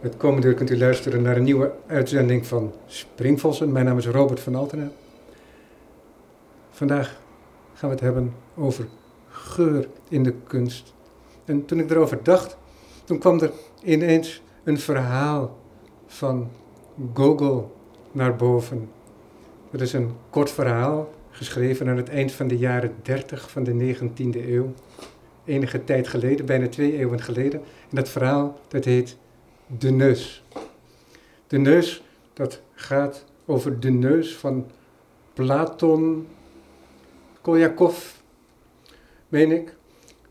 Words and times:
Het 0.00 0.16
komende 0.16 0.46
uur 0.46 0.54
kunt 0.54 0.70
u 0.70 0.78
luisteren 0.78 1.22
naar 1.22 1.36
een 1.36 1.42
nieuwe 1.42 1.72
uitzending 1.86 2.46
van 2.46 2.72
Springvossen. 2.86 3.72
Mijn 3.72 3.84
naam 3.84 3.98
is 3.98 4.06
Robert 4.06 4.40
van 4.40 4.54
Altena. 4.54 4.90
Vandaag 6.70 7.20
gaan 7.74 7.88
we 7.88 7.94
het 7.94 8.04
hebben 8.04 8.34
over 8.56 8.86
geur 9.28 9.88
in 10.08 10.22
de 10.22 10.34
kunst. 10.46 10.94
En 11.44 11.64
toen 11.64 11.78
ik 11.78 11.90
erover 11.90 12.18
dacht, 12.22 12.56
toen 13.04 13.18
kwam 13.18 13.40
er 13.40 13.50
ineens 13.84 14.42
een 14.64 14.78
verhaal 14.78 15.58
van 16.06 16.50
Gogol 17.14 17.76
naar 18.12 18.36
boven. 18.36 18.88
Het 19.70 19.80
is 19.80 19.92
een 19.92 20.12
kort 20.30 20.50
verhaal, 20.50 21.12
geschreven 21.30 21.88
aan 21.88 21.96
het 21.96 22.08
eind 22.08 22.32
van 22.32 22.48
de 22.48 22.58
jaren 22.58 22.94
30 23.02 23.50
van 23.50 23.64
de 23.64 23.96
19e 23.96 24.48
eeuw. 24.48 24.72
Enige 25.44 25.84
tijd 25.84 26.08
geleden, 26.08 26.46
bijna 26.46 26.68
twee 26.68 26.98
eeuwen 26.98 27.20
geleden. 27.20 27.60
En 27.60 27.96
dat 27.96 28.08
verhaal, 28.08 28.58
dat 28.68 28.84
heet 28.84 29.16
De 29.78 29.90
Neus. 29.90 30.42
De 31.46 31.58
Neus, 31.58 32.02
dat 32.32 32.60
gaat 32.74 33.24
over 33.46 33.80
de 33.80 33.90
neus 33.90 34.36
van 34.36 34.66
Platon 35.32 36.26
Kolyakov, 37.40 38.12
meen 39.28 39.50
ik. 39.50 39.74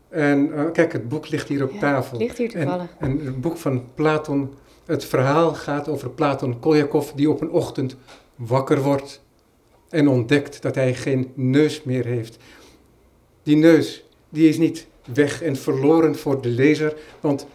En 0.08 0.46
uh, 0.48 0.70
kijk, 0.72 0.92
het 0.92 1.08
boek 1.08 1.28
ligt 1.28 1.48
hier 1.48 1.62
op 1.62 1.72
Ja, 1.72 1.78
tafel. 1.78 2.18
ligt 2.18 2.38
hier 2.38 2.50
toevallig. 2.50 2.94
En, 2.98 3.10
en 3.18 3.26
het 3.26 3.40
boek 3.40 3.56
van 3.56 3.84
Platon, 3.94 4.54
het 4.84 5.04
verhaal 5.04 5.54
gaat 5.54 5.88
over 5.88 6.10
Platon 6.10 6.58
Kolyakov 6.58 7.10
die 7.10 7.30
op 7.30 7.40
een 7.40 7.50
ochtend 7.50 7.96
wakker 8.34 8.82
wordt 8.82 9.22
en 9.88 10.08
ontdekt 10.08 10.62
dat 10.62 10.74
hij 10.74 10.94
geen 10.94 11.32
neus 11.34 11.82
meer 11.82 12.04
heeft. 12.04 12.36
Die 13.42 13.56
neus, 13.56 14.04
die 14.28 14.48
is 14.48 14.58
niet 14.58 14.86
weg 15.14 15.42
en 15.42 15.56
verloren 15.56 16.16
voor 16.16 16.42
de 16.42 16.48
lezer, 16.48 16.94
want 17.20 17.46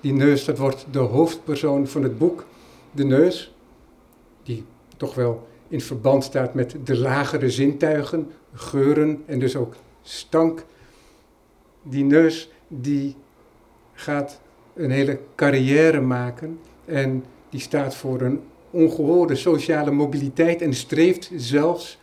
die 0.00 0.12
neus, 0.12 0.44
dat 0.44 0.58
wordt 0.58 0.86
de 0.90 0.98
hoofdpersoon 0.98 1.86
van 1.86 2.02
het 2.02 2.18
boek. 2.18 2.46
De 2.90 3.04
neus, 3.04 3.54
die 4.42 4.64
toch 4.96 5.14
wel 5.14 5.48
in 5.68 5.80
verband 5.80 6.24
staat 6.24 6.54
met 6.54 6.76
de 6.84 6.96
lagere 6.96 7.50
zintuigen, 7.50 8.30
geuren 8.52 9.22
en 9.26 9.38
dus 9.38 9.56
ook 9.56 9.74
stank. 10.02 10.64
Die 11.82 12.04
neus, 12.04 12.50
die 12.68 13.16
gaat 13.92 14.40
een 14.74 14.90
hele 14.90 15.18
carrière 15.34 16.00
maken 16.00 16.58
en 16.84 17.24
die 17.50 17.60
staat 17.60 17.94
voor 17.94 18.20
een 18.20 18.40
ongehoorde 18.70 19.34
sociale 19.34 19.90
mobiliteit 19.90 20.62
en 20.62 20.74
streeft 20.74 21.30
zelfs 21.36 21.98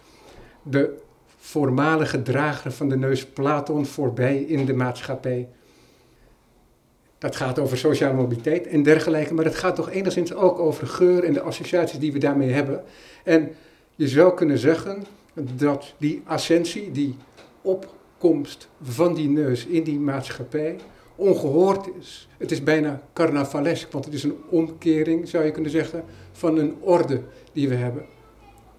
de 0.64 0.98
voormalige 1.38 2.22
drager 2.22 2.72
van 2.72 2.90
de 2.90 2.98
neus 2.98 3.26
Platon 3.26 3.86
voorbij 3.86 4.38
in 4.38 4.66
de 4.66 4.74
maatschappij. 4.74 5.50
Dat 7.18 7.36
gaat 7.36 7.60
over 7.60 7.78
sociale 7.78 8.14
mobiliteit 8.14 8.68
en 8.68 8.84
dergelijke, 8.84 9.34
maar 9.34 9.46
het 9.46 9.56
gaat 9.56 9.76
toch 9.76 9.90
enigszins 9.90 10.34
ook 10.34 10.60
over 10.60 10.88
geur 10.88 11.24
en 11.24 11.34
de 11.34 11.42
associaties 11.42 12.00
die 12.00 12.14
we 12.14 12.20
daarmee 12.20 12.52
hebben. 12.52 12.84
En 13.24 13.52
je 13.96 14.08
zou 14.08 14.34
kunnen 14.34 14.58
zeggen 14.58 15.04
dat 15.58 15.94
die 15.98 16.22
ascensie, 16.26 16.92
die 16.92 17.16
opkomst 17.62 18.68
van 18.82 19.14
die 19.14 19.30
neus 19.30 19.66
in 19.66 19.84
die 19.84 20.00
maatschappij, 20.00 20.76
ongehoord 21.16 21.90
is. 22.00 22.28
Het 22.38 22.52
is 22.52 22.64
bijna 22.64 23.02
carnavalesk, 23.14 23.92
want 23.92 24.06
het 24.06 24.14
is 24.14 24.24
een 24.24 24.38
omkering, 24.50 25.28
zou 25.28 25.46
je 25.46 25.52
kunnen 25.52 25.72
zeggen, 25.72 26.04
van 26.32 26.58
een 26.58 26.76
orde 26.80 27.22
die 27.54 27.70
we 27.70 27.76
hebben. 27.76 28.06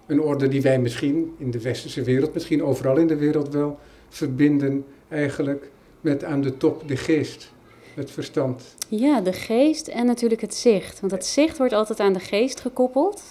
Een 0.05 0.21
orde 0.21 0.47
die 0.47 0.61
wij 0.61 0.79
misschien 0.79 1.35
in 1.37 1.51
de 1.51 1.61
westerse 1.61 2.01
wereld, 2.01 2.33
misschien 2.33 2.63
overal 2.63 2.97
in 2.97 3.07
de 3.07 3.15
wereld 3.15 3.53
wel, 3.53 3.79
verbinden 4.09 4.85
eigenlijk 5.07 5.69
met 6.01 6.23
aan 6.23 6.41
de 6.41 6.57
top 6.57 6.87
de 6.87 6.97
geest, 6.97 7.53
het 7.97 8.11
verstand. 8.11 8.75
Ja, 8.87 9.21
de 9.21 9.33
geest 9.33 9.87
en 9.87 10.05
natuurlijk 10.05 10.41
het 10.41 10.55
zicht. 10.55 10.99
Want 10.99 11.11
het 11.11 11.25
zicht 11.25 11.57
wordt 11.57 11.73
altijd 11.73 11.99
aan 11.99 12.13
de 12.13 12.19
geest 12.19 12.59
gekoppeld 12.59 13.23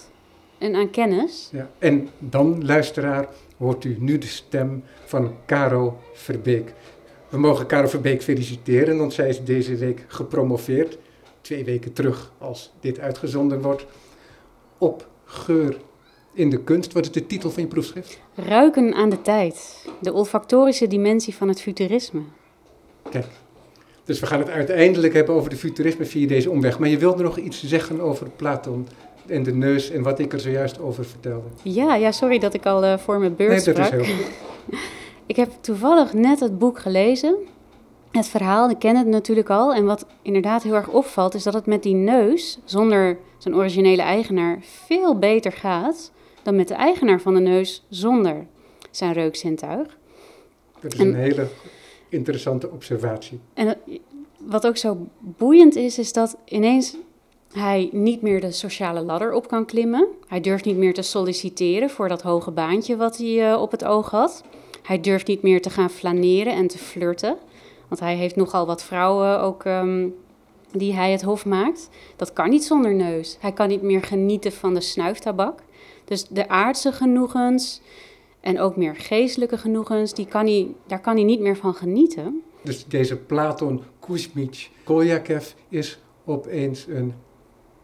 en 0.57 0.75
aan 0.75 0.89
kennis. 0.89 1.49
Ja. 1.51 1.69
En 1.77 2.09
dan, 2.19 2.65
luisteraar, 2.65 3.27
hoort 3.57 3.83
u 3.83 3.97
nu 3.99 4.17
de 4.17 4.27
stem 4.27 4.83
van 5.05 5.33
Caro 5.45 5.99
Verbeek. 6.13 6.73
We 7.29 7.37
mogen 7.37 7.67
Caro 7.67 7.87
Verbeek 7.87 8.23
feliciteren, 8.23 8.97
want 8.97 9.13
zij 9.13 9.29
is 9.29 9.43
deze 9.43 9.75
week 9.75 10.05
gepromoveerd. 10.07 10.97
Twee 11.41 11.63
weken 11.63 11.93
terug, 11.93 12.31
als 12.37 12.73
dit 12.79 12.99
uitgezonden 12.99 13.61
wordt. 13.61 13.85
Op 14.77 15.07
geur 15.25 15.77
in 16.33 16.49
de 16.49 16.63
kunst. 16.63 16.93
Wat 16.93 17.05
is 17.05 17.11
de 17.11 17.25
titel 17.25 17.49
van 17.49 17.63
je 17.63 17.69
proefschrift? 17.69 18.19
Ruiken 18.35 18.93
aan 18.93 19.09
de 19.09 19.21
tijd. 19.21 19.85
De 20.01 20.13
olfactorische 20.13 20.87
dimensie 20.87 21.35
van 21.35 21.47
het 21.47 21.61
futurisme. 21.61 22.21
Kijk. 23.09 23.27
Dus 24.07 24.19
we 24.19 24.25
gaan 24.25 24.39
het 24.39 24.49
uiteindelijk 24.49 25.13
hebben 25.13 25.35
over 25.35 25.49
de 25.49 25.55
futurisme 25.55 26.05
via 26.05 26.27
deze 26.27 26.49
omweg. 26.49 26.79
Maar 26.79 26.89
je 26.89 26.97
wilde 26.97 27.23
nog 27.23 27.37
iets 27.37 27.63
zeggen 27.63 27.99
over 27.99 28.29
Platon 28.35 28.87
en 29.25 29.43
de 29.43 29.53
neus 29.53 29.89
en 29.91 30.03
wat 30.03 30.19
ik 30.19 30.33
er 30.33 30.39
zojuist 30.39 30.79
over 30.79 31.05
vertelde. 31.05 31.47
Ja, 31.63 31.95
ja 31.95 32.11
sorry 32.11 32.39
dat 32.39 32.53
ik 32.53 32.65
al 32.65 32.83
eh, 32.83 32.97
voor 32.97 33.19
mijn 33.19 33.35
beurt 33.35 33.65
Nee, 33.65 33.75
dat 33.75 33.85
is 33.85 33.89
heel 33.89 34.03
goed. 34.03 34.25
Ik 35.25 35.35
heb 35.35 35.51
toevallig 35.61 36.13
net 36.13 36.39
het 36.39 36.59
boek 36.59 36.79
gelezen. 36.79 37.35
Het 38.11 38.27
verhaal, 38.27 38.69
ik 38.69 38.79
ken 38.79 38.95
het 38.95 39.07
natuurlijk 39.07 39.49
al. 39.49 39.73
En 39.73 39.85
wat 39.85 40.05
inderdaad 40.21 40.63
heel 40.63 40.73
erg 40.75 40.87
opvalt, 40.87 41.33
is 41.33 41.43
dat 41.43 41.53
het 41.53 41.65
met 41.65 41.83
die 41.83 41.93
neus, 41.93 42.59
zonder 42.63 43.17
zijn 43.37 43.55
originele 43.55 44.01
eigenaar, 44.01 44.59
veel 44.85 45.19
beter 45.19 45.51
gaat 45.51 46.11
dan 46.43 46.55
met 46.55 46.67
de 46.67 46.73
eigenaar 46.73 47.21
van 47.21 47.33
de 47.33 47.39
neus 47.39 47.85
zonder 47.89 48.45
zijn 48.91 49.13
reukzintuig. 49.13 49.97
Dat 50.79 50.93
is 50.93 50.99
En- 50.99 51.07
een 51.07 51.15
hele 51.15 51.47
interessante 52.09 52.69
observatie. 52.71 53.39
En 53.53 53.67
het- 53.67 53.77
wat 54.37 54.67
ook 54.67 54.77
zo 54.77 54.97
boeiend 55.19 55.75
is, 55.75 55.97
is 55.99 56.13
dat 56.13 56.37
ineens 56.45 56.95
hij 57.51 57.89
niet 57.91 58.21
meer 58.21 58.41
de 58.41 58.51
sociale 58.51 59.01
ladder 59.01 59.33
op 59.33 59.47
kan 59.47 59.65
klimmen. 59.65 60.07
Hij 60.27 60.41
durft 60.41 60.65
niet 60.65 60.77
meer 60.77 60.93
te 60.93 61.01
solliciteren 61.01 61.89
voor 61.89 62.07
dat 62.07 62.21
hoge 62.21 62.51
baantje 62.51 62.95
wat 62.97 63.17
hij 63.17 63.51
eh, 63.51 63.61
op 63.61 63.71
het 63.71 63.83
oog 63.85 64.09
had. 64.11 64.43
Hij 64.83 64.99
durft 65.01 65.27
niet 65.27 65.41
meer 65.41 65.61
te 65.61 65.69
gaan 65.69 65.89
flaneren 65.89 66.53
en 66.53 66.67
te 66.67 66.77
flirten. 66.77 67.37
Want 67.87 67.99
hij 68.01 68.15
heeft 68.15 68.35
nogal 68.35 68.65
wat 68.65 68.83
vrouwen 68.83 69.39
ook 69.41 69.63
ehm, 69.65 70.07
die 70.71 70.93
hij 70.93 71.11
het 71.11 71.21
hof 71.21 71.45
maakt. 71.45 71.89
Dat 72.15 72.33
kan 72.33 72.49
niet 72.49 72.63
zonder 72.63 72.93
neus. 72.93 73.37
Hij 73.39 73.51
kan 73.51 73.67
niet 73.67 73.81
meer 73.81 74.01
genieten 74.03 74.51
van 74.51 74.73
de 74.73 74.81
snuiftabak. 74.81 75.59
Dus 76.05 76.27
de 76.27 76.49
aardse 76.49 76.91
genoegens 76.91 77.81
en 78.47 78.59
ook 78.59 78.75
meer 78.75 78.95
geestelijke 78.95 79.57
genoegens, 79.57 80.13
die 80.13 80.25
kan 80.25 80.45
hij, 80.45 80.67
daar 80.85 81.01
kan 81.01 81.15
hij 81.15 81.23
niet 81.23 81.39
meer 81.39 81.57
van 81.57 81.73
genieten. 81.73 82.41
Dus 82.61 82.85
deze 82.85 83.17
Platon 83.17 83.83
Kuzmic 83.99 84.69
Koljakev 84.83 85.51
is 85.69 85.99
opeens 86.25 86.85
een 86.87 87.13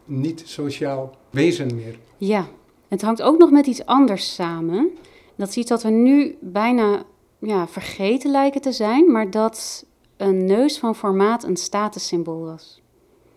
niet-sociaal 0.05 1.15
wezen 1.29 1.75
meer. 1.75 1.99
Ja, 2.17 2.47
het 2.87 3.01
hangt 3.01 3.21
ook 3.21 3.37
nog 3.37 3.51
met 3.51 3.67
iets 3.67 3.85
anders 3.85 4.33
samen. 4.33 4.89
Dat 5.35 5.47
is 5.49 5.57
iets 5.57 5.69
dat 5.69 5.83
we 5.83 5.89
nu 5.89 6.37
bijna 6.41 7.03
ja, 7.39 7.67
vergeten 7.67 8.31
lijken 8.31 8.61
te 8.61 8.71
zijn, 8.71 9.11
maar 9.11 9.31
dat 9.31 9.85
een 10.17 10.45
neus 10.45 10.79
van 10.79 10.95
formaat 10.95 11.43
een 11.43 11.57
statussymbool 11.57 12.41
was. 12.41 12.81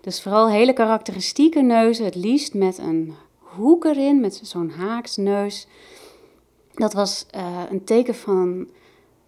Dus 0.00 0.22
vooral 0.22 0.50
hele 0.50 0.72
karakteristieke 0.72 1.62
neuzen, 1.62 2.04
het 2.04 2.14
liefst 2.14 2.54
met 2.54 2.78
een 2.78 3.14
hoek 3.38 3.84
erin, 3.84 4.20
met 4.20 4.40
zo'n 4.42 4.70
haaksneus. 4.70 5.66
Dat 6.76 6.92
was 6.92 7.26
eh, 7.30 7.62
een 7.70 7.84
teken 7.84 8.14
van 8.14 8.68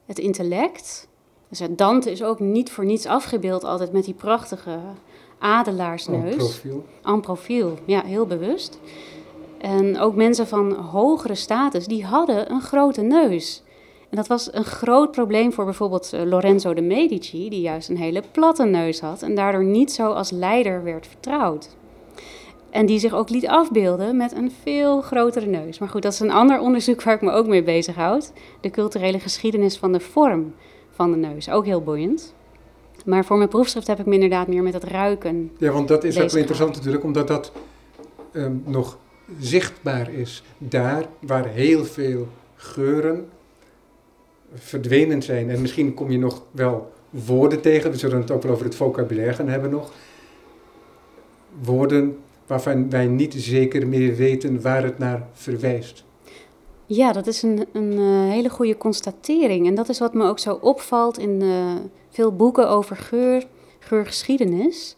het 0.07 0.19
intellect. 0.19 1.09
Dus 1.49 1.59
het 1.59 1.79
Dante 1.79 2.11
is 2.11 2.23
ook 2.23 2.41
niet 2.41 2.71
voor 2.71 2.85
niets 2.85 3.07
afgebeeld 3.07 3.65
altijd 3.65 3.93
met 3.93 4.05
die 4.05 4.15
prachtige 4.15 4.79
adelaarsneus. 5.39 6.33
Oh, 6.33 6.39
profiel. 6.39 6.85
En 7.03 7.21
profiel, 7.21 7.79
ja, 7.85 8.03
heel 8.03 8.27
bewust. 8.27 8.79
En 9.59 9.99
ook 9.99 10.15
mensen 10.15 10.47
van 10.47 10.73
hogere 10.73 11.35
status, 11.35 11.87
die 11.87 12.05
hadden 12.05 12.51
een 12.51 12.63
grote 12.63 13.03
neus. 13.03 13.63
En 14.11 14.17
dat 14.17 14.27
was 14.27 14.53
een 14.53 14.65
groot 14.65 15.11
probleem 15.11 15.53
voor 15.53 15.65
bijvoorbeeld 15.65 16.13
eh, 16.13 16.23
Lorenzo 16.25 16.75
de 16.75 16.83
Medici, 16.83 17.49
die 17.49 17.61
juist 17.61 17.89
een 17.89 17.97
hele 17.97 18.23
platte 18.33 18.65
neus 18.65 19.01
had 19.01 19.23
en 19.23 19.35
daardoor 19.35 19.65
niet 19.65 19.93
zo 19.93 20.13
als 20.13 20.31
leider 20.31 20.83
werd 20.83 21.07
vertrouwd. 21.07 21.77
En 22.71 22.87
die 22.87 22.99
zich 22.99 23.13
ook 23.13 23.29
liet 23.29 23.47
afbeelden 23.47 24.17
met 24.17 24.33
een 24.33 24.53
veel 24.63 25.01
grotere 25.01 25.47
neus. 25.47 25.79
Maar 25.79 25.89
goed, 25.89 26.03
dat 26.03 26.13
is 26.13 26.21
een 26.21 26.31
ander 26.31 26.61
onderzoek 26.61 27.03
waar 27.03 27.15
ik 27.15 27.21
me 27.21 27.31
ook 27.31 27.47
mee 27.47 27.63
bezighoud. 27.63 28.33
De 28.61 28.71
culturele 28.71 29.19
geschiedenis 29.19 29.77
van 29.77 29.93
de 29.93 30.01
vorm 30.01 30.55
van 30.91 31.11
de 31.11 31.17
neus. 31.17 31.51
Ook 31.51 31.65
heel 31.65 31.83
boeiend. 31.83 32.35
Maar 33.05 33.25
voor 33.25 33.37
mijn 33.37 33.49
proefschrift 33.49 33.87
heb 33.87 33.99
ik 33.99 34.07
me 34.07 34.15
inderdaad 34.15 34.49
meer 34.49 34.63
met 34.63 34.75
het 34.75 34.85
ruiken 34.85 35.51
Ja, 35.59 35.73
want 35.73 35.89
dat 35.89 36.05
is 36.05 36.21
ook 36.21 36.31
wel 36.31 36.41
interessant 36.41 36.75
natuurlijk, 36.75 37.05
omdat 37.05 37.29
dat 37.29 37.53
ehm, 38.33 38.53
nog 38.65 38.99
zichtbaar 39.41 40.13
is. 40.13 40.43
Daar 40.59 41.05
waar 41.21 41.47
heel 41.47 41.85
veel 41.85 42.29
geuren 42.57 43.29
verdwenen 44.55 45.23
zijn. 45.23 45.51
En 45.51 45.61
misschien 45.61 45.95
kom 45.95 46.11
je 46.11 46.19
nog 46.19 46.43
wel 46.51 46.93
woorden 47.11 47.61
tegen, 47.61 47.91
we 47.91 47.97
zullen 47.97 48.21
het 48.21 48.31
ook 48.31 48.43
wel 48.43 48.53
over 48.53 48.65
het 48.65 48.75
vocabulaire 48.75 49.35
gaan 49.35 49.49
hebben 49.49 49.71
nog. 49.71 49.93
Woorden 51.63 52.19
waarvan 52.49 52.91
wij 52.91 53.07
niet 53.07 53.35
zeker 53.35 53.87
meer 53.87 54.15
weten 54.15 54.63
waar 54.63 54.83
het 54.83 54.99
naar 54.99 55.29
verwijst. 55.33 56.05
Ja, 56.87 57.13
dat 57.13 57.27
is 57.27 57.43
een, 57.43 57.67
een 57.73 57.93
eh, 57.93 58.33
hele 58.33 58.49
goede 58.49 58.77
constatering. 58.77 59.67
En 59.67 59.75
dat 59.75 59.89
is 59.89 59.99
wat 59.99 60.15
me 60.15 60.25
ook 60.25 60.39
zo 60.39 60.59
opvalt 60.61 61.19
in 61.19 61.43
eh, 61.43 61.75
veel 62.11 62.37
boeken 62.37 62.69
over 62.69 62.97
geur, 62.97 63.47
geurgeschiedenis. 63.79 64.97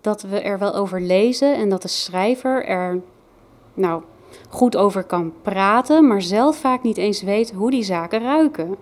dat 0.00 0.22
we 0.22 0.40
er 0.40 0.58
wel 0.58 0.74
over 0.74 1.00
lezen 1.00 1.54
en 1.54 1.68
dat 1.68 1.82
de 1.82 1.88
schrijver 1.88 2.64
er 2.64 3.00
nou, 3.74 4.02
goed 4.48 4.76
over 4.76 5.04
kan 5.04 5.32
praten, 5.42 6.06
maar 6.06 6.22
zelf 6.22 6.56
vaak 6.56 6.82
niet 6.82 6.96
eens 6.96 7.22
weet 7.22 7.52
hoe 7.52 7.70
die 7.70 7.82
zaken 7.82 8.22
ruiken. 8.22 8.76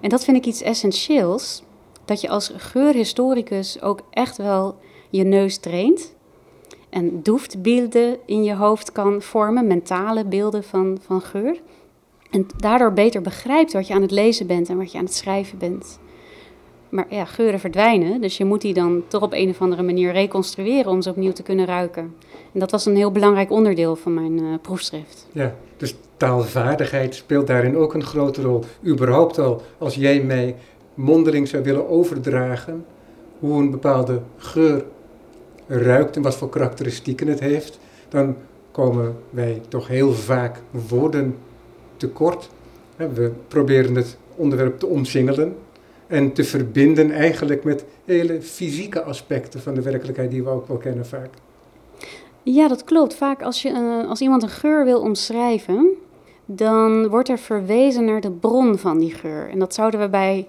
En 0.00 0.08
dat 0.08 0.24
vind 0.24 0.36
ik 0.36 0.46
iets 0.46 0.62
essentieels, 0.62 1.62
dat 2.04 2.20
je 2.20 2.28
als 2.28 2.52
geurhistoricus 2.56 3.82
ook 3.82 4.00
echt 4.10 4.36
wel 4.36 4.76
je 5.08 5.24
neus 5.24 5.58
traint 5.58 6.14
en 6.90 7.22
doeftbeelden 7.22 8.16
in 8.26 8.44
je 8.44 8.54
hoofd 8.54 8.92
kan 8.92 9.22
vormen, 9.22 9.66
mentale 9.66 10.24
beelden 10.24 10.64
van, 10.64 10.98
van 11.00 11.20
geur. 11.20 11.60
En 12.30 12.46
daardoor 12.56 12.92
beter 12.92 13.22
begrijpt 13.22 13.72
wat 13.72 13.86
je 13.86 13.94
aan 13.94 14.02
het 14.02 14.10
lezen 14.10 14.46
bent 14.46 14.68
en 14.68 14.76
wat 14.76 14.92
je 14.92 14.98
aan 14.98 15.04
het 15.04 15.14
schrijven 15.14 15.58
bent. 15.58 15.98
Maar 16.88 17.06
ja, 17.08 17.24
geuren 17.24 17.60
verdwijnen, 17.60 18.20
dus 18.20 18.36
je 18.36 18.44
moet 18.44 18.60
die 18.60 18.74
dan 18.74 19.02
toch 19.08 19.22
op 19.22 19.32
een 19.32 19.48
of 19.48 19.60
andere 19.60 19.82
manier 19.82 20.12
reconstrueren 20.12 20.90
om 20.90 21.02
ze 21.02 21.10
opnieuw 21.10 21.32
te 21.32 21.42
kunnen 21.42 21.66
ruiken. 21.66 22.14
En 22.52 22.60
dat 22.60 22.70
was 22.70 22.86
een 22.86 22.96
heel 22.96 23.12
belangrijk 23.12 23.50
onderdeel 23.50 23.96
van 23.96 24.14
mijn 24.14 24.38
uh, 24.38 24.54
proefschrift. 24.62 25.28
Ja, 25.32 25.54
dus 25.76 25.94
taalvaardigheid 26.16 27.14
speelt 27.14 27.46
daarin 27.46 27.76
ook 27.76 27.94
een 27.94 28.02
grote 28.02 28.42
rol. 28.42 28.64
Überhaupt 28.86 29.38
al, 29.38 29.62
als 29.78 29.94
jij 29.94 30.22
mij 30.22 30.56
mondeling 30.94 31.48
zou 31.48 31.62
willen 31.62 31.88
overdragen 31.88 32.84
hoe 33.38 33.58
een 33.58 33.70
bepaalde 33.70 34.20
geur 34.36 34.84
ruikt 35.70 36.16
en 36.16 36.22
wat 36.22 36.36
voor 36.36 36.48
karakteristieken 36.48 37.26
het 37.26 37.40
heeft, 37.40 37.78
dan 38.08 38.36
komen 38.70 39.16
wij 39.30 39.60
toch 39.68 39.88
heel 39.88 40.12
vaak 40.12 40.60
woorden 40.88 41.36
tekort. 41.96 42.48
We 42.96 43.32
proberen 43.48 43.94
het 43.94 44.16
onderwerp 44.34 44.78
te 44.78 44.86
omsingelen 44.86 45.56
en 46.06 46.32
te 46.32 46.44
verbinden 46.44 47.10
eigenlijk 47.10 47.64
met 47.64 47.84
hele 48.04 48.42
fysieke 48.42 49.02
aspecten 49.02 49.60
van 49.60 49.74
de 49.74 49.82
werkelijkheid 49.82 50.30
die 50.30 50.42
we 50.42 50.50
ook 50.50 50.68
wel 50.68 50.76
kennen 50.76 51.06
vaak. 51.06 51.30
Ja, 52.42 52.68
dat 52.68 52.84
klopt. 52.84 53.14
Vaak 53.14 53.42
als, 53.42 53.62
je, 53.62 53.70
uh, 53.70 54.08
als 54.08 54.20
iemand 54.20 54.42
een 54.42 54.48
geur 54.48 54.84
wil 54.84 55.00
omschrijven, 55.00 55.88
dan 56.44 57.08
wordt 57.08 57.28
er 57.28 57.38
verwezen 57.38 58.04
naar 58.04 58.20
de 58.20 58.30
bron 58.30 58.78
van 58.78 58.98
die 58.98 59.14
geur. 59.14 59.48
En 59.48 59.58
dat 59.58 59.74
zouden 59.74 60.00
we 60.00 60.08
bij 60.08 60.46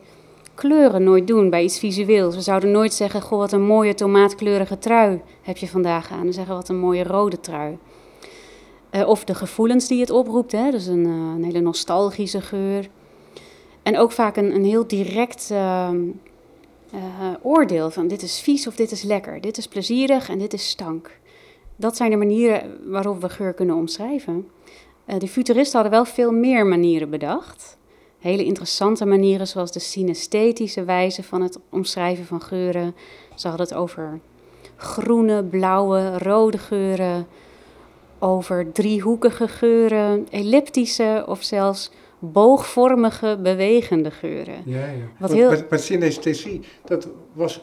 kleuren 0.62 1.04
nooit 1.04 1.28
doen, 1.28 1.50
bij 1.50 1.63
iets 1.63 1.80
visueels. 1.80 2.36
We 2.36 2.42
zouden 2.42 2.72
nooit 2.72 2.94
zeggen, 2.94 3.22
goh, 3.22 3.40
wat 3.40 3.52
een 3.52 3.66
mooie 3.66 3.94
tomaatkleurige 3.94 4.78
trui 4.78 5.22
heb 5.42 5.58
je 5.58 5.68
vandaag 5.68 6.12
aan. 6.12 6.25
We 6.25 6.31
zeggen, 6.31 6.56
wat 6.56 6.69
een 6.69 6.80
mooie 6.80 7.04
rode 7.04 7.40
trui. 7.40 7.78
Uh, 8.92 9.08
of 9.08 9.24
de 9.24 9.36
gevoelens 9.36 9.88
die 9.88 10.00
het 10.00 10.10
oproept, 10.10 10.52
hè? 10.52 10.72
dus 10.72 10.86
een, 10.86 11.06
uh, 11.06 11.13
een 11.36 11.44
hele 11.44 11.60
nostalgische 11.60 12.42
geur. 12.42 12.90
En 13.84 13.98
ook 13.98 14.12
vaak 14.12 14.38
een, 14.38 14.56
een 14.56 14.66
heel 14.66 14.88
direct 14.88 15.50
uh, 15.52 15.90
oordeel 17.42 17.92
van 17.92 18.08
dit 18.08 18.22
is 18.22 18.40
vies 18.40 18.68
of 18.68 18.75
dit 18.75 18.92
is 18.92 19.04
lekker. 19.04 19.42
Dit 19.42 19.58
is 19.58 19.68
plezierig 19.68 20.30
en 20.30 20.38
dit 20.38 20.54
is 20.54 20.69
stank. 20.69 21.19
Dat 21.75 21.98
zijn 21.98 22.10
de 22.10 22.18
manieren 22.18 22.78
waarop 22.92 23.22
we 23.22 23.30
geur 23.30 23.54
kunnen 23.54 23.75
omschrijven. 23.75 24.48
de 25.18 25.28
futuristen 25.28 25.81
hadden 25.81 26.00
wel 26.00 26.13
veel 26.13 26.31
meer 26.31 26.66
manieren 26.66 27.10
bedacht 27.10 27.80
hele 28.22 28.44
interessante 28.44 29.06
manieren, 29.06 29.48
zoals 29.48 29.72
de 29.72 29.80
synesthetische 29.80 30.84
wijze 30.84 31.24
van 31.24 31.42
het 31.42 31.60
omschrijven 31.70 32.26
van 32.26 32.42
geuren. 32.42 32.96
Ze 33.36 33.48
hadden 33.48 33.68
het 33.68 33.76
over 33.76 34.20
groene, 34.76 35.44
blauwe, 35.44 36.18
rode 36.18 36.58
geuren, 36.58 37.28
over 38.20 38.72
driehoekige 38.72 39.48
geuren, 39.48 40.28
elliptische 40.30 41.24
of 41.28 41.44
zelfs 41.44 41.92
boogvormige, 42.20 43.40
bewegende 43.44 44.12
geuren. 44.12 44.62
Ja, 44.66 44.86
ja. 44.86 45.06
Wat 45.20 45.32
heel... 45.32 45.50
maar, 45.50 45.66
maar 45.70 45.80
synesthesie, 45.80 46.62
dat 46.86 47.08
was 47.34 47.62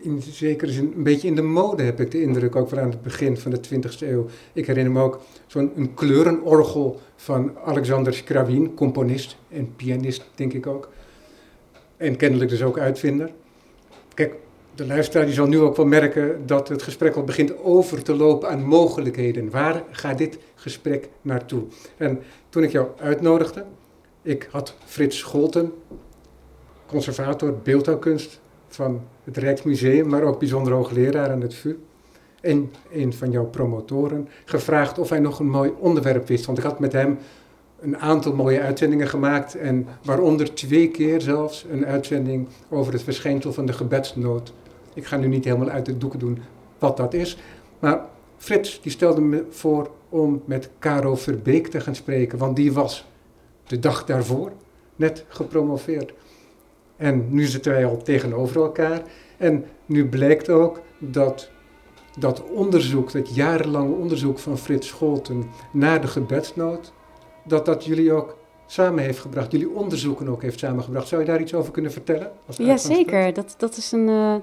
in 0.00 0.22
zekere 0.22 0.72
zin 0.72 0.92
een 0.96 1.02
beetje 1.02 1.28
in 1.28 1.34
de 1.34 1.42
mode, 1.42 1.82
heb 1.82 2.00
ik 2.00 2.10
de 2.10 2.22
indruk, 2.22 2.56
ook 2.56 2.70
wel 2.70 2.80
aan 2.80 2.90
het 2.90 3.02
begin 3.02 3.36
van 3.36 3.50
de 3.50 3.60
20e 3.68 3.98
eeuw. 4.00 4.26
Ik 4.52 4.66
herinner 4.66 4.92
me 4.92 5.00
ook 5.00 5.20
zo'n 5.46 5.90
kleurenorgel 5.94 7.00
van 7.16 7.52
Alexander 7.64 8.14
Skrawin, 8.14 8.74
componist 8.74 9.36
en 9.48 9.76
pianist, 9.76 10.24
denk 10.34 10.52
ik 10.52 10.66
ook. 10.66 10.88
En 11.96 12.16
kennelijk 12.16 12.50
dus 12.50 12.62
ook 12.62 12.78
uitvinder. 12.78 13.30
Kijk, 14.14 14.34
de 14.74 14.86
luisteraar 14.86 15.26
die 15.26 15.34
zal 15.34 15.46
nu 15.46 15.58
ook 15.58 15.76
wel 15.76 15.86
merken 15.86 16.46
dat 16.46 16.68
het 16.68 16.82
gesprek 16.82 17.16
al 17.16 17.24
begint 17.24 17.62
over 17.62 18.02
te 18.02 18.14
lopen 18.14 18.48
aan 18.48 18.64
mogelijkheden. 18.64 19.50
Waar 19.50 19.82
gaat 19.90 20.18
dit 20.18 20.38
gesprek 20.54 21.08
naartoe? 21.22 21.62
En 21.96 22.22
toen 22.48 22.62
ik 22.62 22.72
jou 22.72 22.88
uitnodigde, 22.98 23.64
ik 24.22 24.48
had 24.50 24.74
Frits 24.84 25.18
Scholten, 25.18 25.72
conservator 26.86 27.58
beeldhouwkunst 27.62 28.40
van 28.76 29.00
het 29.24 29.36
Rijksmuseum, 29.36 30.08
maar 30.08 30.22
ook 30.22 30.38
bijzonder 30.38 30.72
hoogleraar 30.72 31.30
aan 31.30 31.40
het 31.40 31.54
VU. 31.54 31.76
En 32.40 32.72
een 32.92 33.12
van 33.12 33.30
jouw 33.30 33.44
promotoren 33.44 34.28
gevraagd 34.44 34.98
of 34.98 35.08
hij 35.08 35.18
nog 35.18 35.38
een 35.38 35.50
mooi 35.50 35.72
onderwerp 35.78 36.26
wist. 36.28 36.46
Want 36.46 36.58
ik 36.58 36.64
had 36.64 36.78
met 36.78 36.92
hem 36.92 37.18
een 37.80 37.98
aantal 37.98 38.34
mooie 38.34 38.60
uitzendingen 38.60 39.08
gemaakt. 39.08 39.54
En 39.54 39.86
waaronder 40.02 40.54
twee 40.54 40.90
keer 40.90 41.20
zelfs 41.20 41.66
een 41.70 41.86
uitzending 41.86 42.48
over 42.68 42.92
het 42.92 43.02
verschijnsel 43.02 43.52
van 43.52 43.66
de 43.66 43.72
gebedsnood. 43.72 44.52
Ik 44.94 45.06
ga 45.06 45.16
nu 45.16 45.26
niet 45.26 45.44
helemaal 45.44 45.68
uit 45.68 45.86
de 45.86 45.98
doeken 45.98 46.18
doen 46.18 46.38
wat 46.78 46.96
dat 46.96 47.14
is. 47.14 47.38
Maar 47.78 48.00
Frits 48.36 48.80
die 48.80 48.92
stelde 48.92 49.20
me 49.20 49.44
voor 49.50 49.90
om 50.08 50.42
met 50.44 50.70
Caro 50.78 51.16
Verbeek 51.16 51.66
te 51.66 51.80
gaan 51.80 51.94
spreken. 51.94 52.38
Want 52.38 52.56
die 52.56 52.72
was 52.72 53.06
de 53.66 53.78
dag 53.78 54.04
daarvoor 54.04 54.52
net 54.96 55.24
gepromoveerd. 55.28 56.12
En 56.96 57.26
nu 57.28 57.44
zitten 57.44 57.72
wij 57.72 57.86
al 57.86 58.02
tegenover 58.02 58.62
elkaar. 58.62 59.02
En 59.36 59.64
nu 59.86 60.08
blijkt 60.08 60.48
ook 60.48 60.80
dat 60.98 61.50
dat 62.18 62.42
onderzoek, 62.50 63.12
dat 63.12 63.34
jarenlange 63.34 63.94
onderzoek 63.94 64.38
van 64.38 64.58
Frits 64.58 64.88
Scholten 64.88 65.50
naar 65.72 66.00
de 66.00 66.06
gebedsnood, 66.06 66.92
dat 67.44 67.66
dat 67.66 67.84
jullie 67.84 68.12
ook 68.12 68.36
samen 68.66 69.02
heeft 69.02 69.18
gebracht, 69.18 69.52
jullie 69.52 69.70
onderzoeken 69.70 70.28
ook 70.28 70.42
heeft 70.42 70.58
samengebracht. 70.58 71.08
Zou 71.08 71.20
je 71.20 71.26
daar 71.26 71.40
iets 71.40 71.54
over 71.54 71.72
kunnen 71.72 71.92
vertellen? 71.92 72.32
Ja, 72.56 72.76
zeker. 72.76 73.32
Dat, 73.32 73.54
dat 73.58 73.76
is 73.76 73.92
een, 73.92 74.08
uh, 74.08 74.34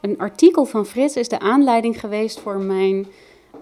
een 0.00 0.18
artikel 0.18 0.64
van 0.64 0.86
Frits, 0.86 1.16
is 1.16 1.28
de 1.28 1.38
aanleiding 1.38 2.00
geweest 2.00 2.40
voor 2.40 2.58
mijn 2.58 3.06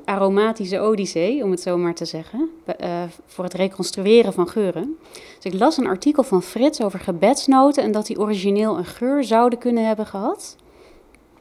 aromatische 0.05 0.81
odyssee, 0.81 1.43
om 1.45 1.51
het 1.51 1.61
zo 1.61 1.77
maar 1.77 1.95
te 1.95 2.05
zeggen, 2.05 2.51
uh, 2.81 3.03
voor 3.27 3.45
het 3.45 3.55
reconstrueren 3.55 4.33
van 4.33 4.49
geuren. 4.49 4.99
Dus 5.12 5.53
ik 5.53 5.59
las 5.59 5.77
een 5.77 5.87
artikel 5.87 6.23
van 6.23 6.43
Frits 6.43 6.83
over 6.83 7.01
gebedsnoten 7.01 7.83
en 7.83 7.93
dat 7.93 8.06
die 8.06 8.21
origineel 8.21 8.79
een 8.79 8.85
geur 8.85 9.25
zouden 9.25 9.59
kunnen 9.59 9.87
hebben 9.87 10.06
gehad. 10.06 10.56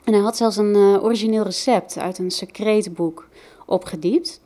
En 0.04 0.14
hij 0.14 0.22
had 0.22 0.38
zelfs 0.38 0.58
een 0.58 0.76
uh, 0.76 1.04
origineel 1.04 1.44
recept 1.44 1.98
uit 1.98 2.18
een 2.18 2.32
secreetboek 2.32 3.28
opgediept. 3.66 4.42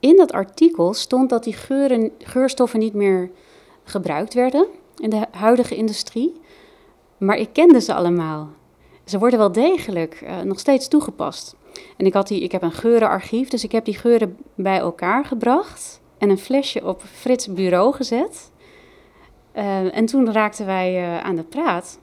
In 0.00 0.16
dat 0.16 0.32
artikel 0.32 0.94
stond 0.94 1.30
dat 1.30 1.44
die 1.44 1.52
geuren, 1.52 2.10
geurstoffen 2.18 2.78
niet 2.78 2.94
meer 2.94 3.30
gebruikt 3.84 4.34
werden 4.34 4.66
in 4.96 5.10
de 5.10 5.26
huidige 5.30 5.76
industrie, 5.76 6.40
maar 7.18 7.36
ik 7.36 7.52
kende 7.52 7.80
ze 7.80 7.94
allemaal. 7.94 8.48
Ze 9.08 9.18
worden 9.18 9.38
wel 9.38 9.52
degelijk 9.52 10.20
uh, 10.22 10.40
nog 10.40 10.58
steeds 10.58 10.88
toegepast. 10.88 11.56
En 11.96 12.06
ik, 12.06 12.14
had 12.14 12.28
die, 12.28 12.42
ik 12.42 12.52
heb 12.52 12.62
een 12.62 12.72
geurenarchief, 12.72 13.48
dus 13.48 13.64
ik 13.64 13.72
heb 13.72 13.84
die 13.84 13.94
geuren 13.94 14.36
bij 14.54 14.78
elkaar 14.78 15.24
gebracht 15.24 16.00
en 16.18 16.30
een 16.30 16.38
flesje 16.38 16.84
op 16.86 17.02
Frits 17.02 17.52
bureau 17.52 17.94
gezet. 17.94 18.50
Uh, 19.56 19.96
en 19.96 20.06
toen 20.06 20.32
raakten 20.32 20.66
wij 20.66 21.02
uh, 21.02 21.20
aan 21.20 21.36
de 21.36 21.42
praat. 21.42 21.98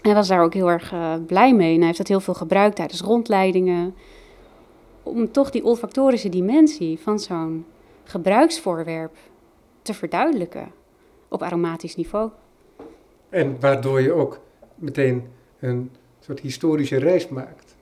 Hij 0.00 0.14
was 0.14 0.28
daar 0.28 0.42
ook 0.42 0.54
heel 0.54 0.70
erg 0.70 0.94
blij 1.26 1.54
mee 1.54 1.72
en 1.72 1.78
hij 1.78 1.86
heeft 1.86 1.98
het 1.98 2.08
heel 2.08 2.20
veel 2.20 2.34
gebruikt 2.34 2.76
tijdens 2.76 3.00
rondleidingen. 3.00 3.94
Om 5.02 5.32
toch 5.32 5.50
die 5.50 5.64
olfactorische 5.64 6.28
dimensie 6.28 6.98
van 6.98 7.18
zo'n 7.18 7.66
gebruiksvoorwerp 8.04 9.16
te 9.82 9.94
verduidelijken 9.94 10.72
op 11.28 11.42
aromatisch 11.42 11.96
niveau. 11.96 12.30
En 13.28 13.56
waardoor 13.60 14.00
je 14.00 14.12
ook 14.12 14.40
meteen 14.74 15.28
een 15.60 15.90
soort 16.24 16.40
historische 16.40 16.96
reis 16.96 17.28
maakt. 17.28 17.76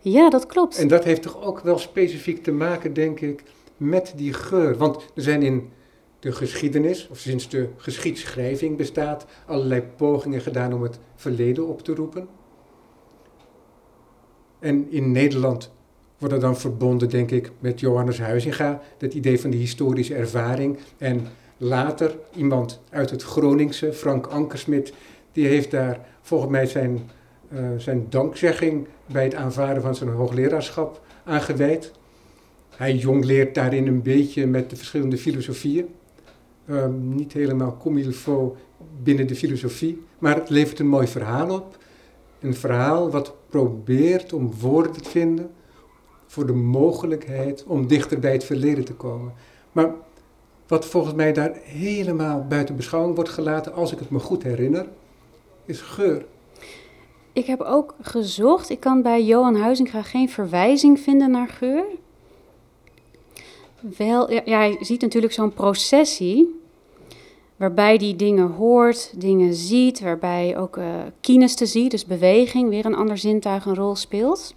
Ja, 0.00 0.30
dat 0.30 0.46
klopt. 0.46 0.78
En 0.78 0.88
dat 0.88 1.04
heeft 1.04 1.22
toch 1.22 1.42
ook 1.42 1.60
wel 1.60 1.78
specifiek 1.78 2.42
te 2.42 2.52
maken, 2.52 2.92
denk 2.92 3.20
ik, 3.20 3.42
met 3.76 4.12
die 4.16 4.32
geur. 4.32 4.76
Want 4.76 4.96
er 5.14 5.22
zijn 5.22 5.42
in 5.42 5.70
de 6.18 6.32
geschiedenis, 6.32 7.08
of 7.10 7.18
sinds 7.18 7.48
de 7.48 7.68
geschiedschrijving 7.76 8.76
bestaat, 8.76 9.26
allerlei 9.46 9.82
pogingen 9.96 10.40
gedaan 10.40 10.72
om 10.72 10.82
het 10.82 10.98
verleden 11.14 11.66
op 11.66 11.82
te 11.82 11.94
roepen. 11.94 12.28
En 14.58 14.90
in 14.90 15.12
Nederland 15.12 15.70
wordt 16.18 16.34
dat 16.34 16.42
dan 16.42 16.56
verbonden, 16.56 17.08
denk 17.08 17.30
ik, 17.30 17.50
met 17.58 17.80
Johannes 17.80 18.18
Huizinga, 18.18 18.80
het 18.98 19.14
idee 19.14 19.40
van 19.40 19.50
de 19.50 19.56
historische 19.56 20.14
ervaring. 20.14 20.78
En 20.98 21.26
later 21.56 22.16
iemand 22.36 22.80
uit 22.90 23.10
het 23.10 23.22
Groningse, 23.22 23.92
Frank 23.92 24.26
Ankersmit, 24.26 24.92
die 25.32 25.46
heeft 25.46 25.70
daar 25.70 26.06
volgens 26.20 26.50
mij 26.50 26.66
zijn, 26.66 27.10
zijn 27.76 28.06
dankzegging 28.08 28.86
bij 29.06 29.24
het 29.24 29.34
aanvaarden 29.34 29.82
van 29.82 29.94
zijn 29.94 30.10
hoogleraarschap 30.10 31.00
aangeweid. 31.24 31.92
Hij 32.76 32.94
jongleert 32.94 33.54
daarin 33.54 33.86
een 33.86 34.02
beetje 34.02 34.46
met 34.46 34.70
de 34.70 34.76
verschillende 34.76 35.18
filosofieën. 35.18 35.88
Um, 36.70 37.14
niet 37.14 37.32
helemaal 37.32 37.76
comme 37.76 38.14
binnen 39.02 39.26
de 39.26 39.34
filosofie, 39.34 40.02
maar 40.18 40.34
het 40.34 40.48
levert 40.48 40.78
een 40.78 40.88
mooi 40.88 41.06
verhaal 41.06 41.50
op. 41.50 41.76
Een 42.40 42.54
verhaal 42.54 43.10
wat 43.10 43.34
probeert 43.48 44.32
om 44.32 44.52
woorden 44.60 44.92
te 44.92 45.08
vinden 45.08 45.50
voor 46.26 46.46
de 46.46 46.52
mogelijkheid 46.52 47.64
om 47.64 47.86
dichter 47.86 48.18
bij 48.18 48.32
het 48.32 48.44
verleden 48.44 48.84
te 48.84 48.94
komen. 48.94 49.32
Maar 49.72 49.90
wat 50.66 50.86
volgens 50.86 51.14
mij 51.14 51.32
daar 51.32 51.52
helemaal 51.62 52.46
buiten 52.46 52.76
beschouwing 52.76 53.14
wordt 53.14 53.30
gelaten, 53.30 53.72
als 53.72 53.92
ik 53.92 53.98
het 53.98 54.10
me 54.10 54.18
goed 54.18 54.42
herinner, 54.42 54.86
is 55.64 55.80
geur. 55.80 56.24
Ik 57.32 57.46
heb 57.46 57.60
ook 57.60 57.94
gezocht, 58.00 58.70
ik 58.70 58.80
kan 58.80 59.02
bij 59.02 59.24
Johan 59.24 59.56
Huizinga 59.56 60.02
geen 60.02 60.28
verwijzing 60.28 61.00
vinden 61.00 61.30
naar 61.30 61.48
geur. 61.48 61.84
Wel, 63.96 64.32
ja, 64.32 64.84
ziet 64.84 65.00
natuurlijk 65.00 65.32
zo'n 65.32 65.52
processie 65.52 66.60
waarbij 67.56 67.98
die 67.98 68.16
dingen 68.16 68.50
hoort, 68.50 69.20
dingen 69.20 69.54
ziet, 69.54 70.00
waarbij 70.00 70.58
ook 70.58 70.76
uh, 70.76 70.84
kinesthesie, 71.20 71.88
dus 71.88 72.04
beweging, 72.04 72.68
weer 72.68 72.86
een 72.86 72.94
ander 72.94 73.18
zintuig 73.18 73.64
een 73.64 73.74
rol 73.74 73.96
speelt. 73.96 74.54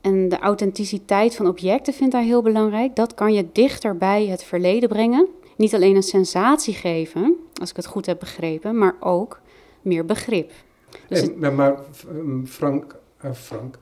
En 0.00 0.28
de 0.28 0.38
authenticiteit 0.38 1.36
van 1.36 1.46
objecten 1.46 1.94
vindt 1.94 2.12
hij 2.12 2.24
heel 2.24 2.42
belangrijk. 2.42 2.96
Dat 2.96 3.14
kan 3.14 3.32
je 3.32 3.48
dichter 3.52 3.96
bij 3.96 4.26
het 4.26 4.44
verleden 4.44 4.88
brengen. 4.88 5.26
Niet 5.56 5.74
alleen 5.74 5.96
een 5.96 6.02
sensatie 6.02 6.74
geven, 6.74 7.36
als 7.60 7.70
ik 7.70 7.76
het 7.76 7.86
goed 7.86 8.06
heb 8.06 8.18
begrepen, 8.18 8.78
maar 8.78 8.96
ook 9.00 9.40
meer 9.82 10.04
begrip. 10.04 10.50
Dus 11.08 11.20
en, 11.20 11.54
Maar 11.54 11.74
ehm, 12.08 12.44
Frank, 12.44 12.96
uh, 13.24 13.32
Frank, 13.32 13.78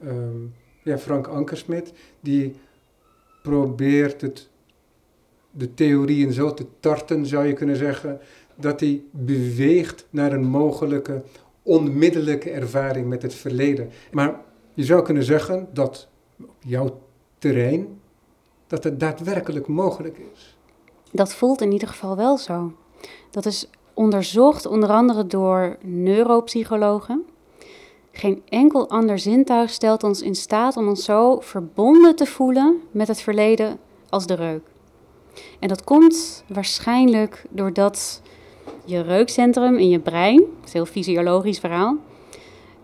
ehm, 0.00 0.44
ja, 0.82 0.98
Frank 0.98 1.26
Ankersmit, 1.26 1.92
die 2.20 2.54
probeert 3.42 4.20
het, 4.20 4.48
de 5.50 5.74
theorieën 5.74 6.32
zo 6.32 6.54
te 6.54 6.66
tarten, 6.80 7.26
zou 7.26 7.46
je 7.46 7.52
kunnen 7.52 7.76
zeggen, 7.76 8.20
dat 8.54 8.80
hij 8.80 9.02
beweegt 9.10 10.06
naar 10.10 10.32
een 10.32 10.46
mogelijke 10.46 11.22
onmiddellijke 11.62 12.50
ervaring 12.50 13.06
met 13.06 13.22
het 13.22 13.34
verleden. 13.34 13.90
Maar 14.12 14.40
je 14.74 14.84
zou 14.84 15.02
kunnen 15.02 15.24
zeggen 15.24 15.68
dat 15.72 16.08
op 16.40 16.54
jouw 16.58 17.00
terrein, 17.38 18.00
dat 18.66 18.84
het 18.84 19.00
daadwerkelijk 19.00 19.66
mogelijk 19.66 20.18
is. 20.34 20.56
Dat 21.12 21.34
voelt 21.34 21.60
in 21.60 21.72
ieder 21.72 21.88
geval 21.88 22.16
wel 22.16 22.38
zo. 22.38 22.72
Dat 23.30 23.46
is 23.46 23.70
onderzocht 23.96 24.66
onder 24.66 24.88
andere 24.88 25.26
door 25.26 25.76
neuropsychologen. 25.82 27.24
Geen 28.12 28.42
enkel 28.48 28.88
ander 28.88 29.18
zintuig 29.18 29.70
stelt 29.70 30.02
ons 30.02 30.22
in 30.22 30.34
staat 30.34 30.76
om 30.76 30.88
ons 30.88 31.04
zo 31.04 31.40
verbonden 31.40 32.16
te 32.16 32.26
voelen 32.26 32.80
met 32.90 33.08
het 33.08 33.20
verleden 33.20 33.78
als 34.08 34.26
de 34.26 34.34
reuk. 34.34 34.62
En 35.58 35.68
dat 35.68 35.84
komt 35.84 36.44
waarschijnlijk 36.48 37.44
doordat 37.50 38.22
je 38.84 39.00
reukcentrum 39.00 39.76
in 39.76 39.88
je 39.88 39.98
brein, 39.98 40.36
dat 40.36 40.46
is 40.64 40.72
een 40.72 40.80
heel 40.80 40.86
fysiologisch 40.86 41.58
verhaal, 41.58 41.96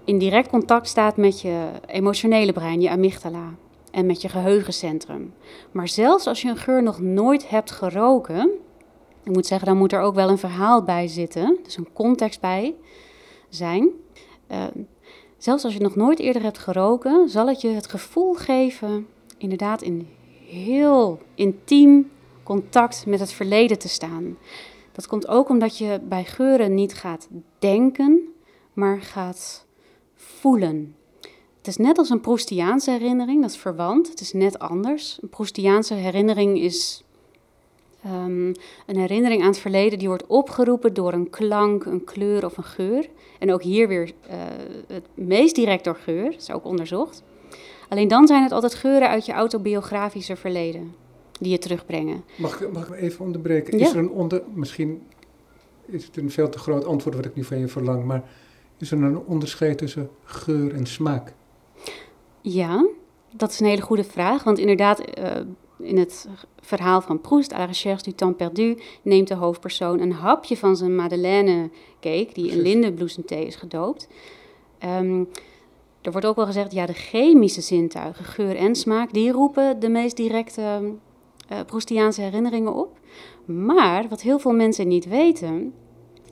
in 0.05 0.19
direct 0.19 0.49
contact 0.49 0.89
staat 0.89 1.17
met 1.17 1.41
je 1.41 1.67
emotionele 1.87 2.53
brein, 2.53 2.81
je 2.81 2.91
amygdala, 2.91 3.55
en 3.91 4.07
met 4.07 4.23
je 4.23 4.29
geheugencentrum. 4.29 5.35
Maar 5.71 5.89
zelfs 5.89 6.27
als 6.27 6.43
je 6.43 6.49
een 6.49 6.57
geur 6.57 6.83
nog 6.83 7.01
nooit 7.01 7.49
hebt 7.49 7.71
geroken, 7.71 8.51
ik 9.25 9.33
moet 9.33 9.47
zeggen, 9.47 9.69
dan 9.69 9.77
moet 9.77 9.93
er 9.93 10.01
ook 10.01 10.15
wel 10.15 10.29
een 10.29 10.39
verhaal 10.39 10.83
bij 10.83 11.09
zitten, 11.09 11.59
dus 11.63 11.77
een 11.77 11.93
context 11.93 12.41
bij 12.41 12.75
zijn. 13.49 13.89
Uh, 14.51 14.65
zelfs 15.39 15.65
als 15.65 15.73
je 15.73 15.81
nog 15.81 15.97
nooit 15.97 16.19
eerder 16.19 16.43
hebt 16.43 16.59
geroken, 16.59 17.29
zal 17.29 17.49
het 17.49 17.61
je 17.61 17.69
het 17.69 17.87
gevoel 17.87 18.35
geven, 18.35 19.07
inderdaad 19.39 19.83
in 19.83 20.09
heel 20.47 21.19
intiem 21.35 22.11
contact 22.43 23.07
met 23.07 23.21
het 23.21 23.33
verleden 23.33 23.79
te 23.79 23.89
staan. 23.89 24.37
Dat 24.93 25.07
komt 25.07 25.29
ook 25.29 25.49
omdat 25.49 25.79
je 25.79 26.01
bij 26.09 26.25
geuren 26.25 26.75
niet 26.75 26.95
gaat 26.95 27.29
denken, 27.59 28.21
maar 28.73 29.01
gaat 29.01 29.67
voelen. 30.15 30.97
Het 31.59 31.67
is 31.67 31.77
net 31.77 31.99
als 31.99 32.11
een 32.11 32.21
Proustiaanse 32.21 32.91
herinnering, 32.91 33.41
dat 33.41 33.51
is 33.51 33.57
verwant. 33.57 34.09
Het 34.09 34.21
is 34.21 34.33
net 34.33 34.59
anders. 34.59 35.19
Een 35.21 35.29
Proustiaanse 35.29 35.95
herinnering 35.95 36.59
is 36.59 37.05
um, 38.07 38.53
een 38.87 38.97
herinnering 38.97 39.43
aan 39.43 39.49
het 39.49 39.59
verleden 39.59 39.99
die 39.99 40.09
wordt 40.09 40.27
opgeroepen 40.27 40.95
door 40.95 41.13
een 41.13 41.31
klank, 41.31 41.85
een 41.85 42.05
kleur 42.05 42.45
of 42.45 42.57
een 42.57 42.65
geur. 42.65 43.09
En 43.39 43.53
ook 43.53 43.63
hier 43.63 43.89
weer 43.89 44.13
uh, 44.27 44.35
het 44.87 45.07
meest 45.15 45.55
direct 45.55 45.85
door 45.85 45.97
geur, 45.97 46.31
dat 46.31 46.41
is 46.41 46.51
ook 46.51 46.65
onderzocht. 46.65 47.23
Alleen 47.89 48.09
dan 48.09 48.27
zijn 48.27 48.43
het 48.43 48.53
altijd 48.53 48.75
geuren 48.75 49.09
uit 49.09 49.27
je 49.27 49.33
autobiografische 49.33 50.37
verleden 50.37 50.95
die 51.41 51.51
je 51.51 51.59
terugbrengen. 51.59 52.25
Mag 52.37 52.61
ik, 52.61 52.73
mag 52.73 52.89
ik 52.89 52.95
even 52.95 53.25
onderbreken? 53.25 53.79
Ja. 53.79 53.85
Is 53.85 53.93
er 53.93 53.99
een 53.99 54.11
onder, 54.11 54.43
misschien 54.55 55.03
is 55.87 56.05
het 56.05 56.17
een 56.17 56.31
veel 56.31 56.49
te 56.49 56.59
groot 56.59 56.85
antwoord 56.85 57.15
wat 57.17 57.25
ik 57.25 57.35
nu 57.35 57.45
van 57.45 57.59
je 57.59 57.69
verlang, 57.69 58.05
maar 58.05 58.23
is 58.79 58.91
er 58.91 59.03
een 59.03 59.19
onderscheid 59.19 59.79
tussen 59.79 60.11
geur 60.25 60.75
en 60.75 60.87
smaak? 60.87 61.33
Ja, 62.41 62.87
dat 63.31 63.51
is 63.51 63.61
een 63.61 63.67
hele 63.67 63.83
goede 63.83 64.05
vraag. 64.05 64.45
Want 64.45 64.59
inderdaad, 64.59 65.19
uh, 65.19 65.27
in 65.83 65.99
het 65.99 66.29
verhaal 66.61 67.01
van 67.01 67.21
Proust, 67.21 67.53
à 67.53 67.59
la 67.59 67.65
recherche 67.65 68.03
du 68.03 68.13
temps 68.15 68.37
perdu, 68.37 68.79
neemt 69.03 69.29
de 69.29 69.35
hoofdpersoon 69.35 70.01
een 70.01 70.13
hapje 70.13 70.57
van 70.57 70.77
zijn 70.77 70.97
madeleine 70.97 71.71
cake, 72.01 72.31
die 72.33 72.51
in 72.51 72.61
lindenbloesemthee 72.61 73.47
is 73.47 73.57
gedoopt. 73.57 74.09
Um, 74.85 75.29
er 76.03 76.13
wordt 76.13 76.27
ook 76.27 76.37
wel 76.37 76.47
gezegd, 76.47 76.73
ja, 76.73 76.87
de 76.87 76.93
chemische 76.93 77.61
zintuigen, 77.61 78.25
geur 78.25 78.57
en 78.57 78.75
smaak, 78.75 79.13
die 79.13 79.33
roepen 79.33 79.81
de 79.81 79.89
meest 79.89 80.17
directe 80.17 80.93
uh, 81.53 81.59
Proustiaanse 81.67 82.21
herinneringen 82.21 82.75
op. 82.75 82.99
Maar 83.45 84.09
wat 84.09 84.21
heel 84.21 84.39
veel 84.39 84.53
mensen 84.53 84.89
niet 84.89 85.09
weten, 85.09 85.75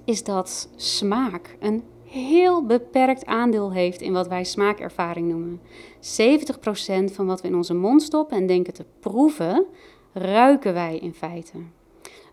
is 0.04 0.24
dat 0.24 0.68
smaak 0.76 1.56
een 1.60 1.82
heel 2.10 2.66
beperkt 2.66 3.26
aandeel 3.26 3.72
heeft 3.72 4.00
in 4.00 4.12
wat 4.12 4.28
wij 4.28 4.44
smaakervaring 4.44 5.28
noemen. 5.28 5.60
70% 5.96 7.14
van 7.14 7.26
wat 7.26 7.40
we 7.40 7.48
in 7.48 7.54
onze 7.54 7.74
mond 7.74 8.02
stoppen 8.02 8.36
en 8.36 8.46
denken 8.46 8.72
te 8.72 8.84
proeven, 9.00 9.66
ruiken 10.12 10.74
wij 10.74 10.98
in 10.98 11.14
feite. 11.14 11.58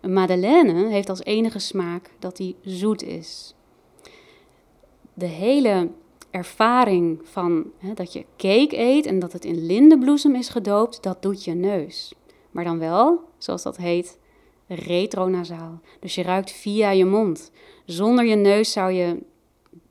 Een 0.00 0.12
madeleine 0.12 0.88
heeft 0.88 1.08
als 1.08 1.24
enige 1.24 1.58
smaak 1.58 2.10
dat 2.18 2.36
die 2.36 2.56
zoet 2.60 3.02
is. 3.02 3.54
De 5.14 5.26
hele 5.26 5.90
ervaring 6.30 7.20
van 7.22 7.70
hè, 7.78 7.94
dat 7.94 8.12
je 8.12 8.24
cake 8.36 8.78
eet 8.78 9.06
en 9.06 9.18
dat 9.18 9.32
het 9.32 9.44
in 9.44 9.66
lindenbloesem 9.66 10.34
is 10.34 10.48
gedoopt, 10.48 11.02
dat 11.02 11.22
doet 11.22 11.44
je 11.44 11.54
neus. 11.54 12.14
Maar 12.50 12.64
dan 12.64 12.78
wel, 12.78 13.20
zoals 13.36 13.62
dat 13.62 13.76
heet, 13.76 14.18
retronasaal. 14.66 15.80
Dus 16.00 16.14
je 16.14 16.22
ruikt 16.22 16.50
via 16.50 16.90
je 16.90 17.04
mond. 17.04 17.50
Zonder 17.84 18.24
je 18.24 18.34
neus 18.34 18.72
zou 18.72 18.92
je 18.92 19.18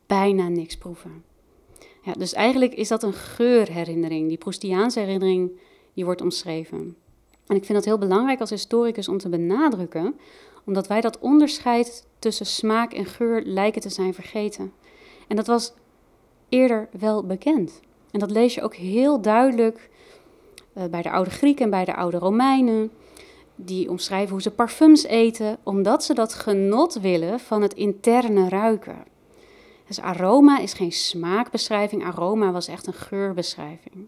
bijna 0.08 0.48
niks 0.48 0.78
proeven. 0.78 1.24
Ja, 2.02 2.14
dus 2.14 2.34
eigenlijk 2.34 2.74
is 2.74 2.88
dat 2.88 3.04
een 3.04 3.14
geurherinnering. 3.14 4.28
Die 4.28 4.38
Proustiaanse 4.38 5.00
herinnering 5.00 5.52
die 5.94 6.06
wordt 6.06 6.22
omschreven. 6.22 6.96
En 7.48 7.56
ik 7.56 7.66
vind 7.66 7.78
dat 7.78 7.86
heel 7.86 7.98
belangrijk 7.98 8.40
als 8.40 8.50
historicus 8.50 9.08
om 9.08 9.18
te 9.18 9.30
benadrukken, 9.30 10.16
omdat 10.66 10.88
wij 10.88 11.02
dat 11.02 11.20
onderscheid 11.20 12.08
tussen 12.20 12.46
smaak 12.46 12.94
en 12.94 13.06
geur 13.06 13.42
lijken 13.46 13.82
te 13.82 13.90
zijn 13.90 14.14
vergeten. 14.14 14.74
En 15.28 15.36
dat 15.36 15.48
was 15.48 15.74
eerder 16.50 16.90
wel 17.00 17.24
bekend. 17.24 17.80
En 18.12 18.20
dat 18.20 18.32
lees 18.32 18.54
je 18.54 18.62
ook 18.62 18.76
heel 18.76 19.22
duidelijk 19.22 19.90
uh, 20.78 20.84
bij 20.86 21.02
de 21.02 21.12
oude 21.12 21.30
Grieken 21.30 21.64
en 21.64 21.70
bij 21.70 21.86
de 21.86 21.96
oude 21.96 22.18
Romeinen. 22.18 22.92
Die 23.56 23.90
omschrijven 23.90 24.32
hoe 24.32 24.42
ze 24.42 24.52
parfums 24.52 25.04
eten, 25.04 25.58
omdat 25.64 26.04
ze 26.04 26.14
dat 26.14 26.34
genot 26.34 26.94
willen 26.94 27.40
van 27.40 27.62
het 27.62 27.74
interne 27.74 28.50
ruiken. 28.50 29.04
Dus 29.88 30.00
aroma 30.00 30.60
is 30.60 30.74
geen 30.74 30.92
smaakbeschrijving, 30.92 32.04
aroma 32.04 32.52
was 32.52 32.68
echt 32.68 32.88
een 32.88 32.94
geurbeschrijving. 32.94 34.08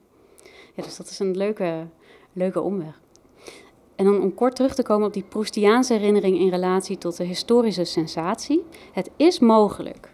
Ja, 0.75 0.83
dus 0.83 0.97
dat 0.97 1.09
is 1.09 1.19
een 1.19 1.37
leuke, 1.37 1.87
leuke 2.33 2.61
omweg. 2.61 3.01
En 3.95 4.05
dan 4.05 4.21
om 4.21 4.33
kort 4.33 4.55
terug 4.55 4.75
te 4.75 4.83
komen 4.83 5.07
op 5.07 5.13
die 5.13 5.23
Proustiaanse 5.23 5.93
herinnering 5.93 6.39
in 6.39 6.49
relatie 6.49 6.97
tot 6.97 7.17
de 7.17 7.23
historische 7.23 7.83
sensatie. 7.83 8.63
Het 8.91 9.09
is 9.15 9.39
mogelijk 9.39 10.13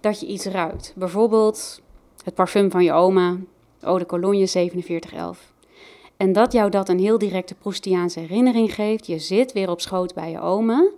dat 0.00 0.20
je 0.20 0.26
iets 0.26 0.46
ruikt. 0.46 0.92
Bijvoorbeeld 0.96 1.82
het 2.24 2.34
parfum 2.34 2.70
van 2.70 2.84
je 2.84 2.92
oma, 2.92 3.36
Eau 3.80 3.98
de 3.98 4.06
Cologne 4.06 4.46
4711. 4.46 5.52
En 6.16 6.32
dat 6.32 6.52
jou 6.52 6.70
dat 6.70 6.88
een 6.88 6.98
heel 6.98 7.18
directe 7.18 7.54
Proustiaanse 7.54 8.20
herinnering 8.20 8.74
geeft. 8.74 9.06
Je 9.06 9.18
zit 9.18 9.52
weer 9.52 9.70
op 9.70 9.80
schoot 9.80 10.14
bij 10.14 10.30
je 10.30 10.40
oma. 10.40 10.90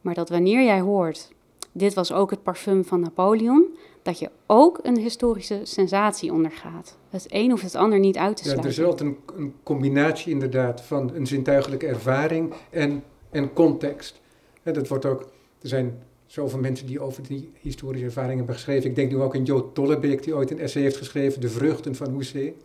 Maar 0.00 0.14
dat 0.14 0.28
wanneer 0.28 0.64
jij 0.64 0.80
hoort 0.80 1.30
dit 1.72 1.94
was 1.94 2.12
ook 2.12 2.30
het 2.30 2.42
parfum 2.42 2.84
van 2.84 3.00
Napoleon, 3.00 3.76
dat 4.02 4.18
je 4.18 4.30
ook 4.46 4.78
een 4.82 4.98
historische 4.98 5.60
sensatie 5.62 6.32
ondergaat. 6.32 6.96
Het 7.08 7.26
een 7.28 7.50
hoeft 7.50 7.62
het 7.62 7.74
ander 7.74 7.98
niet 7.98 8.16
uit 8.16 8.36
te 8.36 8.42
sluiten. 8.42 8.70
Ja, 8.70 8.76
er 8.76 8.82
is 8.82 8.90
altijd 8.90 9.10
een, 9.10 9.18
een, 9.36 9.54
combinatie 9.62 10.32
inderdaad 10.32 10.80
van 10.80 11.14
een 11.14 11.26
zintuigelijke 11.26 11.86
ervaring 11.86 12.54
en, 12.70 13.04
en 13.30 13.52
context. 13.52 14.20
dat 14.62 14.88
wordt 14.88 15.04
ook, 15.04 15.20
er 15.60 15.68
zijn 15.68 16.02
zoveel 16.26 16.58
mensen 16.58 16.86
die 16.86 17.00
over 17.00 17.22
die 17.22 17.50
historische 17.60 18.06
ervaring 18.06 18.36
hebben 18.36 18.54
geschreven. 18.54 18.90
Ik 18.90 18.96
denk 18.96 19.10
nu 19.10 19.20
ook 19.20 19.34
aan 19.34 19.44
Jo 19.44 19.72
Tollebeek, 19.72 20.22
die 20.22 20.34
ooit 20.34 20.50
een 20.50 20.60
essay 20.60 20.82
heeft 20.82 20.96
geschreven, 20.96 21.40
De 21.40 21.48
Vruchten 21.48 21.94
van 21.94 22.10
Hoezee. 22.10 22.56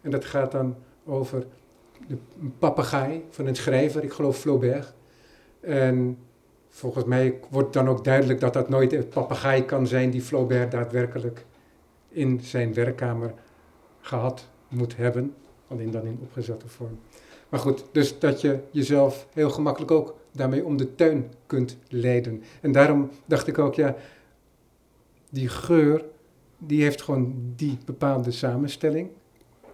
En 0.00 0.10
dat 0.10 0.24
gaat 0.24 0.52
dan 0.52 0.76
over 1.04 1.46
de, 2.08 2.16
een 2.40 2.54
papegaai 2.58 3.24
van 3.30 3.46
een 3.46 3.56
schrijver, 3.56 4.04
ik 4.04 4.12
geloof 4.12 4.38
Flaubert. 4.38 4.94
En 5.60 6.18
volgens 6.74 7.04
mij 7.04 7.38
wordt 7.50 7.72
dan 7.72 7.88
ook 7.88 8.04
duidelijk 8.04 8.40
dat 8.40 8.52
dat 8.52 8.68
nooit 8.68 8.92
een 8.92 9.08
papegaai 9.08 9.64
kan 9.64 9.86
zijn 9.86 10.10
die 10.10 10.22
Flaubert 10.22 10.70
daadwerkelijk 10.70 11.44
in 12.08 12.40
zijn 12.40 12.74
werkkamer 12.74 13.34
gehad 14.00 14.48
moet 14.68 14.96
hebben. 14.96 15.34
Alleen 15.68 15.90
dan 15.90 16.06
in 16.06 16.18
opgezette 16.22 16.68
vorm. 16.68 16.98
Maar 17.48 17.60
goed, 17.60 17.84
dus 17.92 18.18
dat 18.18 18.40
je 18.40 18.58
jezelf 18.70 19.26
heel 19.32 19.50
gemakkelijk 19.50 19.90
ook 19.90 20.16
daarmee 20.32 20.64
om 20.64 20.76
de 20.76 20.94
tuin 20.94 21.32
kunt 21.46 21.76
leiden. 21.88 22.42
En 22.60 22.72
daarom 22.72 23.10
dacht 23.26 23.46
ik 23.46 23.58
ook, 23.58 23.74
ja, 23.74 23.96
die 25.30 25.48
geur, 25.48 26.04
die 26.58 26.82
heeft 26.82 27.02
gewoon 27.02 27.52
die 27.56 27.78
bepaalde 27.84 28.30
samenstelling. 28.30 29.08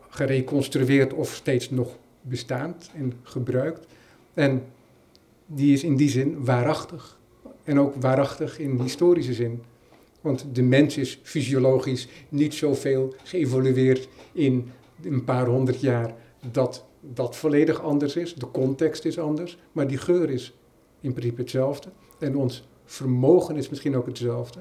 Gereconstrueerd 0.09 1.13
of 1.13 1.35
steeds 1.35 1.71
nog 1.71 1.97
bestaand 2.21 2.91
en 2.95 3.13
gebruikt. 3.23 3.87
En 4.35 4.63
die 5.49 5.73
is 5.73 5.85
in 5.85 5.97
die 5.97 6.09
zin 6.09 6.45
waarachtig. 6.45 7.19
En 7.65 7.81
ook 7.81 7.95
waarachtig 8.01 8.59
in 8.59 8.81
historische 8.81 9.35
zin. 9.35 9.63
Want 10.21 10.47
de 10.53 10.63
mens 10.63 10.97
is 10.97 11.21
fysiologisch 11.23 12.09
niet 12.29 12.55
zoveel 12.55 13.15
geëvolueerd 13.25 14.09
in 14.33 14.71
een 15.03 15.25
paar 15.25 15.47
honderd 15.47 15.81
jaar 15.81 16.15
dat 16.51 16.85
dat 17.01 17.37
volledig 17.37 17.83
anders 17.83 18.17
is. 18.17 18.35
De 18.35 18.51
context 18.51 19.05
is 19.05 19.19
anders, 19.19 19.59
maar 19.73 19.87
die 19.89 19.99
geur 19.99 20.31
is 20.31 20.55
in 21.01 21.13
principe 21.13 21.41
hetzelfde. 21.41 21.91
En 22.19 22.37
ons 22.37 22.69
vermogen 22.85 23.57
is 23.57 23.69
misschien 23.69 23.97
ook 23.97 24.07
hetzelfde. 24.07 24.61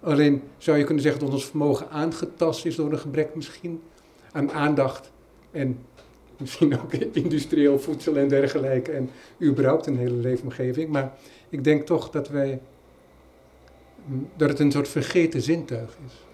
Alleen 0.00 0.42
zou 0.58 0.78
je 0.78 0.84
kunnen 0.84 1.02
zeggen 1.02 1.20
dat 1.24 1.32
ons 1.32 1.46
vermogen 1.46 1.90
aangetast 1.90 2.64
is 2.64 2.76
door 2.76 2.92
een 2.92 2.98
gebrek 2.98 3.34
misschien 3.34 3.80
aan 4.32 4.52
aandacht 4.52 5.12
en 5.50 5.78
misschien 6.42 6.80
ook 6.80 6.92
industrieel 7.24 7.78
voedsel 7.78 8.16
en 8.16 8.28
dergelijke 8.28 8.92
en 8.92 9.10
überhaupt 9.42 9.86
een 9.86 9.96
hele 9.96 10.16
leefomgeving. 10.16 10.88
Maar 10.88 11.12
ik 11.48 11.64
denk 11.64 11.86
toch 11.86 12.10
dat 12.10 12.28
wij 12.28 12.60
dat 14.36 14.48
het 14.48 14.58
een 14.58 14.72
soort 14.72 14.88
vergeten 14.88 15.42
zintuig 15.42 15.98
is. 16.06 16.24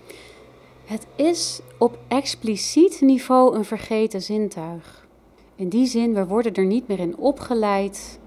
Het 0.85 1.07
is 1.17 1.61
op 1.79 1.99
expliciet 2.09 3.01
niveau 3.01 3.57
een 3.57 3.65
vergeten 3.65 4.23
zintuig. 4.23 5.07
In 5.55 5.69
die 5.69 5.87
zin, 5.87 6.15
we 6.15 6.27
worden 6.27 6.55
er 6.55 6.65
niet 6.65 6.89
meer 6.89 6.99
in 6.99 7.17
opgeleid. 7.17 8.19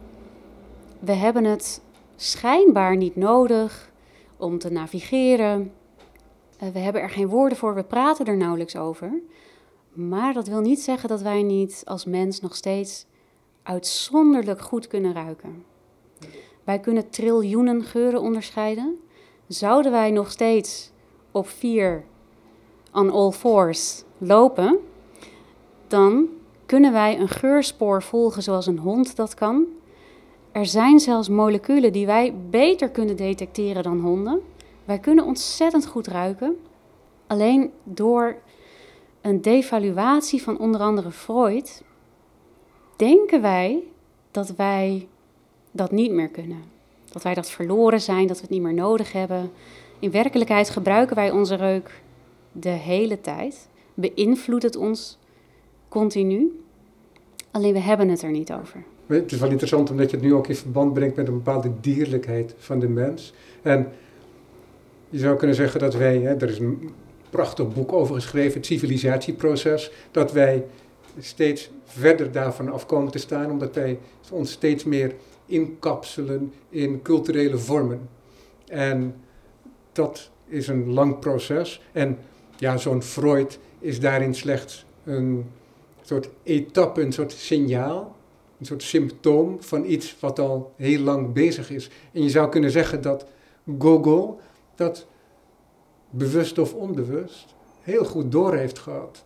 We 1.00 1.14
hebben 1.14 1.44
het 1.44 1.82
schijnbaar 2.16 2.98
niet 2.98 3.16
nodig 3.16 3.92
om 4.38 4.58
te 4.60 4.72
navigeren. 4.72 5.72
Eh, 6.58 6.70
we 6.70 6.80
hebben 6.80 7.02
er 7.02 7.10
geen 7.10 7.28
woorden 7.28 7.58
voor, 7.58 7.76
we 7.76 7.84
praten 7.84 8.26
er 8.26 8.38
nauwelijks 8.38 8.76
over. 8.76 9.12
Maar 9.94 10.34
dat 10.34 10.48
wil 10.48 10.62
niet 10.62 10.82
zeggen 10.82 11.10
dat 11.10 11.22
wij 11.22 11.44
niet 11.44 11.82
als 11.86 12.06
mens 12.06 12.40
nog 12.40 12.56
steeds 12.56 13.06
uitzonderlijk 13.64 14.62
goed 14.62 14.88
kunnen 14.88 15.14
ruiken. 15.14 15.64
Wij 16.64 16.80
kunnen 16.80 17.10
triljoenen 17.10 17.84
geuren 17.84 18.22
onderscheiden. 18.22 19.00
Zouden 19.48 19.92
wij 19.92 20.12
nog 20.12 20.32
steeds 20.32 20.92
op 21.32 21.48
vier 21.48 22.04
on 22.94 23.10
all 23.10 23.32
fours 23.32 24.04
lopen, 24.18 24.80
dan 25.88 26.28
kunnen 26.66 26.92
wij 26.92 27.20
een 27.20 27.30
geurspoor 27.30 28.04
volgen 28.04 28.44
zoals 28.44 28.66
een 28.66 28.80
hond 28.80 29.16
dat 29.16 29.34
kan. 29.34 29.66
Er 30.52 30.66
zijn 30.66 31.00
zelfs 31.00 31.30
moleculen 31.30 31.94
die 31.94 32.06
wij 32.06 32.36
beter 32.50 32.90
kunnen 32.90 33.16
detecteren 33.16 33.84
dan 33.84 34.00
honden. 34.00 34.42
Wij 34.86 35.00
kunnen 35.00 35.26
ontzettend 35.26 35.88
goed 35.88 36.08
ruiken. 36.08 36.58
Alleen 37.28 37.72
door 37.84 38.36
een 39.22 39.42
devaluatie 39.42 40.42
van 40.42 40.60
onder 40.60 40.82
andere 40.82 41.12
Freud 41.12 41.84
denken 42.96 43.42
wij 43.42 43.84
dat 44.32 44.56
wij 44.56 45.08
dat 45.72 45.92
niet 45.92 46.12
meer 46.12 46.30
kunnen. 46.30 46.64
Dat 47.12 47.24
wij 47.24 47.34
dat 47.34 47.50
verloren 47.50 48.02
zijn, 48.02 48.28
dat 48.28 48.36
we 48.36 48.42
het 48.42 48.52
niet 48.52 48.62
meer 48.62 48.74
nodig 48.74 49.12
hebben. 49.12 49.52
In 50.00 50.12
werkelijkheid 50.12 50.70
gebruiken 50.70 51.16
wij 51.16 51.32
onze 51.32 51.56
reuk 51.56 52.02
de 52.52 52.70
hele 52.70 53.22
tijd. 53.22 53.68
Beïnvloedt 53.94 54.64
het 54.64 54.76
ons 54.76 55.18
continu. 55.90 56.62
Alleen 57.52 57.74
we 57.74 57.80
hebben 57.80 58.10
het 58.10 58.22
er 58.22 58.32
niet 58.32 58.54
over. 58.54 58.84
Het 59.06 59.32
is 59.32 59.40
wel 59.40 59.50
interessant 59.50 59.90
omdat 59.90 60.10
je 60.10 60.16
het 60.16 60.26
nu 60.26 60.34
ook 60.34 60.48
in 60.48 60.56
verband 60.56 60.94
brengt 60.94 61.16
met 61.16 61.28
een 61.28 61.34
bepaalde 61.34 61.72
dierlijkheid 61.82 62.56
van 62.58 62.80
de 62.80 62.88
mens. 62.88 63.34
En 63.62 63.92
je 65.10 65.20
zou 65.20 65.38
kunnen 65.38 65.56
zeggen 65.56 65.80
dat 65.80 65.94
wij, 65.94 66.18
hè, 66.18 66.36
er 66.36 66.50
is 66.50 66.60
een 66.60 66.90
prachtig 67.32 67.74
boek 67.74 67.94
over 67.94 68.16
geschreven, 68.16 68.54
het 68.54 68.66
civilisatieproces, 68.66 69.92
dat 70.12 70.32
wij 70.32 70.66
steeds 71.20 71.70
verder 71.86 72.32
daarvan 72.32 72.72
afkomen 72.72 73.12
te 73.12 73.18
staan, 73.18 73.52
omdat 73.52 73.76
wij 73.76 74.00
ons 74.32 74.52
steeds 74.52 74.84
meer 74.84 75.16
inkapselen 75.46 76.54
in 76.70 77.02
culturele 77.02 77.58
vormen. 77.58 78.10
En 78.68 79.16
dat 79.92 80.30
is 80.48 80.68
een 80.68 80.94
lang 80.94 81.20
proces. 81.20 81.82
En 81.92 82.18
ja, 82.58 82.78
zo'n 82.78 83.04
Freud 83.04 83.60
is 83.80 84.00
daarin 84.00 84.36
slechts 84.36 84.86
een 85.04 85.46
soort 86.02 86.30
etappe, 86.44 87.02
een 87.02 87.12
soort 87.12 87.32
signaal, 87.32 88.16
een 88.60 88.66
soort 88.66 88.84
symptoom 88.84 89.58
van 89.60 89.86
iets 89.86 90.16
wat 90.20 90.40
al 90.40 90.74
heel 90.76 91.00
lang 91.00 91.34
bezig 91.34 91.72
is. 91.72 91.90
En 92.14 92.24
je 92.24 92.30
zou 92.30 92.50
kunnen 92.50 92.72
zeggen 92.72 93.02
dat 93.02 93.26
Gogol 93.80 94.40
dat 94.76 95.08
bewust 96.12 96.58
of 96.58 96.74
onbewust 96.74 97.56
heel 97.82 98.06
goed 98.06 98.32
door 98.32 98.56
heeft 98.56 98.80
gehad. 98.80 99.24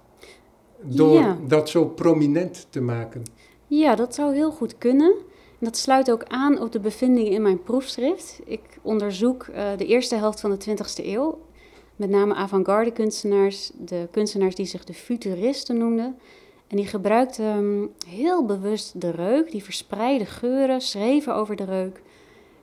Door 0.81 1.37
dat 1.47 1.69
zo 1.69 1.85
prominent 1.85 2.67
te 2.69 2.81
maken. 2.81 3.23
Ja, 3.67 3.95
dat 3.95 4.15
zou 4.15 4.33
heel 4.33 4.51
goed 4.51 4.77
kunnen. 4.77 5.13
En 5.59 5.65
dat 5.65 5.77
sluit 5.77 6.11
ook 6.11 6.23
aan 6.23 6.61
op 6.61 6.71
de 6.71 6.79
bevindingen 6.79 7.31
in 7.31 7.41
mijn 7.41 7.63
proefschrift. 7.63 8.39
Ik 8.45 8.61
onderzoek 8.81 9.47
uh, 9.47 9.77
de 9.77 9.85
eerste 9.85 10.15
helft 10.15 10.39
van 10.39 10.57
de 10.57 10.65
20e 10.69 11.05
eeuw. 11.05 11.39
Met 11.95 12.09
name 12.09 12.33
avant-garde 12.33 12.91
kunstenaars, 12.91 13.71
de 13.77 14.07
kunstenaars 14.11 14.55
die 14.55 14.65
zich 14.65 14.83
de 14.83 14.93
futuristen 14.93 15.77
noemden. 15.77 16.17
En 16.67 16.77
die 16.77 16.87
gebruikten 16.87 17.45
um, 17.45 17.91
heel 18.07 18.45
bewust 18.45 19.01
de 19.01 19.09
reuk, 19.09 19.51
die 19.51 19.63
verspreide 19.63 20.25
geuren, 20.25 20.81
schreven 20.81 21.35
over 21.35 21.55
de 21.55 21.63
reuk. 21.63 22.01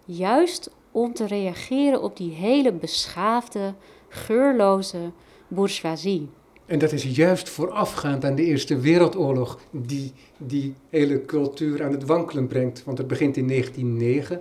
Juist 0.05 0.71
om 0.91 1.15
te 1.15 1.27
reageren 1.27 2.03
op 2.03 2.17
die 2.17 2.33
hele 2.33 2.73
beschaafde, 2.73 3.75
geurloze 4.13 5.11
bourgeoisie. 5.49 6.29
En 6.67 6.79
dat 6.79 6.93
is 6.93 7.17
juist 7.17 7.49
voorafgaand 7.49 8.25
aan 8.25 8.35
de 8.35 8.45
Eerste 8.45 8.79
Wereldoorlog 8.79 9.59
die 9.71 10.13
die 10.37 10.75
hele 10.91 11.25
cultuur 11.25 11.85
aan 11.85 11.93
het 11.93 12.05
wankelen 12.05 12.47
brengt. 12.47 12.85
Want 12.85 12.99
het 12.99 13.07
begint 13.07 13.37
in 13.37 13.49
1909. 13.49 14.37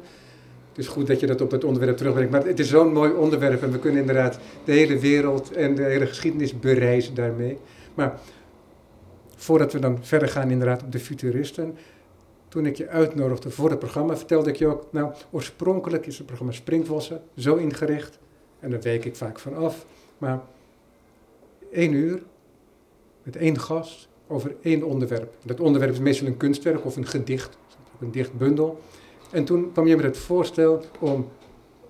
Het 0.70 0.78
is 0.78 0.88
goed 0.88 1.08
dat 1.08 1.20
je 1.20 1.28
dat 1.28 1.42
op 1.42 1.52
het 1.52 1.64
onderwerp 1.64 1.98
terugbrengt. 1.98 2.32
Maar 2.32 2.46
het 2.46 2.60
is 2.60 2.70
zo'n 2.70 2.94
mooi 2.94 3.12
onderwerp 3.12 3.64
en 3.64 3.72
we 3.72 3.80
kunnen 3.80 4.02
inderdaad 4.02 4.40
de 4.64 4.72
hele 4.72 5.00
wereld 5.00 5.52
en 5.52 5.76
de 5.76 5.84
hele 5.84 6.08
geschiedenis 6.08 6.60
bereizen 6.60 7.14
daarmee. 7.14 7.58
Maar 7.94 8.20
voordat 9.36 9.74
we 9.74 9.80
dan 9.80 9.98
verder 10.02 10.28
gaan 10.28 10.52
inderdaad 10.52 10.84
op 10.84 10.92
de 10.92 11.00
futuristen. 11.00 11.76
Toen 12.48 12.66
ik 12.66 12.76
je 12.76 12.88
uitnodigde 12.88 13.50
voor 13.50 13.70
het 13.70 13.80
programma, 13.80 14.18
vertelde 14.18 14.50
ik 14.50 14.56
je 14.56 14.68
ook, 14.68 14.88
nou, 14.92 15.14
oorspronkelijk 15.32 16.06
is 16.06 16.18
het 16.18 16.26
programma 16.26 16.54
Springvossen 16.54 17.22
zo 17.38 17.56
ingericht, 17.56 18.20
en 18.62 18.69
daar 18.69 18.82
week 18.82 19.06
ik 19.06 19.15
vaak 19.15 19.39
van 19.39 19.56
af, 19.56 19.86
maar 20.17 20.41
één 21.71 21.93
uur 21.93 22.21
met 23.24 23.36
één 23.36 23.60
gast 23.60 24.08
over 24.28 24.56
één 24.62 24.84
onderwerp. 24.84 25.34
Dat 25.43 25.60
onderwerp 25.60 25.93
is 25.93 26.00
meestal 26.00 26.28
een 26.28 26.38
kunstwerk 26.38 26.86
of 26.86 26.95
een 26.95 27.08
gedicht, 27.08 27.58
een 28.00 28.12
dichtbundel. 28.12 28.80
En 29.32 29.45
toen 29.45 29.71
kwam 29.71 29.88
je 29.88 29.95
met 29.95 30.06
het 30.06 30.17
voorstel 30.17 30.82
om 31.00 31.30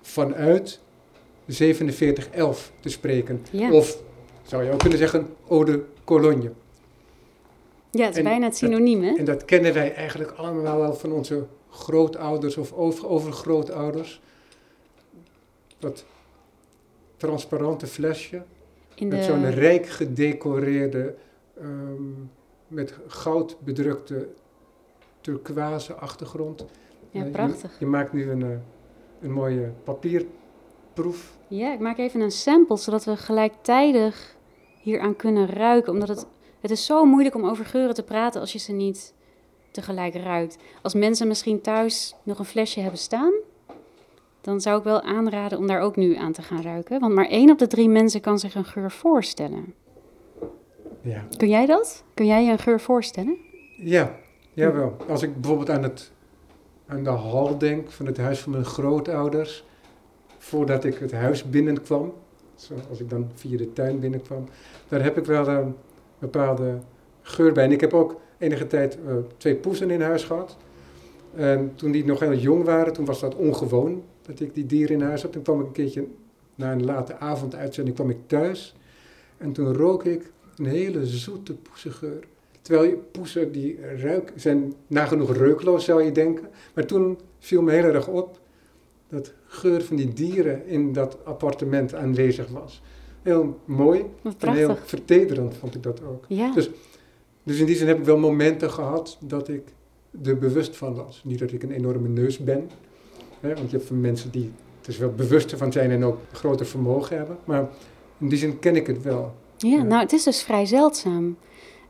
vanuit 0.00 0.80
4711 1.46 2.72
te 2.80 2.88
spreken. 2.88 3.42
Of 3.70 4.02
zou 4.42 4.64
je 4.64 4.72
ook 4.72 4.78
kunnen 4.78 4.98
zeggen, 4.98 5.26
Ode 5.46 5.84
Cologne. 6.04 6.52
Ja, 7.90 8.04
het 8.04 8.16
is 8.16 8.22
bijna 8.22 8.46
het 8.46 8.56
synoniem, 8.56 9.02
hè? 9.02 9.16
En 9.16 9.24
dat 9.24 9.44
kennen 9.44 9.74
wij 9.74 9.94
eigenlijk 9.94 10.30
allemaal 10.30 10.78
wel 10.78 10.94
van 10.94 11.12
onze 11.12 11.46
grootouders 11.70 12.56
of 12.56 12.72
over, 12.72 13.08
overgrootouders. 13.08 14.20
Dat 15.78 16.04
transparante 17.26 17.86
flesje 17.86 18.42
met 18.98 19.24
zo'n 19.24 19.50
rijk 19.50 19.86
gedecoreerde, 19.86 21.14
ehm, 21.60 22.12
met 22.68 22.94
goud 23.06 23.56
bedrukte 23.60 24.28
turquoise 25.20 25.94
achtergrond. 25.94 26.64
Ja, 27.10 27.24
prachtig. 27.24 27.70
Je, 27.70 27.76
je, 27.78 27.86
maakt 27.86 28.12
nu 28.12 28.30
een, 28.30 28.42
eh, 28.42 28.48
een 29.20 29.32
mooie 29.32 29.72
papierproef. 29.84 31.36
Ja, 31.48 31.72
ik 31.72 31.78
maak 31.78 31.98
even 31.98 32.20
een 32.20 32.30
sample, 32.30 32.76
zodat 32.76 33.04
we 33.04 33.16
gelijktijdig 33.16 34.36
hieraan 34.80 35.16
kunnen 35.16 35.46
ruiken. 35.46 35.92
Omdat 35.92 36.08
het, 36.08 36.26
het 36.60 36.70
is 36.70 36.86
zo 36.86 37.04
moeilijk 37.04 37.34
om 37.34 37.44
over 37.44 37.64
geuren 37.64 37.94
te 37.94 38.02
praten 38.02 38.40
als 38.40 38.52
je 38.52 38.58
ze 38.58 38.72
niet 38.72 39.14
tegelijk 39.70 40.14
ruikt. 40.14 40.56
Als 40.82 40.94
mensen 40.94 41.28
misschien 41.28 41.60
thuis 41.60 42.14
nog 42.22 42.38
een 42.38 42.44
flesje 42.44 42.80
hebben 42.80 42.98
staan, 42.98 43.32
dan 44.42 44.60
zou 44.60 44.78
ik 44.78 44.84
wel 44.84 45.02
aanraden 45.02 45.58
om 45.58 45.66
daar 45.66 45.80
ook 45.80 45.96
nu 45.96 46.16
aan 46.16 46.32
te 46.32 46.42
gaan 46.42 46.62
ruiken. 46.62 47.00
Want 47.00 47.14
maar 47.14 47.28
één 47.28 47.50
op 47.50 47.58
de 47.58 47.66
drie 47.66 47.88
mensen 47.88 48.20
kan 48.20 48.38
zich 48.38 48.54
een 48.54 48.64
geur 48.64 48.90
voorstellen. 48.90 49.74
Ja. 51.00 51.24
Kun 51.36 51.48
jij 51.48 51.66
dat? 51.66 52.04
Kun 52.14 52.26
jij 52.26 52.44
je 52.44 52.52
een 52.52 52.58
geur 52.58 52.80
voorstellen? 52.80 53.36
Ja, 53.76 54.14
jawel. 54.52 54.96
Als 55.08 55.22
ik 55.22 55.40
bijvoorbeeld 55.40 55.70
aan 55.70 55.82
het 55.82 56.12
aan 56.86 57.04
de 57.04 57.10
hal 57.10 57.58
denk 57.58 57.90
van 57.90 58.06
het 58.06 58.16
huis 58.16 58.40
van 58.40 58.52
mijn 58.52 58.64
grootouders, 58.64 59.64
voordat 60.38 60.84
ik 60.84 60.94
het 60.94 61.12
huis 61.12 61.50
binnenkwam, 61.50 62.12
als 62.88 63.00
ik 63.00 63.10
dan 63.10 63.30
via 63.34 63.56
de 63.56 63.72
tuin 63.72 64.00
binnenkwam, 64.00 64.48
daar 64.88 65.02
heb 65.02 65.18
ik 65.18 65.24
wel 65.24 65.48
een 65.48 65.74
bepaalde 66.18 66.78
geur 67.22 67.52
bij. 67.52 67.64
En 67.64 67.72
ik 67.72 67.80
heb 67.80 67.92
ook 67.92 68.20
enige 68.38 68.66
tijd 68.66 68.98
uh, 69.06 69.14
twee 69.36 69.54
poezen 69.54 69.90
in 69.90 70.02
huis 70.02 70.24
gehad. 70.24 70.56
En 71.34 71.72
toen 71.74 71.90
die 71.90 72.04
nog 72.04 72.20
heel 72.20 72.34
jong 72.34 72.64
waren, 72.64 72.92
toen 72.92 73.04
was 73.04 73.20
dat 73.20 73.34
ongewoon 73.34 74.02
dat 74.22 74.40
ik 74.40 74.54
die 74.54 74.66
dieren 74.66 74.96
in 74.96 75.02
huis 75.02 75.22
had. 75.22 75.32
Toen 75.32 75.42
kwam 75.42 75.60
ik 75.60 75.66
een 75.66 75.72
keertje 75.72 76.06
na 76.54 76.72
een 76.72 76.84
late 76.84 77.18
avonduitzending 77.18 77.96
kwam 77.96 78.10
ik 78.10 78.18
thuis. 78.26 78.74
En 79.38 79.52
toen 79.52 79.74
rook 79.74 80.04
ik 80.04 80.32
een 80.56 80.66
hele 80.66 81.06
zoete 81.06 81.54
poesengeur. 81.54 82.24
Terwijl 82.62 82.96
poesen 83.12 83.52
die 83.52 83.78
ruik, 83.96 84.32
zijn 84.36 84.74
nagenoeg 84.86 85.36
reukloos 85.36 85.84
zou 85.84 86.02
je 86.02 86.12
denken. 86.12 86.48
Maar 86.74 86.86
toen 86.86 87.18
viel 87.38 87.62
me 87.62 87.72
heel 87.72 87.84
erg 87.84 88.08
op 88.08 88.40
dat 89.08 89.32
geur 89.46 89.82
van 89.82 89.96
die 89.96 90.12
dieren 90.12 90.66
in 90.66 90.92
dat 90.92 91.18
appartement 91.24 91.94
aanwezig 91.94 92.48
was. 92.48 92.82
Heel 93.22 93.60
mooi 93.64 94.04
en 94.38 94.52
heel 94.52 94.76
vertederend 94.84 95.56
vond 95.56 95.74
ik 95.74 95.82
dat 95.82 96.04
ook. 96.04 96.24
Ja. 96.28 96.52
Dus, 96.54 96.70
dus 97.42 97.58
in 97.58 97.66
die 97.66 97.76
zin 97.76 97.86
heb 97.86 97.98
ik 97.98 98.04
wel 98.04 98.18
momenten 98.18 98.70
gehad 98.70 99.18
dat 99.20 99.48
ik 99.48 99.62
er 100.24 100.38
bewust 100.38 100.76
van 100.76 100.94
was. 100.94 101.22
Niet 101.24 101.38
dat 101.38 101.52
ik 101.52 101.62
een 101.62 101.70
enorme 101.70 102.08
neus 102.08 102.38
ben, 102.38 102.70
hè, 103.42 103.54
want 103.54 103.70
je 103.70 103.76
hebt 103.76 103.90
mensen 103.90 104.30
die 104.30 104.52
er 104.86 104.96
wel 104.98 105.12
bewuster 105.12 105.58
van 105.58 105.72
zijn 105.72 105.90
en 105.90 106.04
ook 106.04 106.18
groter 106.32 106.66
vermogen 106.66 107.16
hebben. 107.16 107.38
Maar 107.44 107.68
in 108.18 108.28
die 108.28 108.38
zin 108.38 108.58
ken 108.58 108.76
ik 108.76 108.86
het 108.86 109.02
wel. 109.02 109.34
Ja, 109.56 109.82
nou 109.82 110.02
het 110.02 110.12
is 110.12 110.22
dus 110.22 110.42
vrij 110.42 110.66
zeldzaam. 110.66 111.36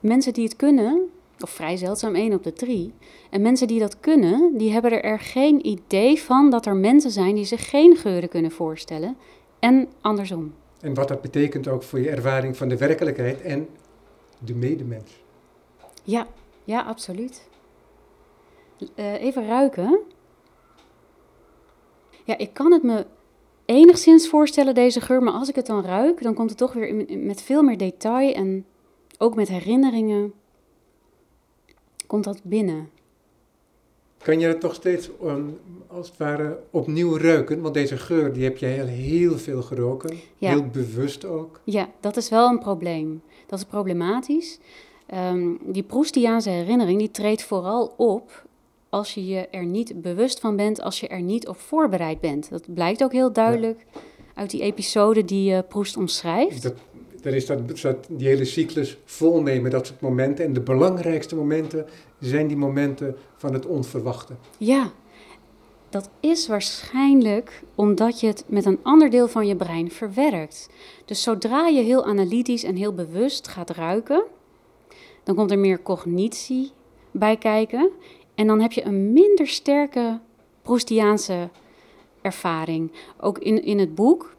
Mensen 0.01 0.33
die 0.33 0.45
het 0.45 0.57
kunnen, 0.57 1.11
of 1.41 1.51
vrij 1.51 1.77
zeldzaam, 1.77 2.15
één 2.15 2.33
op 2.33 2.43
de 2.43 2.53
drie. 2.53 2.93
En 3.31 3.43
mensen 3.43 3.67
die 3.67 3.81
dat 3.81 4.01
kunnen, 4.01 4.59
die 4.59 4.73
hebben 4.73 5.03
er 5.03 5.19
geen 5.19 5.67
idee 5.67 6.21
van 6.21 6.51
dat 6.51 6.67
er 6.67 6.77
mensen 6.77 7.11
zijn 7.11 7.35
die 7.35 7.45
zich 7.45 7.71
geen 7.71 7.97
geuren 7.97 8.29
kunnen 8.29 8.51
voorstellen. 8.51 9.17
En 9.59 9.89
andersom. 10.01 10.55
En 10.81 10.95
wat 10.95 11.09
dat 11.09 11.21
betekent 11.21 11.69
ook 11.69 11.83
voor 11.83 12.01
je 12.01 12.11
ervaring 12.11 12.57
van 12.57 12.69
de 12.69 12.77
werkelijkheid 12.77 13.41
en 13.41 13.69
de 14.39 14.55
medemens. 14.55 15.23
Ja, 16.05 16.27
ja, 16.65 16.81
absoluut. 16.81 17.49
Uh, 18.97 19.23
even 19.23 19.47
ruiken. 19.47 20.01
Ja, 22.25 22.39
ik 22.39 22.55
kan 22.55 22.73
het 22.73 22.83
me 22.83 23.07
enigszins 23.65 24.29
voorstellen, 24.29 24.75
deze 24.75 25.01
geur, 25.01 25.23
maar 25.23 25.33
als 25.33 25.49
ik 25.49 25.55
het 25.55 25.67
dan 25.67 25.85
ruik, 25.85 26.23
dan 26.23 26.35
komt 26.35 26.49
het 26.49 26.59
toch 26.59 26.73
weer 26.73 27.19
met 27.19 27.43
veel 27.43 27.63
meer 27.63 27.79
detail 27.79 28.35
en 28.35 28.67
ook 29.19 29.35
met 29.35 29.49
herinneringen 29.49 30.33
komt 32.07 32.25
dat 32.25 32.41
binnen. 32.43 32.91
Kan 34.19 34.41
je 34.41 34.47
het 34.47 34.63
nog 34.63 34.75
steeds 34.75 35.11
um, 35.25 35.59
als 35.87 36.09
het 36.09 36.17
ware 36.17 36.59
opnieuw 36.71 37.17
ruiken? 37.17 37.61
Want 37.61 37.75
deze 37.75 37.97
geur 37.97 38.33
die 38.33 38.45
heb 38.45 38.57
je 38.57 38.67
heel, 38.67 38.87
heel 38.87 39.39
veel 39.39 39.63
geroken. 39.63 40.19
Heel 40.39 40.67
bewust 40.67 41.25
ook. 41.25 41.61
Ja, 41.65 41.91
dat 42.01 42.17
is 42.17 42.29
wel 42.29 42.49
een 42.49 42.59
probleem. 42.59 43.23
Dat 43.47 43.59
is 43.59 43.65
problematisch. 43.65 44.59
Um, 45.15 45.59
die 45.65 45.83
Proustiaanse 45.83 46.51
herinnering 46.51 46.99
die 46.99 47.11
treedt 47.11 47.43
vooral 47.43 47.95
op 47.97 48.45
als 48.93 49.15
je 49.15 49.27
je 49.27 49.49
er 49.49 49.65
niet 49.65 50.03
bewust 50.03 50.41
van 50.41 50.57
bent, 50.57 50.83
als 50.83 51.01
je 51.01 51.09
er 51.09 51.21
niet 51.21 51.49
op 51.49 51.59
voorbereid 51.59 52.21
bent. 52.21 52.51
Dat 52.51 52.75
blijkt 52.75 53.03
ook 53.03 53.13
heel 53.13 53.33
duidelijk 53.33 53.85
uit 54.35 54.51
die 54.51 54.63
episode 54.63 55.25
die 55.25 55.53
uh, 55.53 55.59
Proest 55.69 55.97
omschrijft. 55.97 56.63
Dat, 56.63 56.75
er 57.23 57.35
is 57.35 57.47
dat, 57.47 57.81
dat, 57.81 58.07
die 58.09 58.27
hele 58.27 58.45
cyclus 58.45 58.99
volnemen, 59.05 59.71
dat 59.71 59.87
soort 59.87 60.01
momenten. 60.01 60.45
En 60.45 60.53
de 60.53 60.61
belangrijkste 60.61 61.37
momenten 61.37 61.87
zijn 62.19 62.47
die 62.47 62.57
momenten 62.57 63.17
van 63.37 63.53
het 63.53 63.67
onverwachte. 63.67 64.35
Ja, 64.59 64.93
dat 65.89 66.11
is 66.21 66.47
waarschijnlijk 66.47 67.63
omdat 67.75 68.21
je 68.21 68.27
het 68.27 68.45
met 68.47 68.65
een 68.65 68.79
ander 68.83 69.11
deel 69.11 69.29
van 69.29 69.47
je 69.47 69.57
brein 69.57 69.91
verwerkt. 69.91 70.69
Dus 71.05 71.23
zodra 71.23 71.67
je 71.67 71.83
heel 71.83 72.05
analytisch 72.05 72.65
en 72.65 72.77
heel 72.77 72.95
bewust 72.95 73.49
gaat 73.49 73.71
ruiken, 73.71 74.25
dan 75.23 75.35
komt 75.35 75.51
er 75.51 75.59
meer 75.59 75.83
cognitie 75.83 76.71
bij 77.11 77.37
kijken. 77.37 77.91
En 78.35 78.47
dan 78.47 78.61
heb 78.61 78.73
je 78.73 78.85
een 78.85 79.13
minder 79.13 79.47
sterke 79.47 80.21
Proustiaanse 80.63 81.49
ervaring. 82.23 82.93
Ook 83.21 83.39
in, 83.39 83.65
in 83.65 83.79
het 83.79 83.95
boek, 83.95 84.35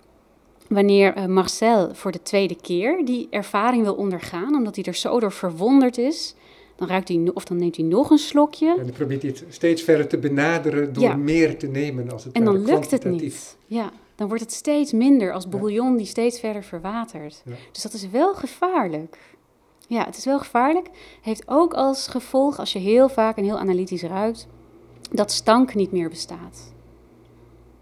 wanneer 0.68 1.18
uh, 1.18 1.26
Marcel 1.26 1.96
voor 1.96 2.12
de 2.12 2.22
tweede 2.22 2.56
keer 2.62 3.06
die 3.06 3.28
ervaring 3.30 3.84
wil 3.84 3.94
ondergaan, 3.94 4.56
omdat 4.56 4.76
hij 4.76 4.86
er 4.86 4.96
zo 4.96 5.20
door 5.20 5.32
verwonderd 5.32 5.98
is, 5.98 6.36
dan 6.76 6.88
ruikt 6.88 7.08
hij, 7.08 7.32
of 7.34 7.46
dan 7.46 7.58
neemt 7.58 7.76
hij 7.76 7.86
nog 7.86 8.10
een 8.10 8.18
slokje. 8.18 8.70
En 8.78 8.84
dan 8.84 8.92
probeert 8.92 9.22
hij 9.22 9.32
het 9.32 9.46
steeds 9.50 9.82
verder 9.82 10.08
te 10.08 10.18
benaderen 10.18 10.94
door 10.94 11.18
meer 11.18 11.58
te 11.58 11.68
nemen. 11.68 12.12
Als 12.12 12.24
het 12.24 12.34
en 12.34 12.44
dan 12.44 12.66
lukt 12.66 12.92
het 12.92 13.04
niet. 13.04 13.58
Ja, 13.66 13.92
dan 14.16 14.28
wordt 14.28 14.44
het 14.44 14.54
steeds 14.54 14.92
minder 14.92 15.34
als 15.34 15.50
bouillon 15.50 15.98
die 15.98 16.06
steeds 16.06 16.40
verder 16.40 16.64
verwatert. 16.64 17.44
Dus 17.72 17.82
dat 17.82 17.94
is 17.94 18.10
wel 18.10 18.34
gevaarlijk. 18.34 19.18
Ja, 19.88 20.06
het 20.06 20.18
is 20.18 20.26
wel 20.26 20.40
gevaarlijk. 20.40 20.90
Heeft 21.22 21.44
ook 21.46 21.74
als 21.74 22.08
gevolg, 22.08 22.60
als 22.60 22.74
je 22.74 22.80
heel 22.80 23.10
vaak 23.10 23.38
en 23.38 23.44
heel 23.44 23.60
analytisch 23.60 24.04
ruikt, 24.04 24.48
dat 25.12 25.32
stank 25.32 25.74
niet 25.74 25.92
meer 25.92 26.10
bestaat. 26.10 26.74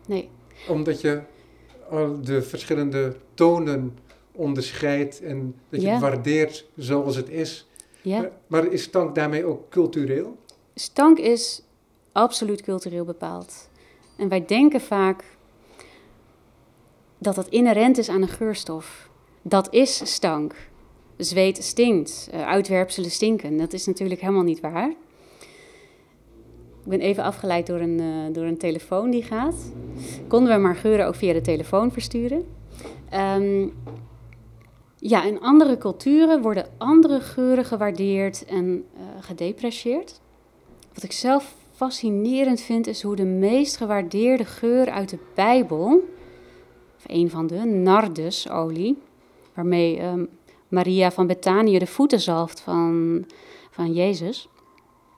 Nee. 0.08 0.30
Omdat 0.68 1.02
je 1.02 1.22
al 1.90 2.22
de 2.22 2.42
verschillende 2.42 3.16
tonen 3.34 3.98
onderscheidt 4.32 5.22
en 5.22 5.56
dat 5.70 5.82
je 5.82 5.88
het 5.88 6.02
waardeert 6.02 6.70
zoals 6.76 7.16
het 7.16 7.30
is. 7.30 7.68
Ja. 8.02 8.30
Maar 8.48 8.66
is 8.66 8.84
stank 8.84 9.16
daarmee 9.16 9.46
ook 9.46 9.70
cultureel? 9.70 10.38
Stank 10.76 11.18
is 11.18 11.64
absoluut 12.12 12.62
cultureel 12.62 13.06
bepaald. 13.06 13.70
En 14.18 14.30
wij 14.30 14.46
denken 14.46 14.82
vaak 14.82 15.24
dat 17.18 17.36
dat 17.36 17.48
inherent 17.48 17.98
is 17.98 18.10
aan 18.10 18.22
een 18.22 18.28
geurstof. 18.28 19.10
Dat 19.42 19.74
is 19.74 20.14
stank 20.14 20.56
zweet 21.24 21.64
stinkt, 21.64 22.30
uh, 22.34 22.48
uitwerpselen 22.48 23.12
stinken. 23.12 23.58
Dat 23.58 23.74
is 23.74 23.86
natuurlijk 23.86 24.22
helemaal 24.22 24.44
niet 24.44 24.60
waar. 24.60 24.90
Ik 26.84 26.88
ben 26.88 27.00
even 27.00 27.24
afgeleid 27.24 27.68
door 27.68 27.80
een, 27.80 28.02
uh, 28.02 28.34
door 28.34 28.44
een 28.44 28.58
telefoon 28.58 29.10
die 29.10 29.24
gaat. 29.24 29.72
Konden 30.28 30.54
we 30.54 30.60
maar 30.60 30.76
geuren 30.76 31.08
ook 31.08 31.16
via 31.16 31.34
de 31.34 31.42
telefoon 31.42 31.92
versturen. 31.92 32.46
Um, 33.14 33.74
ja, 34.98 35.24
in 35.24 35.40
andere 35.40 35.78
culturen 35.78 36.42
worden 36.42 36.66
andere 36.78 37.20
geuren 37.20 37.66
gewaardeerd 37.66 38.46
en 38.46 38.66
uh, 38.66 39.02
gedepresseerd. 39.20 40.22
Wat 40.94 41.04
ik 41.04 41.12
zelf 41.12 41.56
fascinerend 41.72 42.62
vind, 42.62 42.88
is 42.88 43.02
hoe 43.02 43.16
de 43.16 43.26
meest 43.26 43.78
gewaardeerde 43.78 44.46
geur 44.46 44.90
uit 44.90 45.10
de 45.10 45.18
Bijbel, 45.36 46.04
of 46.98 47.04
een 47.06 47.30
van 47.30 47.48
de, 47.48 47.66
nardusolie, 47.66 48.98
waarmee 49.54 50.04
um, 50.04 50.30
Maria 50.72 51.12
van 51.12 51.28
Betanië 51.28 51.80
de 51.80 51.88
voeten 51.88 52.20
zalft 52.20 52.60
van, 52.60 53.26
van 53.72 53.94
Jezus. 53.94 54.50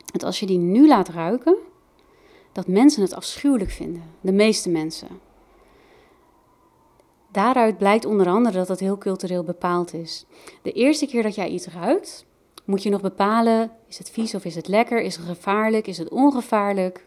Dat 0.05 0.23
als 0.23 0.39
je 0.39 0.45
die 0.45 0.57
nu 0.57 0.87
laat 0.87 1.09
ruiken, 1.09 1.57
dat 2.51 2.67
mensen 2.67 3.01
het 3.01 3.13
afschuwelijk 3.13 3.71
vinden. 3.71 4.03
De 4.21 4.31
meeste 4.31 4.69
mensen. 4.69 5.07
Daaruit 7.31 7.77
blijkt 7.77 8.05
onder 8.05 8.27
andere 8.27 8.57
dat 8.57 8.67
het 8.67 8.79
heel 8.79 8.97
cultureel 8.97 9.43
bepaald 9.43 9.93
is. 9.93 10.25
De 10.61 10.71
eerste 10.71 11.05
keer 11.05 11.23
dat 11.23 11.35
jij 11.35 11.49
iets 11.49 11.67
ruikt, 11.67 12.25
moet 12.65 12.83
je 12.83 12.89
nog 12.89 13.01
bepalen: 13.01 13.71
is 13.87 13.97
het 13.97 14.09
vies 14.09 14.35
of 14.35 14.45
is 14.45 14.55
het 14.55 14.67
lekker? 14.67 15.01
Is 15.01 15.15
het 15.15 15.25
gevaarlijk? 15.25 15.87
Is 15.87 15.97
het 15.97 16.09
ongevaarlijk? 16.09 17.05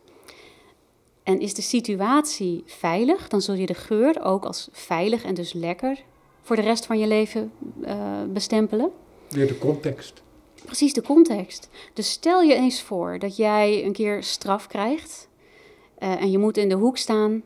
En 1.23 1.41
is 1.41 1.55
de 1.55 1.63
situatie 1.63 2.63
veilig, 2.67 3.29
dan 3.29 3.41
zul 3.41 3.55
je 3.55 3.67
de 3.67 3.75
geur 3.75 4.23
ook 4.23 4.45
als 4.45 4.69
veilig 4.73 5.25
en 5.25 5.35
dus 5.35 5.53
lekker 5.53 6.05
voor 6.47 6.57
de 6.57 6.63
rest 6.63 6.87
van 6.87 6.99
je 6.99 7.07
leven 7.07 7.53
uh, 7.85 8.23
bestempelen. 8.29 8.91
Weer 9.29 9.47
de 9.47 9.59
context. 9.59 10.23
Precies, 10.65 10.93
de 10.93 11.03
context. 11.03 11.71
Dus 11.93 12.11
stel 12.11 12.43
je 12.43 12.55
eens 12.55 12.83
voor 12.83 13.19
dat 13.19 13.37
jij 13.37 13.85
een 13.85 13.93
keer 13.93 14.23
straf 14.23 14.67
krijgt 14.67 15.29
uh, 15.99 16.21
en 16.21 16.31
je 16.31 16.39
moet 16.39 16.57
in 16.57 16.69
de 16.69 16.75
hoek 16.75 16.97
staan 16.97 17.43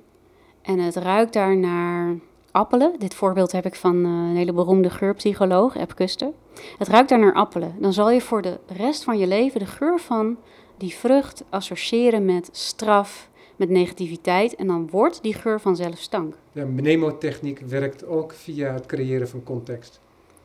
en 0.62 0.78
het 0.78 0.96
ruikt 0.96 1.32
daar 1.32 1.56
naar 1.56 2.18
appelen. 2.50 2.94
Dit 2.98 3.14
voorbeeld 3.14 3.52
heb 3.52 3.66
ik 3.66 3.74
van 3.74 3.96
uh, 3.96 4.04
een 4.04 4.36
hele 4.36 4.52
beroemde 4.52 4.90
geurpsycholoog, 4.90 5.76
Eb 5.76 5.94
Kuster. 5.94 6.32
Het 6.78 6.88
ruikt 6.88 7.08
daar 7.08 7.18
naar 7.18 7.34
appelen. 7.34 7.74
Dan 7.78 7.92
zal 7.92 8.10
je 8.10 8.20
voor 8.20 8.42
de 8.42 8.58
rest 8.66 9.04
van 9.04 9.18
je 9.18 9.26
leven 9.26 9.60
de 9.60 9.66
geur 9.66 10.00
van 10.00 10.36
die 10.76 10.94
vrucht 10.94 11.44
associëren 11.50 12.24
met 12.24 12.48
straf, 12.52 13.29
met 13.60 13.68
negativiteit 13.68 14.54
en 14.54 14.66
dan 14.66 14.90
wordt 14.90 15.22
die 15.22 15.34
geur 15.34 15.60
vanzelf 15.60 15.98
stank. 15.98 16.34
Ja, 16.52 16.64
mnemotechniek 16.64 17.58
werkt 17.58 18.06
ook 18.06 18.32
via 18.32 18.72
het 18.72 18.86
creëren 18.86 19.28
van 19.28 19.42
context. 19.42 20.00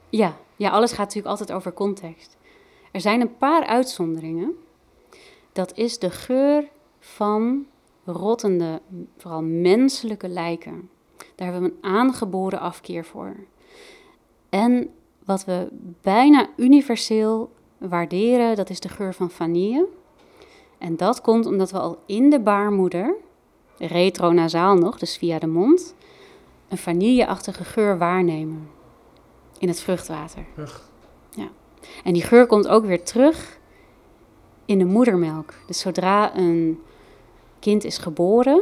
Ja, 0.10 0.38
ja, 0.56 0.70
alles 0.70 0.90
gaat 0.90 1.00
natuurlijk 1.00 1.28
altijd 1.28 1.52
over 1.52 1.74
context. 1.74 2.38
Er 2.92 3.02
zijn 3.02 3.22
een 3.22 3.38
paar 3.38 3.66
uitzonderingen. 3.66 4.54
Dat 5.52 5.78
is 5.78 6.00
de 6.00 6.10
geur 6.10 6.70
van 7.00 7.66
rottende, 8.06 8.82
vooral 9.18 9.42
menselijke 9.42 10.28
lijken. 10.28 10.90
Daar 11.36 11.52
hebben 11.52 11.70
we 11.70 11.76
een 11.76 11.94
aangeboren 11.94 12.60
afkeer 12.60 13.06
voor. 13.06 13.36
En 14.50 14.90
wat 15.26 15.46
we 15.46 15.68
bijna 16.02 16.50
universeel 16.58 17.52
waarderen, 17.78 18.56
dat 18.56 18.70
is 18.70 18.80
de 18.80 18.90
geur 18.90 19.14
van 19.14 19.30
vanille. 19.30 19.88
En 20.86 20.98
dat 20.98 21.22
komt 21.22 21.46
omdat 21.46 21.72
we 21.72 21.80
al 21.80 21.98
in 22.06 22.30
de 22.30 22.40
baarmoeder, 22.40 23.16
retronasaal 23.78 24.76
nog, 24.76 25.00
dus 25.00 25.18
via 25.18 25.40
de 25.40 25.48
mond, 25.48 25.96
een 26.68 26.78
vanilleachtige 26.78 27.64
geur 27.64 27.98
waarnemen 27.98 28.70
in 29.60 29.68
het 29.68 29.82
vruchtwater. 29.82 30.46
Ja. 31.30 31.48
En 32.04 32.14
die 32.14 32.22
geur 32.22 32.48
komt 32.48 32.68
ook 32.68 32.86
weer 32.86 33.04
terug 33.04 33.60
in 34.66 34.78
de 34.78 34.86
moedermelk. 34.86 35.54
Dus 35.68 35.80
zodra 35.80 36.38
een 36.38 36.80
kind 37.60 37.84
is 37.84 37.98
geboren, 37.98 38.62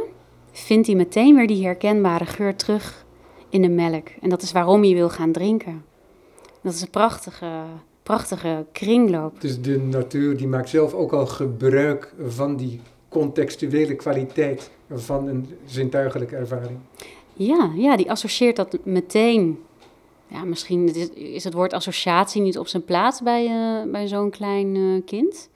vindt 0.52 0.86
hij 0.86 0.96
meteen 0.96 1.34
weer 1.34 1.46
die 1.46 1.64
herkenbare 1.64 2.26
geur 2.26 2.56
terug 2.56 3.04
in 3.48 3.62
de 3.62 3.68
melk. 3.68 4.08
En 4.20 4.28
dat 4.28 4.42
is 4.42 4.52
waarom 4.52 4.84
je 4.84 4.94
wil 4.94 5.10
gaan 5.10 5.32
drinken. 5.32 5.84
Dat 6.62 6.74
is 6.74 6.82
een 6.82 6.90
prachtige, 6.90 7.62
prachtige 8.04 8.66
kringloop. 8.72 9.40
Dus 9.40 9.60
de 9.60 9.78
natuur 9.78 10.36
die 10.36 10.46
maakt 10.48 10.68
zelf 10.68 10.92
ook 10.94 11.12
al 11.12 11.26
gebruik 11.26 12.14
van 12.26 12.56
die 12.56 12.80
contextuele 13.08 13.94
kwaliteit 13.94 14.70
van 14.90 15.28
een 15.28 15.48
zintuigelijke 15.64 16.36
ervaring. 16.36 16.78
Ja, 17.32 17.70
ja, 17.76 17.96
die 17.96 18.10
associeert 18.10 18.56
dat 18.56 18.78
meteen. 18.82 19.58
Ja, 20.26 20.44
misschien 20.44 20.94
is- 21.14 21.44
het 21.44 21.52
woord 21.54 21.72
associatie 21.72 22.42
niet 22.42 22.58
op 22.58 22.66
zijn 22.66 22.84
plaats 22.84 23.22
bij, 23.22 23.46
eh, 23.46 23.90
bij 23.90 24.06
zo'n 24.06 24.30
klein 24.30 24.76
eh, 24.76 25.04
kind. 25.06 25.48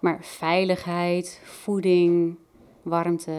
Maar 0.00 0.18
veiligheid, 0.20 1.40
voeding, 1.44 2.34
warmte. 2.82 3.32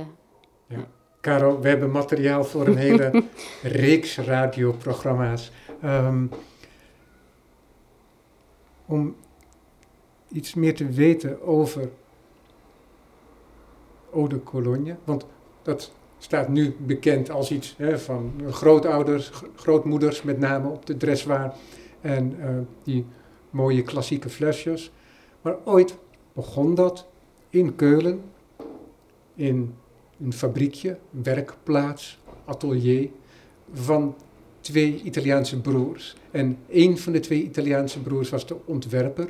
Caro, 1.21 1.59
we 1.59 1.67
hebben 1.67 1.91
materiaal 1.91 2.43
voor 2.43 2.67
een 2.67 2.77
hele 2.77 3.23
reeks 3.63 4.17
radioprogramma's. 4.17 5.51
Ehm, 5.81 6.25
om 8.91 9.15
iets 10.27 10.53
meer 10.53 10.75
te 10.75 10.89
weten 10.89 11.41
over 11.41 11.89
Eau 14.13 14.29
de 14.29 14.43
Cologne, 14.43 14.95
want 15.03 15.25
dat 15.61 15.91
staat 16.17 16.47
nu 16.47 16.75
bekend 16.85 17.29
als 17.29 17.51
iets 17.51 17.75
hè, 17.77 17.99
van 17.99 18.41
grootouders, 18.49 19.31
grootmoeders 19.55 20.21
met 20.21 20.39
name 20.39 20.69
op 20.69 20.85
de 20.85 20.97
dressoir 20.97 21.53
en 22.01 22.35
eh, 22.41 22.49
die 22.83 23.05
mooie 23.49 23.81
klassieke 23.81 24.29
flesjes. 24.29 24.91
Maar 25.41 25.55
ooit 25.65 25.97
begon 26.33 26.75
dat 26.75 27.07
in 27.49 27.75
Keulen, 27.75 28.21
in 29.35 29.75
een 30.19 30.33
fabriekje, 30.33 30.97
werkplaats, 31.09 32.19
atelier 32.45 33.09
van 33.73 34.15
twee 34.61 35.01
Italiaanse 35.03 35.61
broers. 35.61 36.15
En 36.31 36.57
één 36.69 36.97
van 36.97 37.13
de 37.13 37.19
twee 37.19 37.43
Italiaanse 37.43 38.01
broers 38.01 38.29
was 38.29 38.45
de 38.45 38.55
ontwerper 38.65 39.29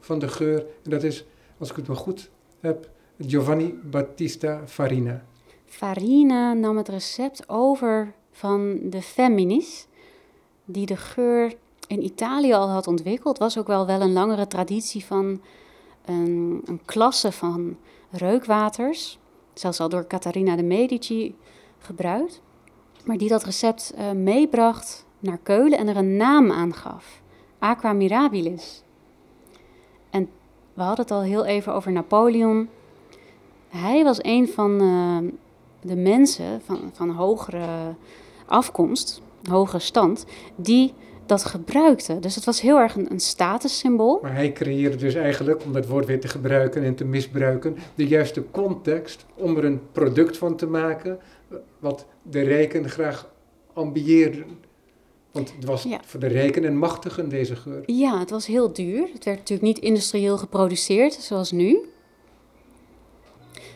van 0.00 0.18
de 0.18 0.28
geur. 0.28 0.58
En 0.82 0.90
dat 0.90 1.02
is, 1.02 1.24
als 1.58 1.70
ik 1.70 1.76
het 1.76 1.86
maar 1.86 1.96
goed 1.96 2.30
heb, 2.60 2.90
Giovanni 3.18 3.74
Battista 3.90 4.62
Farina. 4.66 5.24
Farina 5.64 6.52
nam 6.52 6.76
het 6.76 6.88
recept 6.88 7.48
over 7.48 8.14
van 8.30 8.78
de 8.84 9.02
Feminis, 9.02 9.86
die 10.64 10.86
de 10.86 10.96
geur 10.96 11.54
in 11.86 12.04
Italië 12.04 12.52
al 12.52 12.68
had 12.68 12.86
ontwikkeld. 12.86 13.38
Was 13.38 13.58
ook 13.58 13.66
wel, 13.66 13.86
wel 13.86 14.00
een 14.00 14.12
langere 14.12 14.46
traditie 14.46 15.04
van 15.04 15.40
een, 16.04 16.62
een 16.64 16.80
klasse 16.84 17.32
van 17.32 17.76
reukwaters, 18.10 19.18
zelfs 19.54 19.80
al 19.80 19.88
door 19.88 20.06
Catharina 20.06 20.56
de 20.56 20.62
Medici 20.62 21.34
gebruikt, 21.78 22.40
maar 23.04 23.16
die 23.16 23.28
dat 23.28 23.44
recept 23.44 23.92
eh, 23.96 24.10
meebracht 24.10 25.04
naar 25.18 25.38
Keulen 25.42 25.78
en 25.78 25.88
er 25.88 25.96
een 25.96 26.16
naam 26.16 26.50
aan 26.50 26.74
gaf: 26.74 27.22
Aqua 27.58 27.92
Mirabilis. 27.92 28.82
En 30.10 30.28
we 30.74 30.82
hadden 30.82 31.04
het 31.04 31.14
al 31.14 31.22
heel 31.22 31.44
even 31.44 31.74
over 31.74 31.92
Napoleon. 31.92 32.68
Hij 33.68 34.04
was 34.04 34.18
een 34.22 34.48
van 34.48 34.80
eh, 34.80 35.32
de 35.88 35.96
mensen 35.96 36.60
van, 36.64 36.90
van 36.92 37.10
hogere 37.10 37.94
afkomst, 38.46 39.22
hogere 39.48 39.78
stand, 39.78 40.26
die 40.56 40.94
dat 41.26 41.44
gebruikten. 41.44 42.20
Dus 42.20 42.34
het 42.34 42.44
was 42.44 42.60
heel 42.60 42.78
erg 42.78 42.94
een, 42.94 43.10
een 43.10 43.20
statussymbool. 43.20 44.18
Maar 44.22 44.34
hij 44.34 44.52
creëerde 44.52 44.96
dus 44.96 45.14
eigenlijk, 45.14 45.64
om 45.64 45.72
dat 45.72 45.86
woord 45.86 46.06
weer 46.06 46.20
te 46.20 46.28
gebruiken 46.28 46.82
en 46.82 46.94
te 46.94 47.04
misbruiken, 47.04 47.76
de 47.94 48.06
juiste 48.06 48.44
context 48.50 49.26
om 49.34 49.56
er 49.56 49.64
een 49.64 49.80
product 49.92 50.36
van 50.36 50.56
te 50.56 50.66
maken 50.66 51.18
wat 51.78 52.06
de 52.22 52.40
rijken 52.40 52.88
graag 52.88 53.32
ambieerden. 53.72 54.44
Want 55.32 55.54
het 55.56 55.64
was 55.64 55.82
Ja. 55.82 56.00
voor 56.04 56.20
de 56.20 56.26
rijken 56.26 56.64
en 56.64 56.76
machtigen 56.76 57.28
deze 57.28 57.56
geur. 57.56 57.82
Ja, 57.86 58.18
het 58.18 58.30
was 58.30 58.46
heel 58.46 58.72
duur. 58.72 59.08
Het 59.12 59.24
werd 59.24 59.38
natuurlijk 59.38 59.62
niet 59.68 59.78
industrieel 59.78 60.38
geproduceerd 60.38 61.12
zoals 61.14 61.52
nu. 61.52 61.78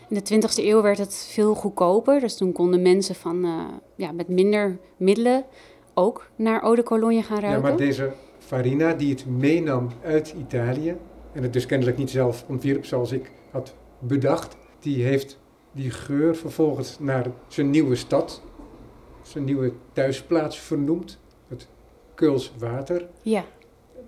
In 0.08 0.14
de 0.14 0.22
20e 0.22 0.64
eeuw 0.64 0.82
werd 0.82 0.98
het 0.98 1.14
veel 1.30 1.54
goedkoper. 1.54 2.20
Dus 2.20 2.36
toen 2.36 2.52
konden 2.52 2.82
mensen 2.82 3.14
van, 3.14 3.44
eh, 3.44 3.64
ja, 3.96 4.12
met 4.12 4.28
minder 4.28 4.78
middelen 4.96 5.44
ook 5.94 6.30
naar 6.36 6.62
Eau 6.62 6.76
de 6.76 6.82
Cologne 6.82 7.22
gaan 7.22 7.36
Ja, 7.36 7.42
ruiken. 7.42 7.62
maar 7.62 7.76
deze 7.76 8.12
Farina 8.38 8.92
die 8.92 9.10
het 9.10 9.26
meenam 9.26 9.88
uit 10.04 10.34
Italië 10.38 10.96
en 11.32 11.42
het 11.42 11.52
dus 11.52 11.66
kennelijk 11.66 11.96
niet 11.96 12.10
zelf 12.10 12.44
ontwierp 12.48 12.84
zoals 12.84 13.12
ik 13.12 13.30
had 13.50 13.74
bedacht, 13.98 14.56
die 14.80 15.04
heeft 15.04 15.38
die 15.76 15.90
geur 15.90 16.36
vervolgens 16.36 16.98
naar 16.98 17.26
zijn 17.48 17.70
nieuwe 17.70 17.96
stad, 17.96 18.42
zijn 19.22 19.44
nieuwe 19.44 19.72
thuisplaats 19.92 20.58
vernoemd, 20.58 21.18
het 21.48 21.68
Keuls 22.14 22.52
Water. 22.58 23.08
Ja, 23.22 23.44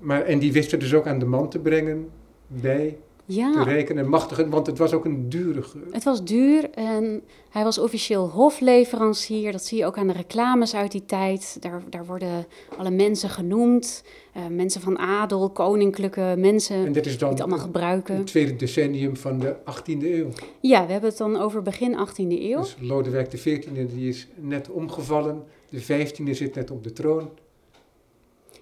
Maar, 0.00 0.22
en 0.22 0.38
die 0.38 0.52
wist 0.52 0.72
er 0.72 0.78
dus 0.78 0.94
ook 0.94 1.07
aan 1.07 1.18
de 1.18 1.24
man 1.26 1.48
te 1.48 1.59
brengen 1.59 2.11
bij 2.46 2.98
ja. 3.29 3.62
rijken 3.62 3.99
en 3.99 4.09
machtigen, 4.09 4.51
want 4.51 4.67
het 4.67 4.79
was 4.79 4.93
ook 4.93 5.05
een 5.05 5.29
dure 5.29 5.62
geur. 5.62 5.87
Het 5.91 6.05
was 6.05 6.25
duur 6.25 6.71
en 6.71 7.23
hij 7.51 7.64
was 7.64 7.79
officieel 7.79 8.29
hofleverancier. 8.29 9.53
Dat 9.53 9.64
zie 9.64 9.79
je 9.79 9.87
ook 9.87 9.99
aan 9.99 10.07
de 10.07 10.12
reclames 10.12 10.75
uit 10.75 10.93
die 10.93 11.05
tijd. 11.07 11.57
Daar, 11.61 11.83
daar 11.91 12.07
worden 12.07 12.47
alle 12.77 12.91
mensen 12.91 13.29
genoemd. 13.29 14.05
Eh, 14.33 14.47
mensen 14.47 14.81
van 14.81 14.99
adel, 14.99 15.51
koninklijke 15.51 16.35
mensen 16.38 16.87
En 16.87 16.93
dit 16.93 17.07
is 17.07 17.19
dan 17.19 17.29
het 17.29 17.41
allemaal 17.41 17.59
het 17.59 17.67
gebruiken. 17.67 18.25
tweede 18.25 18.57
decennium 18.57 19.17
van 19.17 19.38
de 19.38 19.57
18e 19.64 20.05
eeuw. 20.05 20.29
Ja, 20.61 20.87
we 20.87 20.93
hebben 20.93 21.11
het 21.11 21.19
dan 21.19 21.37
over 21.37 21.62
begin 21.62 21.99
18e 22.09 22.43
eeuw. 22.43 22.61
Dus 22.61 22.77
Lodewijk 22.81 23.29
XIV 23.29 23.69
die 23.88 24.09
is 24.09 24.29
net 24.35 24.71
omgevallen, 24.71 25.45
de 25.69 25.83
15e 25.83 26.31
zit 26.31 26.55
net 26.55 26.71
op 26.71 26.85
de 26.85 26.93
troon. 26.93 27.31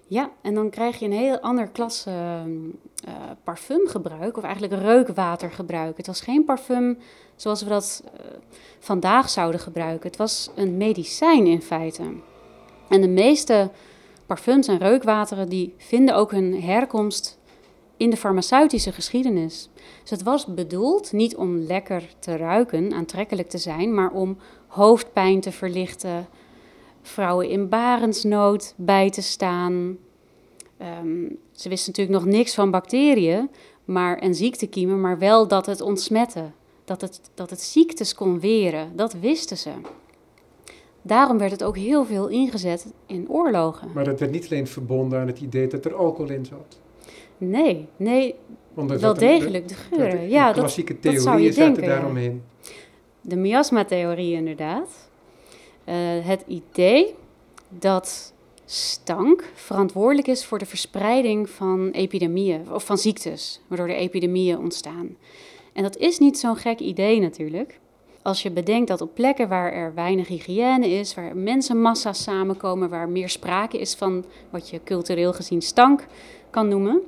Ja, 0.09 0.31
en 0.42 0.55
dan 0.55 0.71
krijg 0.71 0.99
je 0.99 1.05
een 1.05 1.12
heel 1.12 1.38
ander 1.38 1.69
klasse 1.69 2.11
eh, 3.05 3.12
parfumgebruik, 3.45 4.37
of 4.37 4.45
eigenlijk 4.45 4.83
reukwatergebruik. 4.83 5.97
Het 5.97 6.07
was 6.07 6.21
geen 6.21 6.45
parfum 6.45 6.99
zoals 7.37 7.62
we 7.62 7.69
dat 7.69 8.03
eh, 8.05 8.21
vandaag 8.79 9.29
zouden 9.29 9.61
gebruiken. 9.61 10.09
Het 10.09 10.19
was 10.19 10.51
een 10.55 10.77
medicijn 10.77 11.47
in 11.47 11.62
feite. 11.62 12.03
En 12.88 13.01
de 13.01 13.09
meeste 13.09 13.71
parfums 14.27 14.69
en 14.69 14.79
reukwateren 14.79 15.49
die 15.49 15.75
vinden 15.77 16.14
ook 16.14 16.31
hun 16.31 16.62
herkomst 16.62 17.38
in 17.97 18.11
de 18.11 18.16
farmaceutische 18.16 18.92
geschiedenis. 18.92 19.69
Dus 20.01 20.11
het 20.11 20.23
was 20.23 20.47
bedoeld 20.47 21.12
niet 21.12 21.37
om 21.37 21.59
lekker 21.59 22.03
te 22.19 22.37
ruiken, 22.37 22.92
aantrekkelijk 22.92 23.49
te 23.49 23.59
zijn, 23.59 23.95
maar 23.95 24.11
om 24.11 24.38
hoofdpijn 24.66 25.40
te 25.40 25.53
verlichten, 25.53 26.27
vrouwen 27.07 27.49
in 27.49 27.69
barensnood 27.69 28.75
bij 28.77 29.11
te 29.11 29.23
staan. 29.23 29.97
Ehm, 30.79 31.25
ze 31.53 31.69
wisten 31.69 31.92
natuurlijk 31.97 32.25
nog 32.25 32.35
niks 32.35 32.55
van 32.55 32.71
bacteriën 32.71 33.51
maar, 33.85 34.19
en 34.19 34.35
ziektekiemen, 34.35 35.01
maar 35.01 35.19
wel 35.19 35.49
dat 35.49 35.66
het 35.66 35.81
ontsmette. 35.81 36.45
Dat 36.85 37.01
het, 37.01 37.21
dat 37.35 37.51
het 37.51 37.61
ziektes 37.61 38.14
kon 38.14 38.40
weren, 38.40 38.92
dat 38.97 39.12
wisten 39.12 39.57
ze. 39.57 39.71
Daarom 41.03 41.38
werd 41.38 41.51
het 41.51 41.64
ook 41.64 41.77
heel 41.77 42.05
veel 42.05 42.29
ingezet 42.29 42.92
in 43.07 43.29
oorlogen. 43.29 43.88
Maar 43.95 44.05
dat 44.05 44.21
werd 44.21 44.33
niet 44.33 44.45
alleen 44.51 44.66
verbonden 44.66 45.21
aan 45.21 45.27
het 45.27 45.40
idee 45.40 45.66
dat 45.66 45.85
er 45.85 45.95
alcohol 45.95 46.31
in 46.31 46.45
zat. 46.45 46.79
Nee, 47.38 47.87
nee, 47.97 48.35
wel 48.75 49.14
degelijk 49.14 49.69
de 49.69 49.75
de- 49.75 49.97
geuren. 49.97 50.21
de 50.21 50.29
Ja, 50.29 50.47
dat, 50.47 50.57
klassieke 50.57 50.97
dat 51.01 51.12
zou 51.12 51.25
theorieën 51.25 51.45
je 51.47 51.53
zaten 51.53 51.75
denken, 51.75 51.83
ja. 51.92 51.99
daaromheen. 51.99 52.42
de 53.21 53.37
miasma-theorie 53.37 54.33
inderdaad. 54.35 55.06
Het 56.27 56.45
idee 56.47 57.15
dat 57.69 58.33
stank 58.65 59.51
verantwoordelijk 59.55 60.27
is 60.27 60.45
voor 60.45 60.59
de 60.59 60.67
verspreiding 60.67 61.51
van 61.51 61.91
epidemieën 61.91 62.73
of 62.73 62.85
van 62.85 62.99
ziektes, 62.99 63.61
waardoor 63.67 63.89
er 63.89 63.97
epidemieën 63.97 64.59
ontstaan. 64.59 65.17
En 65.73 65.83
dat 65.83 65.97
is 65.97 66.19
niet 66.19 66.39
zo'n 66.39 66.57
gek 66.57 66.79
idee 66.79 67.21
natuurlijk. 67.21 67.81
Als 68.23 68.43
je 68.43 68.51
bedenkt 68.51 68.89
dat 68.89 69.01
op 69.01 69.15
plekken 69.15 69.49
waar 69.49 69.73
er 69.73 69.95
weinig 69.95 70.29
hygiëne 70.29 70.89
is, 70.89 71.15
waar 71.15 71.37
mensenmassa's 71.37 72.23
samenkomen, 72.23 72.89
waar 72.89 73.09
meer 73.09 73.29
sprake 73.29 73.79
is 73.79 73.95
van 73.95 74.25
wat 74.51 74.71
je 74.71 74.81
cultureel 74.85 75.33
gezien 75.33 75.62
stank 75.62 76.07
kan 76.51 76.69
noemen, 76.69 77.03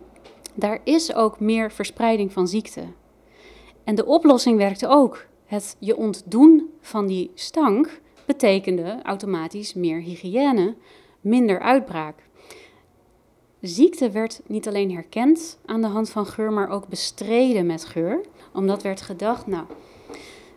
daar 0.55 0.81
is 0.85 1.15
ook 1.15 1.41
meer 1.41 1.73
verspreiding 1.73 2.33
van 2.33 2.49
ziekte. 2.49 2.85
En 3.85 3.95
de 3.95 4.07
oplossing 4.07 4.57
werkte 4.57 4.89
ook. 4.89 5.27
Het 5.47 5.77
je 5.79 5.97
ontdoen 5.97 6.71
van 6.81 7.07
die 7.07 7.31
stank 7.35 8.01
betekende 8.29 9.01
automatisch 9.03 9.75
meer 9.75 10.01
hygiëne, 10.01 10.75
minder 11.21 11.61
uitbraak. 11.61 12.15
Ziekte 13.61 14.11
werd 14.11 14.41
niet 14.47 14.69
alleen 14.69 14.93
herkend 14.93 15.59
aan 15.67 15.81
de 15.81 15.87
hand 15.87 16.11
van 16.11 16.27
geur, 16.27 16.53
maar 16.53 16.71
ook 16.71 16.89
bestreden 16.89 17.67
met 17.67 17.85
geur, 17.85 18.21
Omdat 18.53 18.83
werd 18.83 19.01
gedacht, 19.01 19.47
nou, 19.47 19.65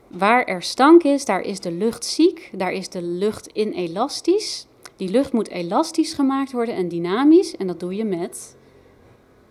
waar 0.08 0.44
er 0.44 0.62
stank 0.62 1.04
is, 1.04 1.26
daar 1.26 1.42
is 1.42 1.60
de 1.60 1.72
lucht 1.72 2.06
ziek, 2.06 2.50
daar 2.54 2.72
is 2.72 2.90
de 2.90 3.02
lucht 3.02 3.48
inelastisch. 3.48 4.68
Die 4.96 5.10
lucht 5.10 5.34
moet 5.34 5.50
elastisch 5.50 6.14
gemaakt 6.14 6.52
worden 6.52 6.76
en 6.76 6.88
dynamisch. 6.88 7.56
En 7.56 7.68
dat 7.68 7.80
doe 7.80 7.96
je 7.96 8.06
met 8.06 8.56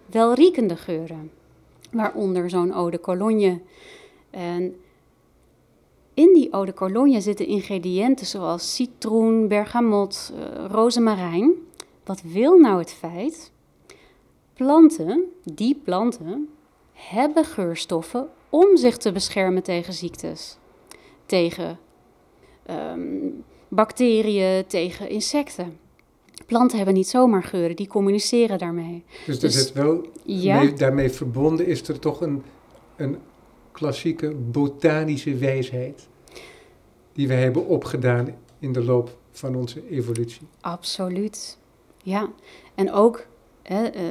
welriekende 0.07 0.77
geuren. 0.77 1.31
Waaronder 1.93 2.51
zo'n 2.51 2.73
eau 2.73 2.91
de 2.91 3.01
cologne. 3.01 3.61
En 4.31 4.77
in 6.21 6.35
die 6.35 6.49
eau 6.51 6.67
de 6.67 6.75
cologne 6.75 7.21
zitten 7.21 7.47
ingrediënten 7.47 8.27
zoals 8.27 8.75
citroen, 8.75 9.49
bergamot, 9.49 10.33
uh, 10.35 10.65
rozemarijn. 10.71 11.53
Wat 12.05 12.23
wil 12.23 12.59
nou 12.59 12.79
het 12.79 12.93
feit? 12.93 13.53
Planten, 14.55 15.25
die 15.45 15.81
planten, 15.85 16.49
hebben 16.93 17.45
geurstoffen 17.45 18.29
om 18.49 18.77
zich 18.77 18.97
te 18.97 19.13
beschermen 19.13 19.63
tegen 19.63 19.93
ziektes. 19.93 20.57
Tegen 21.27 21.79
um, 22.71 23.45
bacteriën, 23.69 24.67
tegen 24.67 25.09
insecten. 25.09 25.79
Planten 26.47 26.77
hebben 26.77 26.95
niet 26.95 27.09
zomaar 27.09 27.43
geuren, 27.43 27.77
die 27.77 27.89
communiceren 27.89 28.59
daarmee. 28.59 29.05
Dus, 29.27 29.39
dus 29.41 29.55
er 29.55 29.61
zit 29.61 29.73
wel, 29.73 30.07
ja, 30.25 30.65
daarmee 30.65 31.11
verbonden 31.11 31.67
is 31.67 31.89
er 31.89 31.99
toch 31.99 32.21
een, 32.21 32.43
een 32.97 33.19
klassieke 33.73 34.35
botanische 34.35 35.35
wijsheid 35.35 36.09
die 37.21 37.29
we 37.29 37.35
hebben 37.35 37.67
opgedaan 37.67 38.35
in 38.59 38.73
de 38.73 38.85
loop 38.85 39.19
van 39.31 39.55
onze 39.55 39.89
evolutie. 39.89 40.41
Absoluut, 40.61 41.59
ja. 42.03 42.29
En 42.75 42.93
ook 42.93 43.27
hè, 43.63 43.97
uh, 43.97 44.03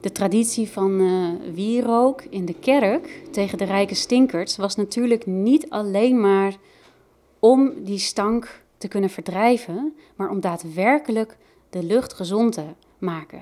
de 0.00 0.12
traditie 0.12 0.68
van 0.68 1.00
uh, 1.00 1.30
wierook 1.54 2.22
in 2.22 2.44
de 2.44 2.54
kerk 2.54 3.22
tegen 3.30 3.58
de 3.58 3.64
rijke 3.64 3.94
stinkers 3.94 4.56
was 4.56 4.76
natuurlijk 4.76 5.26
niet 5.26 5.70
alleen 5.70 6.20
maar 6.20 6.56
om 7.38 7.84
die 7.84 7.98
stank 7.98 8.62
te 8.78 8.88
kunnen 8.88 9.10
verdrijven, 9.10 9.94
maar 10.16 10.30
om 10.30 10.40
daadwerkelijk 10.40 11.36
de 11.70 11.82
lucht 11.82 12.12
gezond 12.12 12.52
te 12.52 12.64
maken. 12.98 13.40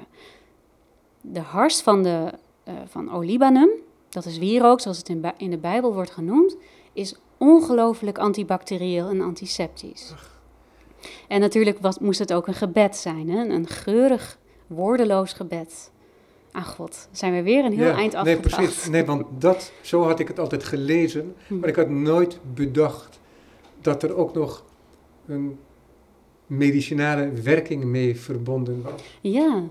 De 1.20 1.40
hars 1.40 1.80
van, 1.80 2.02
de, 2.02 2.32
uh, 2.68 2.74
van 2.86 3.12
Olibanum, 3.12 3.70
dat 4.08 4.24
is 4.24 4.38
wierook 4.38 4.80
zoals 4.80 4.98
het 4.98 5.08
in, 5.08 5.24
in 5.36 5.50
de 5.50 5.58
Bijbel 5.58 5.94
wordt 5.94 6.10
genoemd, 6.10 6.56
is 6.92 7.14
ongelooflijk 7.40 8.18
antibacterieel 8.18 9.08
en 9.08 9.20
antiseptisch. 9.20 10.14
En 11.28 11.40
natuurlijk 11.40 11.78
was, 11.78 11.98
moest 11.98 12.18
het 12.18 12.32
ook 12.32 12.46
een 12.46 12.54
gebed 12.54 12.96
zijn, 12.96 13.30
hè? 13.30 13.44
een 13.44 13.66
geurig, 13.66 14.38
woordeloos 14.66 15.32
gebed 15.32 15.90
aan 16.52 16.64
God. 16.64 17.08
Zijn 17.12 17.32
we 17.32 17.42
weer 17.42 17.64
een 17.64 17.72
heel 17.72 17.92
eind 17.92 18.14
afgebracht. 18.14 18.56
Nee, 18.58 18.66
precies. 18.66 18.88
Nee, 18.88 19.04
want 19.04 19.26
dat, 19.38 19.72
zo 19.80 20.02
had 20.02 20.20
ik 20.20 20.28
het 20.28 20.38
altijd 20.38 20.64
gelezen, 20.64 21.34
hm. 21.46 21.58
maar 21.58 21.68
ik 21.68 21.76
had 21.76 21.88
nooit 21.88 22.38
bedacht 22.54 23.20
dat 23.80 24.02
er 24.02 24.14
ook 24.14 24.34
nog 24.34 24.64
een 25.26 25.58
medicinale 26.46 27.30
werking 27.30 27.84
mee 27.84 28.20
verbonden 28.20 28.82
was. 28.82 29.02
Ja, 29.20 29.62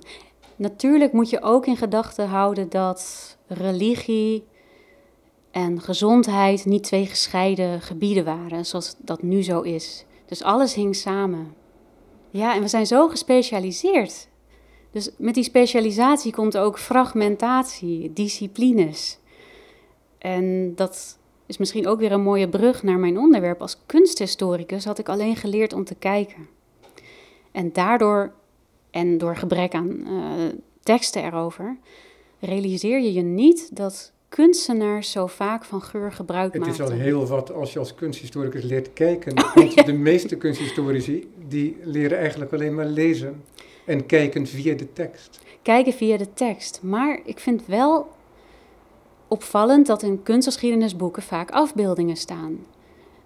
natuurlijk 0.55 1.13
moet 1.13 1.29
je 1.29 1.41
ook 1.41 1.65
in 1.65 1.77
gedachten 1.77 2.27
houden 2.27 2.69
dat 2.69 3.37
religie 3.47 4.43
en 5.59 5.81
gezondheid 5.81 6.65
niet 6.65 6.83
twee 6.83 7.05
gescheiden 7.05 7.81
gebieden 7.81 8.25
waren, 8.25 8.65
zoals 8.65 8.95
dat 8.97 9.21
nu 9.21 9.43
zo 9.43 9.61
is. 9.61 10.05
Dus 10.25 10.43
alles 10.43 10.73
hing 10.73 10.95
samen. 10.95 11.53
Ja, 12.29 12.55
en 12.55 12.61
we 12.61 12.67
zijn 12.67 12.87
zo 12.87 13.07
gespecialiseerd. 13.07 14.27
Dus 14.91 15.09
met 15.17 15.33
die 15.33 15.43
specialisatie 15.43 16.31
komt 16.31 16.57
ook 16.57 16.79
fragmentatie, 16.79 18.13
disciplines. 18.13 19.19
En 20.17 20.75
dat 20.75 21.17
is 21.45 21.57
misschien 21.57 21.87
ook 21.87 21.99
weer 21.99 22.11
een 22.11 22.21
mooie 22.21 22.49
brug 22.49 22.83
naar 22.83 22.99
mijn 22.99 23.17
onderwerp. 23.17 23.61
Als 23.61 23.77
kunsthistoricus 23.85 24.85
had 24.85 24.99
ik 24.99 25.09
alleen 25.09 25.35
geleerd 25.35 25.73
om 25.73 25.83
te 25.83 25.95
kijken. 25.95 26.47
En 27.51 27.73
daardoor, 27.73 28.33
en 28.91 29.17
door 29.17 29.35
gebrek 29.35 29.73
aan 29.73 29.89
uh, 29.89 30.33
teksten 30.83 31.23
erover, 31.23 31.77
realiseer 32.39 32.99
je 32.99 33.13
je 33.13 33.21
niet 33.21 33.75
dat 33.75 34.13
kunstenaars 34.29 35.11
zo 35.11 35.27
vaak 35.27 35.65
van 35.65 35.81
geur 35.81 36.11
gebruik 36.11 36.53
maken. 36.53 36.71
Het 36.71 36.79
is 36.79 36.85
al 36.85 36.91
heel 36.91 37.27
wat 37.27 37.53
als 37.53 37.73
je 37.73 37.79
als 37.79 37.95
kunsthistoricus 37.95 38.63
leert 38.63 38.93
kijken. 38.93 39.33
Want 39.55 39.85
de 39.85 39.93
meeste 39.93 40.35
kunsthistorici 40.35 41.31
die 41.47 41.77
leren 41.83 42.17
eigenlijk 42.17 42.53
alleen 42.53 42.75
maar 42.75 42.85
lezen 42.85 43.43
en 43.85 44.05
kijken 44.05 44.47
via 44.47 44.75
de 44.75 44.93
tekst. 44.93 45.39
Kijken 45.61 45.93
via 45.93 46.17
de 46.17 46.33
tekst. 46.33 46.79
Maar 46.83 47.19
ik 47.25 47.39
vind 47.39 47.65
wel 47.65 48.07
opvallend 49.27 49.87
dat 49.87 50.03
in 50.03 50.23
kunstgeschiedenisboeken 50.23 51.23
vaak 51.23 51.51
afbeeldingen 51.51 52.15
staan. 52.15 52.65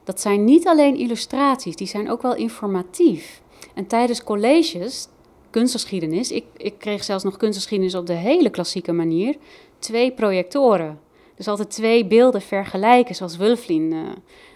Dat 0.03 0.21
zijn 0.21 0.43
niet 0.43 0.67
alleen 0.67 0.95
illustraties, 0.95 1.75
die 1.75 1.87
zijn 1.87 2.11
ook 2.11 2.21
wel 2.21 2.35
informatief. 2.35 3.41
En 3.73 3.87
tijdens 3.87 4.23
colleges, 4.23 5.07
kunstgeschiedenis, 5.49 6.31
ik, 6.31 6.45
ik 6.57 6.73
kreeg 6.77 7.03
zelfs 7.03 7.23
nog 7.23 7.37
kunstgeschiedenis 7.37 7.95
op 7.95 8.05
de 8.05 8.13
hele 8.13 8.49
klassieke 8.49 8.91
manier, 8.91 9.35
twee 9.83 10.11
projectoren. 10.11 10.99
Dus 11.35 11.47
altijd 11.47 11.69
twee 11.69 12.05
beelden 12.05 12.41
vergelijken, 12.41 13.15
zoals 13.15 13.37
Wulflin 13.37 13.91
uh, 13.93 14.09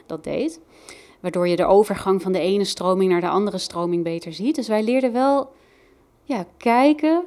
dat 0.06 0.24
deed. 0.24 0.60
Waardoor 1.20 1.48
je 1.48 1.56
de 1.56 1.66
overgang 1.66 2.22
van 2.22 2.32
de 2.32 2.40
ene 2.40 2.63
stroming 2.63 3.12
naar 3.12 3.22
de 3.22 3.30
andere 3.30 3.58
stroming 3.58 4.04
beter 4.04 4.34
ziet. 4.34 4.56
Dus 4.56 4.68
wij 4.68 4.84
leerden 4.84 5.13
wel 5.13 5.52
ja, 6.24 6.46
kijken 6.58 7.24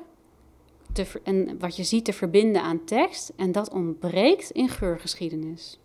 te, 0.93 1.07
en 1.23 1.59
wat 1.59 1.77
je 1.77 1.85
ziet 1.85 2.05
te 2.05 2.13
verbinden 2.13 2.63
aan 2.63 2.85
tekst. 2.85 3.33
En 3.37 3.53
dat 3.53 3.71
ontbreekt 3.71 4.51
in 4.51 4.69
geurgeschiedenis. 4.69 5.79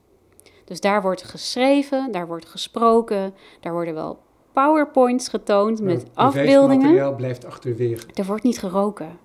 Dus 0.66 0.80
daar 0.80 1.02
wordt 1.02 1.24
geschreven, 1.24 2.12
daar 2.12 2.28
wordt 2.28 2.46
gesproken, 2.46 3.34
daar 3.60 3.74
worden 3.74 3.94
wel 3.94 4.20
powerpoints 4.54 5.28
getoond 5.28 5.82
met 5.82 6.06
afbeeldingen. 6.14 6.70
Het 6.70 6.82
materiaal 6.82 7.16
blijft 7.16 7.46
achterwege. 7.46 8.06
Er 8.14 8.26
wordt 8.26 8.44
niet 8.44 8.60
geroken. 8.60 9.20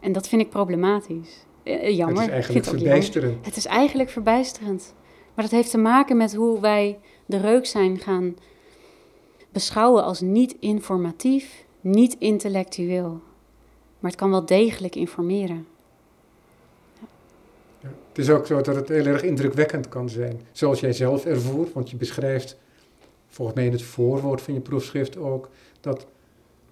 En 0.00 0.12
dat 0.12 0.28
vind 0.28 0.42
ik 0.42 0.50
problematisch. 0.50 1.46
Uh, 1.68 1.96
jammer. 1.96 2.22
Het 2.22 2.26
is 2.26 2.32
eigenlijk 2.32 2.66
verbijsterend. 2.66 3.46
Het 3.46 3.56
is 3.56 3.66
eigenlijk 3.66 4.10
verbijsterend. 4.10 4.94
Maar 5.34 5.44
dat 5.44 5.54
heeft 5.54 5.70
te 5.70 5.78
maken 5.78 6.16
met 6.16 6.34
hoe 6.34 6.60
wij 6.60 6.98
de 7.26 7.36
reuk 7.36 7.66
zijn 7.66 7.98
gaan 7.98 8.36
beschouwen 9.52 10.04
als 10.04 10.20
niet 10.20 10.56
informatief, 10.60 11.64
niet 11.80 12.16
intellectueel. 12.18 13.20
Maar 13.98 14.10
het 14.10 14.20
kan 14.20 14.30
wel 14.30 14.46
degelijk 14.46 14.94
informeren. 14.94 15.66
Ja, 17.80 17.88
het 18.08 18.18
is 18.18 18.30
ook 18.30 18.46
zo 18.46 18.60
dat 18.60 18.74
het 18.74 18.88
heel 18.88 19.06
erg 19.06 19.22
indrukwekkend 19.22 19.88
kan 19.88 20.08
zijn. 20.08 20.40
Zoals 20.52 20.80
jij 20.80 20.92
zelf 20.92 21.24
ervoer, 21.24 21.68
want 21.74 21.90
je 21.90 21.96
beschrijft 21.96 22.58
volgens 23.28 23.56
mij 23.56 23.66
in 23.66 23.72
het 23.72 23.82
voorwoord 23.82 24.42
van 24.42 24.54
je 24.54 24.60
proefschrift 24.60 25.16
ook, 25.16 25.48
dat 25.80 26.06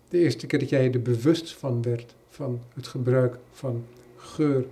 de 0.08 0.18
eerste 0.18 0.46
keer 0.46 0.58
dat 0.58 0.68
jij 0.68 0.92
er 0.92 1.02
bewust 1.02 1.54
van 1.54 1.82
werd, 1.82 2.14
van 2.28 2.60
het 2.74 2.86
gebruik 2.86 3.36
van 3.52 3.84
geur 4.16 4.64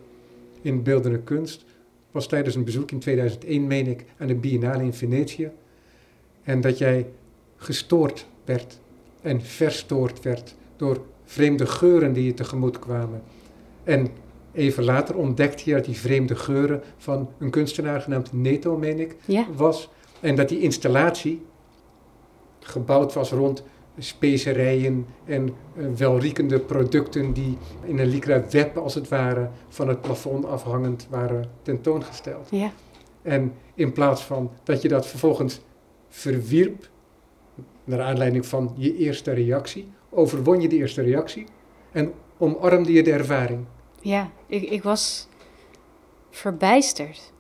in 0.65 0.83
beeldende 0.83 1.19
kunst, 1.19 1.65
was 2.11 2.29
tijdens 2.29 2.55
een 2.55 2.65
bezoek 2.65 2.91
in 2.91 2.99
2001, 2.99 3.67
meen 3.67 3.87
ik, 3.87 4.05
aan 4.19 4.27
de 4.27 4.35
Biennale 4.35 4.83
in 4.83 4.95
Venetië. 4.95 5.51
En 6.43 6.61
dat 6.61 6.79
jij 6.79 7.07
gestoord 7.57 8.27
werd 8.45 8.79
en 9.21 9.43
verstoord 9.43 10.23
werd 10.23 10.55
door 10.77 11.05
vreemde 11.25 11.67
geuren 11.67 12.13
die 12.13 12.25
je 12.25 12.35
tegemoet 12.35 12.79
kwamen. 12.79 13.23
En 13.85 14.09
even 14.53 14.85
later 14.85 15.17
ontdekte 15.17 15.63
je 15.69 15.75
dat 15.75 15.85
die 15.85 15.97
vreemde 15.97 16.37
geuren 16.37 16.83
van 16.97 17.31
een 17.39 17.51
kunstenaar 17.51 18.01
genaamd 18.01 18.33
Neto, 18.33 18.77
meen 18.77 19.01
ik, 19.01 19.17
was. 19.57 19.89
En 20.21 20.37
dat 20.37 20.49
die 20.49 20.61
installatie 20.61 21.43
gebouwd 22.61 23.13
was 23.13 23.31
rond 23.31 23.63
specerijen 23.99 25.07
en 25.25 25.55
uh, 25.77 25.87
welriekende 25.97 26.61
producten 26.61 27.33
die 27.33 27.59
in 27.85 27.99
een 27.99 28.07
lycra 28.07 28.43
web 28.51 28.77
als 28.77 28.95
het 28.95 29.09
ware 29.09 29.51
van 29.69 29.89
het 29.89 30.01
plafond 30.01 30.47
afhangend 30.47 31.07
waren 31.11 31.51
tentoongesteld. 31.63 32.49
Ja. 32.51 32.73
En 33.23 33.55
in 33.75 33.93
plaats 33.93 34.23
van 34.23 34.51
dat 34.63 34.83
je 34.83 34.89
dat 34.89 35.07
vervolgens 35.07 35.61
verwierp, 36.09 36.89
naar 37.85 38.01
aanleiding 38.01 38.47
van 38.47 38.75
je 38.77 38.97
eerste 38.97 39.33
reactie, 39.33 39.89
overwon 40.11 40.61
je 40.61 40.69
de 40.69 40.77
eerste 40.77 41.03
reactie 41.03 41.47
en 41.93 42.13
omarmde 42.39 42.93
je 42.93 43.03
de 43.03 43.13
ervaring. 43.13 43.65
Ja, 44.01 44.31
ik, 44.47 44.63
ik 44.63 44.83
was 44.83 45.29
verbijsterd. 46.31 47.33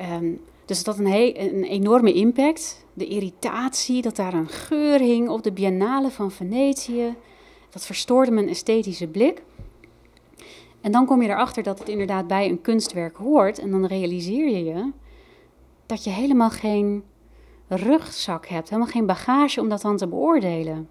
Um, 0.00 0.40
dus 0.64 0.84
dat 0.84 0.96
had 0.96 1.06
een, 1.06 1.40
een 1.54 1.64
enorme 1.64 2.12
impact. 2.12 2.81
De 2.94 3.06
irritatie, 3.06 4.02
dat 4.02 4.16
daar 4.16 4.34
een 4.34 4.48
geur 4.48 4.98
hing 4.98 5.28
op 5.28 5.42
de 5.42 5.52
Biennale 5.52 6.10
van 6.10 6.30
Venetië. 6.30 7.14
Dat 7.70 7.86
verstoorde 7.86 8.30
mijn 8.30 8.48
esthetische 8.48 9.06
blik. 9.06 9.42
En 10.80 10.92
dan 10.92 11.06
kom 11.06 11.22
je 11.22 11.28
erachter 11.28 11.62
dat 11.62 11.78
het 11.78 11.88
inderdaad 11.88 12.26
bij 12.26 12.48
een 12.48 12.60
kunstwerk 12.60 13.16
hoort. 13.16 13.58
En 13.58 13.70
dan 13.70 13.86
realiseer 13.86 14.48
je 14.50 14.64
je 14.64 14.90
dat 15.86 16.04
je 16.04 16.10
helemaal 16.10 16.50
geen 16.50 17.04
rugzak 17.68 18.46
hebt, 18.46 18.68
helemaal 18.68 18.92
geen 18.92 19.06
bagage 19.06 19.60
om 19.60 19.68
dat 19.68 19.82
dan 19.82 19.96
te 19.96 20.08
beoordelen. 20.08 20.88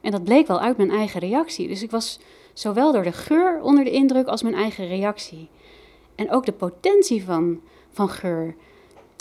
En 0.00 0.10
dat 0.10 0.24
bleek 0.24 0.46
wel 0.46 0.60
uit 0.60 0.76
mijn 0.76 0.90
eigen 0.90 1.20
reactie. 1.20 1.68
Dus 1.68 1.82
ik 1.82 1.90
was 1.90 2.20
zowel 2.52 2.92
door 2.92 3.02
de 3.02 3.12
geur 3.12 3.60
onder 3.62 3.84
de 3.84 3.90
indruk 3.90 4.26
als 4.26 4.42
mijn 4.42 4.54
eigen 4.54 4.86
reactie. 4.86 5.48
En 6.14 6.30
ook 6.30 6.46
de 6.46 6.52
potentie 6.52 7.24
van, 7.24 7.60
van 7.90 8.08
geur 8.08 8.54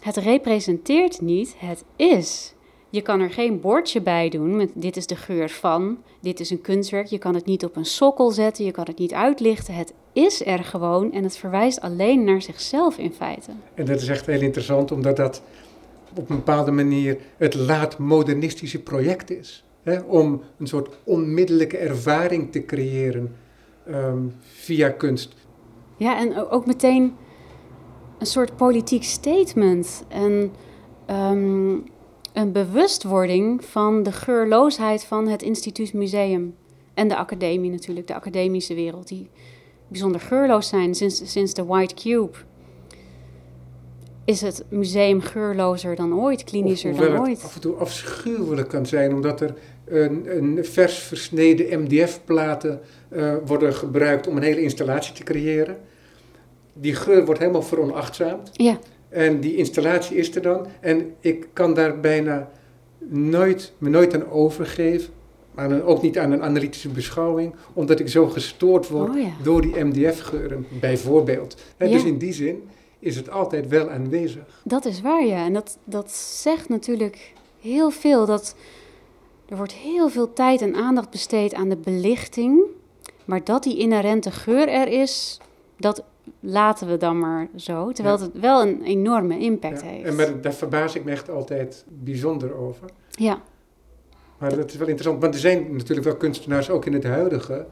Het 0.06 0.18
representeert 0.18 1.22
niet, 1.22 1.56
het 1.58 1.84
is. 1.96 2.54
Je 2.90 3.02
kan 3.02 3.20
er 3.20 3.30
geen 3.30 3.60
bordje 3.60 4.02
bij 4.02 4.30
doen 4.30 4.56
met 4.56 4.72
dit 4.74 4.98
is 4.98 5.08
de 5.08 5.16
geur 5.16 5.50
van, 5.50 5.98
dit 6.20 6.40
is 6.40 6.50
een 6.50 6.62
kunstwerk. 6.62 7.08
Je 7.08 7.18
kan 7.18 7.36
het 7.36 7.46
niet 7.46 7.66
op 7.66 7.76
een 7.76 7.86
sokkel 7.86 8.32
zetten, 8.32 8.66
je 8.66 8.72
kan 8.72 8.86
het 8.88 8.98
niet 8.98 9.14
uitlichten. 9.14 9.74
Het 9.74 9.94
is 10.14 10.46
er 10.46 10.64
gewoon 10.64 11.12
en 11.12 11.24
het 11.24 11.38
verwijst 11.38 11.82
alleen 11.82 12.24
naar 12.24 12.42
zichzelf 12.42 12.98
in 12.98 13.14
feite. 13.14 13.52
En 13.74 13.86
dat 13.86 14.02
is 14.02 14.08
echt 14.08 14.26
heel 14.26 14.42
interessant, 14.42 14.92
omdat 14.92 15.16
dat 15.16 15.42
op 16.18 16.30
een 16.30 16.36
bepaalde 16.36 16.72
manier 16.72 17.18
het 17.38 17.54
laat-modernistische 17.54 18.82
project 18.82 19.32
is. 19.32 19.64
Hè? 19.84 20.00
Om 20.00 20.42
een 20.60 20.68
soort 20.68 20.98
onmiddellijke 21.04 21.78
ervaring 21.78 22.52
te 22.52 22.66
creëren 22.66 23.36
ehm, 23.86 24.20
via 24.40 24.90
kunst. 24.90 25.34
Ja, 25.98 26.18
en 26.18 26.50
ook 26.50 26.66
meteen 26.66 27.16
een 28.18 28.26
soort 28.26 28.56
politiek 28.56 29.04
statement. 29.04 30.04
En 30.08 30.52
ehm, 31.06 31.76
een 32.34 32.52
bewustwording 32.52 33.66
van 33.66 34.04
de 34.04 34.12
geurloosheid 34.12 35.04
van 35.04 35.28
het 35.28 35.42
Instituut 35.42 35.94
Museum. 35.94 36.56
En 36.94 37.08
de 37.08 37.16
academie 37.16 37.72
natuurlijk, 37.72 38.08
de 38.08 38.14
academische 38.14 38.74
wereld, 38.74 39.08
die 39.08 39.30
bijzonder 39.88 40.22
geurloos 40.22 40.68
zijn 40.68 40.96
sinds, 40.96 41.32
sinds 41.32 41.54
de 41.54 41.66
White 41.66 41.94
Cube. 41.94 42.38
Is 44.26 44.42
het 44.42 44.66
museum 44.70 45.22
geurlozer 45.22 45.96
dan 45.96 46.16
ooit, 46.20 46.44
klinischer 46.44 46.96
dan 46.96 47.20
ooit? 47.20 47.38
Het 47.38 47.46
af 47.46 47.56
en 47.56 47.62
toe 47.62 47.76
afschuwelijk 47.76 48.70
kan 48.70 48.86
zijn, 48.86 49.14
omdat 49.14 49.42
er 49.42 49.54
een, 49.86 50.38
een 50.38 50.66
vers 50.66 50.98
versneden 50.98 51.82
MDF-platen 51.82 52.82
uh, 53.10 53.36
worden 53.46 53.74
gebruikt 53.74 54.28
om 54.28 54.38
een 54.38 54.44
hele 54.44 54.62
installatie 54.62 55.14
te 55.14 55.24
creëren. 55.24 55.78
Die 56.78 56.96
geur 56.96 57.26
wordt 57.26 57.40
helemaal 57.40 57.62
veronachtzaamd. 57.62 58.50
Ja. 58.54 58.80
En 59.10 59.40
die 59.40 59.56
installatie 59.56 60.18
is 60.18 60.36
er 60.36 60.42
dan. 60.42 60.68
En 60.80 61.16
ik 61.20 61.48
kan 61.54 61.74
daar 61.74 62.00
bijna 62.00 62.50
nooit, 63.08 63.74
me 63.78 63.90
nooit 63.90 64.14
aan 64.14 64.30
overgeven. 64.30 65.14
Maar 65.52 65.84
ook 65.84 66.02
niet 66.02 66.18
aan 66.18 66.32
een 66.32 66.42
analytische 66.42 66.90
beschouwing, 66.90 67.56
omdat 67.74 68.00
ik 68.00 68.08
zo 68.08 68.28
gestoord 68.28 68.88
word 68.88 69.16
oh 69.16 69.26
door 69.44 69.62
die 69.62 69.84
MDF-geuren, 69.84 70.66
bijvoorbeeld. 70.80 71.56
Dus 71.78 72.04
in 72.04 72.18
die 72.18 72.34
zin 72.34 72.64
is 73.00 73.16
het 73.16 73.30
altijd 73.30 73.68
wel 73.68 73.90
aanwezig. 73.90 74.62
Dat 74.64 74.86
is 74.86 75.02
waar, 75.02 75.26
ja. 75.26 75.46
En 75.46 75.54
dat, 75.54 75.78
dat 75.84 76.12
zegt 76.12 76.70
natuurlijk 76.70 77.34
heel 77.60 77.90
veel. 77.92 78.26
Dat 78.26 78.56
er 79.50 79.58
wordt 79.58 79.74
heel 79.74 80.10
veel 80.10 80.34
tijd 80.34 80.62
en 80.62 80.76
aandacht 80.76 81.10
besteed 81.10 81.54
aan 81.54 81.70
de 81.70 81.78
belichting. 81.78 82.62
Maar 83.26 83.44
dat 83.44 83.64
die 83.64 83.78
inherente 83.78 84.32
geur 84.32 84.68
er 84.68 84.88
is, 84.88 85.40
dat 85.78 86.04
laten 86.40 86.88
we 86.88 86.98
dan 86.98 87.20
maar 87.20 87.48
zo. 87.56 87.92
Terwijl 87.92 88.20
het 88.20 88.40
wel 88.40 88.62
een 88.62 88.82
enorme 88.84 89.40
impact 89.40 89.82
heeft. 89.82 90.20
En 90.20 90.42
daar 90.42 90.54
verbaas 90.54 90.96
ik 90.96 91.04
me 91.04 91.12
echt 91.12 91.30
altijd 91.30 91.86
bijzonder 91.88 92.54
over. 92.54 92.90
Ja. 93.10 93.42
Maar 94.38 94.56
dat 94.56 94.72
is 94.72 94.78
wel 94.78 94.88
interessant, 94.88 95.22
want 95.22 95.34
er 95.34 95.40
zijn 95.40 95.76
natuurlijk 95.76 96.08
wel 96.08 96.16
kunstenaars, 96.16 96.70
ook 96.70 96.86
in 96.86 96.94
het 96.94 97.04
huidige. 97.04 97.66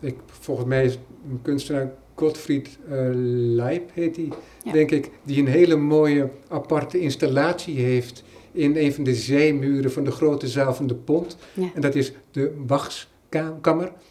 Ik, 0.00 0.16
volgens 0.26 0.66
mij 0.66 0.84
is 0.84 0.98
een 1.30 1.38
kunstenaar 1.42 1.92
Gottfried 2.14 2.78
uh, 2.88 3.08
Leip, 3.54 3.90
heet 3.94 4.16
hij, 4.16 4.28
denk 4.72 4.90
ik, 4.90 5.10
die 5.22 5.40
een 5.40 5.48
hele 5.48 5.76
mooie 5.76 6.30
aparte 6.48 7.00
installatie 7.00 7.78
heeft 7.78 8.24
in 8.52 8.76
een 8.76 8.92
van 8.92 9.04
de 9.04 9.14
zijmuren 9.14 9.92
van 9.92 10.04
de 10.04 10.10
grote 10.10 10.48
zaal 10.48 10.74
van 10.74 10.86
de 10.86 10.94
Pont. 10.94 11.36
En 11.74 11.80
dat 11.80 11.94
is 11.94 12.12
de 12.30 12.52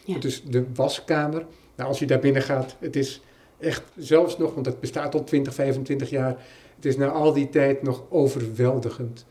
dat 0.06 0.24
is 0.24 0.44
de 0.44 0.66
waskamer. 0.76 1.46
Nou, 1.76 1.90
als 1.90 2.00
je 2.00 2.06
daar 2.06 2.20
binnen 2.20 2.42
gaat, 2.42 2.76
het 2.80 2.96
is 2.96 3.22
echt 3.60 3.84
zelfs 3.95 4.38
nog, 4.38 4.53
want 4.53 4.66
het 4.66 4.80
bestaat 4.80 5.14
al 5.14 5.24
20, 5.24 5.53
25 5.53 6.10
jaar, 6.10 6.38
het 6.76 6.86
is 6.86 6.97
na 6.97 7.07
al 7.07 7.34
die 7.34 7.49
tijd 7.49 7.82
nog 7.82 8.03
overweldigend. 8.10 9.26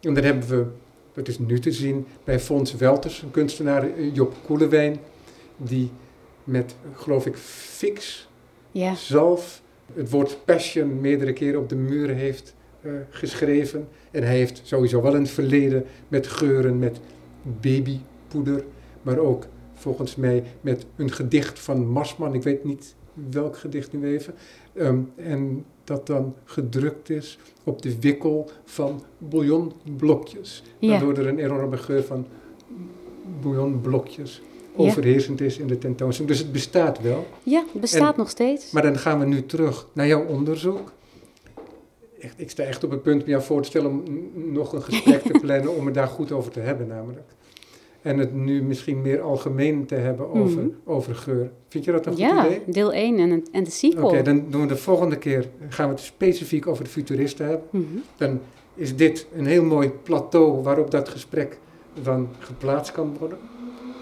En 0.00 0.14
dan 0.14 0.24
hebben 0.24 0.48
we, 0.48 0.66
dat 1.12 1.28
is 1.28 1.38
nu 1.38 1.58
te 1.58 1.72
zien, 1.72 2.06
bij 2.24 2.40
Fons 2.40 2.74
Welters, 2.74 3.22
een 3.22 3.30
kunstenaar, 3.30 3.82
eh, 3.82 4.14
Job 4.14 4.34
Koelewijn, 4.44 4.98
die 5.56 5.90
met, 6.44 6.74
geloof 6.94 7.26
ik, 7.26 7.36
fix, 7.36 8.28
ja. 8.70 8.94
zalf, 8.94 9.62
het 9.94 10.10
woord 10.10 10.38
passion 10.44 11.00
meerdere 11.00 11.32
keren 11.32 11.60
op 11.60 11.68
de 11.68 11.74
muren 11.74 12.16
heeft 12.16 12.54
uh, 12.80 12.92
geschreven. 13.10 13.88
En 14.10 14.22
hij 14.22 14.36
heeft 14.36 14.60
sowieso 14.64 15.02
wel 15.02 15.14
een 15.14 15.26
verleden 15.26 15.84
met 16.08 16.26
geuren, 16.26 16.78
met 16.78 17.00
babypoeder, 17.42 18.64
maar 19.02 19.18
ook 19.18 19.46
volgens 19.74 20.16
mij 20.16 20.42
met 20.60 20.86
een 20.96 21.12
gedicht 21.12 21.58
van 21.58 21.86
Marsman, 21.86 22.34
ik 22.34 22.42
weet 22.42 22.64
niet 22.64 22.94
welk 23.30 23.56
gedicht 23.56 23.92
nu 23.92 24.06
even. 24.06 24.34
Um, 24.74 25.12
en 25.16 25.64
dat 25.84 26.06
dan 26.06 26.34
gedrukt 26.44 27.10
is 27.10 27.38
op 27.64 27.82
de 27.82 27.98
wikkel 28.00 28.50
van 28.64 29.02
bouillonblokjes. 29.18 30.62
Ja. 30.78 30.90
Waardoor 30.90 31.16
er 31.16 31.26
een 31.26 31.38
enorme 31.38 31.76
geur 31.76 32.04
van 32.04 32.26
bouillonblokjes 33.40 34.42
overheersend 34.76 35.40
is 35.40 35.58
in 35.58 35.66
de 35.66 35.78
tentoonstelling. 35.78 36.32
Dus 36.32 36.42
het 36.42 36.52
bestaat 36.52 37.00
wel. 37.00 37.26
Ja, 37.42 37.64
het 37.72 37.80
bestaat 37.80 38.16
nog 38.16 38.30
steeds. 38.30 38.70
Maar 38.70 38.82
dan 38.82 38.98
gaan 38.98 39.18
we 39.18 39.26
nu 39.26 39.46
terug 39.46 39.88
naar 39.92 40.06
jouw 40.06 40.26
onderzoek. 40.26 40.92
Echt, 42.20 42.34
ik 42.36 42.50
sta 42.50 42.62
echt 42.62 42.84
op 42.84 42.90
het 42.90 43.02
punt 43.02 43.22
om 43.22 43.28
jou 43.28 43.42
voor 43.42 43.62
te 43.62 43.68
stellen 43.68 43.90
om 43.90 44.30
nog 44.52 44.72
een 44.72 44.82
gesprek 44.82 45.22
te 45.22 45.38
plannen 45.42 45.76
om 45.76 45.86
het 45.86 45.94
daar 45.94 46.08
goed 46.08 46.32
over 46.32 46.52
te 46.52 46.60
hebben 46.60 46.86
namelijk. 46.86 47.35
En 48.06 48.18
het 48.18 48.34
nu 48.34 48.62
misschien 48.62 49.02
meer 49.02 49.20
algemeen 49.20 49.86
te 49.86 49.94
hebben 49.94 50.28
over, 50.28 50.62
mhm. 50.62 50.68
over 50.84 51.14
geur. 51.14 51.50
Vind 51.68 51.84
je 51.84 51.92
dat 51.92 52.06
een 52.06 52.16
ja, 52.16 52.42
goed 52.42 52.50
idee? 52.50 52.62
Ja, 52.66 52.72
deel 52.72 52.92
1 52.92 53.18
en, 53.18 53.44
en 53.52 53.64
de 53.64 53.70
sequel. 53.70 54.08
Oké, 54.08 54.22
dan 54.22 54.44
doen 54.50 54.60
we 54.60 54.66
de 54.66 54.76
volgende 54.76 55.18
keer, 55.18 55.48
gaan 55.68 55.88
we 55.88 55.94
het 55.94 56.02
specifiek 56.02 56.66
over 56.66 56.84
de 56.84 56.90
futuristen 56.90 57.46
hebben. 57.46 57.66
Mhm. 57.70 57.84
Dan 58.16 58.40
is 58.74 58.96
dit 58.96 59.26
een 59.36 59.46
heel 59.46 59.64
mooi 59.64 59.90
plateau 60.02 60.62
waarop 60.62 60.90
dat 60.90 61.08
gesprek 61.08 61.58
dan 62.02 62.28
geplaatst 62.38 62.92
kan 62.92 63.16
worden. 63.18 63.38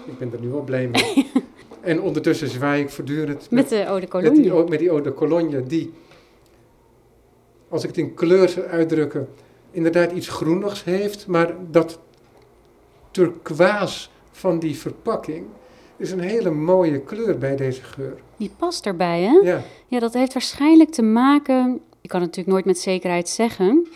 Ik 0.07 0.17
ben 0.17 0.33
er 0.33 0.41
nu 0.41 0.49
wel 0.49 0.63
blij 0.63 0.87
mee. 0.87 1.31
en 1.81 2.01
ondertussen 2.01 2.47
zwaai 2.47 2.83
ik 2.83 2.89
voortdurend... 2.89 3.51
Met, 3.51 3.69
de 3.69 3.79
Eau 3.79 3.99
de 3.99 4.07
Cologne. 4.07 4.31
Met 4.31 4.43
die, 4.43 4.69
met 4.69 4.79
die 4.79 4.89
Eau 4.89 5.01
de 5.01 5.13
Cologne, 5.13 5.63
die, 5.63 5.93
als 7.69 7.83
ik 7.83 7.89
het 7.89 7.97
in 7.97 8.13
kleur 8.13 8.49
zou 8.49 8.65
uitdrukken, 8.65 9.27
inderdaad 9.71 10.11
iets 10.11 10.27
groenigs 10.27 10.83
heeft, 10.83 11.27
maar 11.27 11.55
dat 11.71 11.99
turquoise 13.15 14.07
van 14.31 14.59
die 14.59 14.77
verpakking 14.77 15.45
is 15.97 16.11
een 16.11 16.19
hele 16.19 16.51
mooie 16.51 16.99
kleur 16.99 17.37
bij 17.37 17.55
deze 17.55 17.83
geur. 17.83 18.17
Die 18.37 18.51
past 18.57 18.85
erbij, 18.85 19.21
hè? 19.21 19.39
Ja. 19.49 19.61
Ja, 19.87 19.99
dat 19.99 20.13
heeft 20.13 20.33
waarschijnlijk 20.33 20.91
te 20.91 21.01
maken... 21.01 21.81
Ik 22.01 22.09
kan 22.09 22.21
het 22.21 22.29
natuurlijk 22.29 22.47
nooit 22.47 22.65
met 22.65 22.79
zekerheid 22.79 23.29
zeggen... 23.29 23.87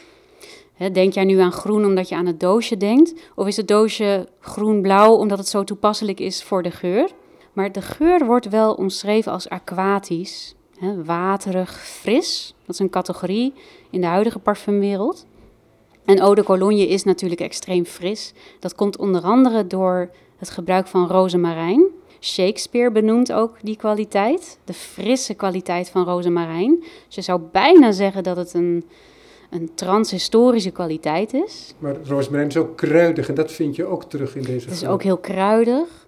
Denk 0.92 1.14
jij 1.14 1.24
nu 1.24 1.40
aan 1.40 1.52
groen 1.52 1.86
omdat 1.86 2.10
je 2.10 2.16
aan 2.16 2.26
het 2.26 2.40
doosje 2.40 2.78
denkt? 2.78 3.14
Of 3.36 3.48
is 3.48 3.58
het 3.58 3.68
doosje 3.68 4.28
groen-blauw 4.40 5.14
omdat 5.14 5.38
het 5.38 5.48
zo 5.48 5.64
toepasselijk 5.64 6.20
is 6.20 6.44
voor 6.44 6.64
de 6.64 6.72
geur? 6.72 7.10
Maar 7.54 7.72
de 7.72 7.82
geur 7.82 8.26
wordt 8.26 8.50
wel 8.50 8.74
omschreven 8.74 9.32
als 9.32 9.50
aquatisch, 9.50 10.56
waterig, 11.06 11.80
fris. 11.80 12.56
Dat 12.66 12.76
is 12.76 12.80
een 12.80 12.90
categorie 12.90 13.54
in 13.90 14.02
de 14.02 14.08
huidige 14.08 14.40
parfumwereld. 14.40 15.26
En 16.10 16.20
eau 16.20 16.36
de 16.36 16.44
cologne 16.44 16.88
is 16.88 17.04
natuurlijk 17.04 17.42
extreem 17.42 17.86
fris. 17.86 18.34
Dat 18.60 18.76
komt 18.76 18.98
onder 18.98 19.22
andere 19.22 19.68
door 19.68 20.10
het 20.38 20.50
gebruik 20.50 20.88
van 20.88 21.08
rozemarijn. 21.08 21.86
Shakespeare 22.20 22.92
benoemt 22.92 23.32
ook 23.32 23.58
die 23.62 23.76
kwaliteit, 23.76 24.60
de 24.64 24.74
frisse 24.74 25.34
kwaliteit 25.34 25.90
van 25.90 26.04
rozemarijn. 26.04 26.80
Dus 27.06 27.16
je 27.16 27.22
zou 27.22 27.42
bijna 27.52 27.92
zeggen 27.92 28.24
dat 28.24 28.38
het 28.38 28.54
een, 28.54 28.86
een 29.50 29.70
transhistorische 29.74 30.72
kwaliteit 30.72 31.34
is. 31.34 31.74
Maar 31.80 31.96
rozemarijn 32.04 32.48
is 32.48 32.58
ook 32.58 32.78
kruidig 32.78 33.30
en 33.30 33.36
dat 33.36 33.52
vind 33.52 33.76
je 33.76 33.86
ook 33.86 34.04
terug 34.04 34.36
in 34.36 34.44
deze 34.44 34.68
Het 34.68 34.76
is 34.76 34.88
ook 34.88 35.04
heel 35.04 35.18
kruidig, 35.18 36.08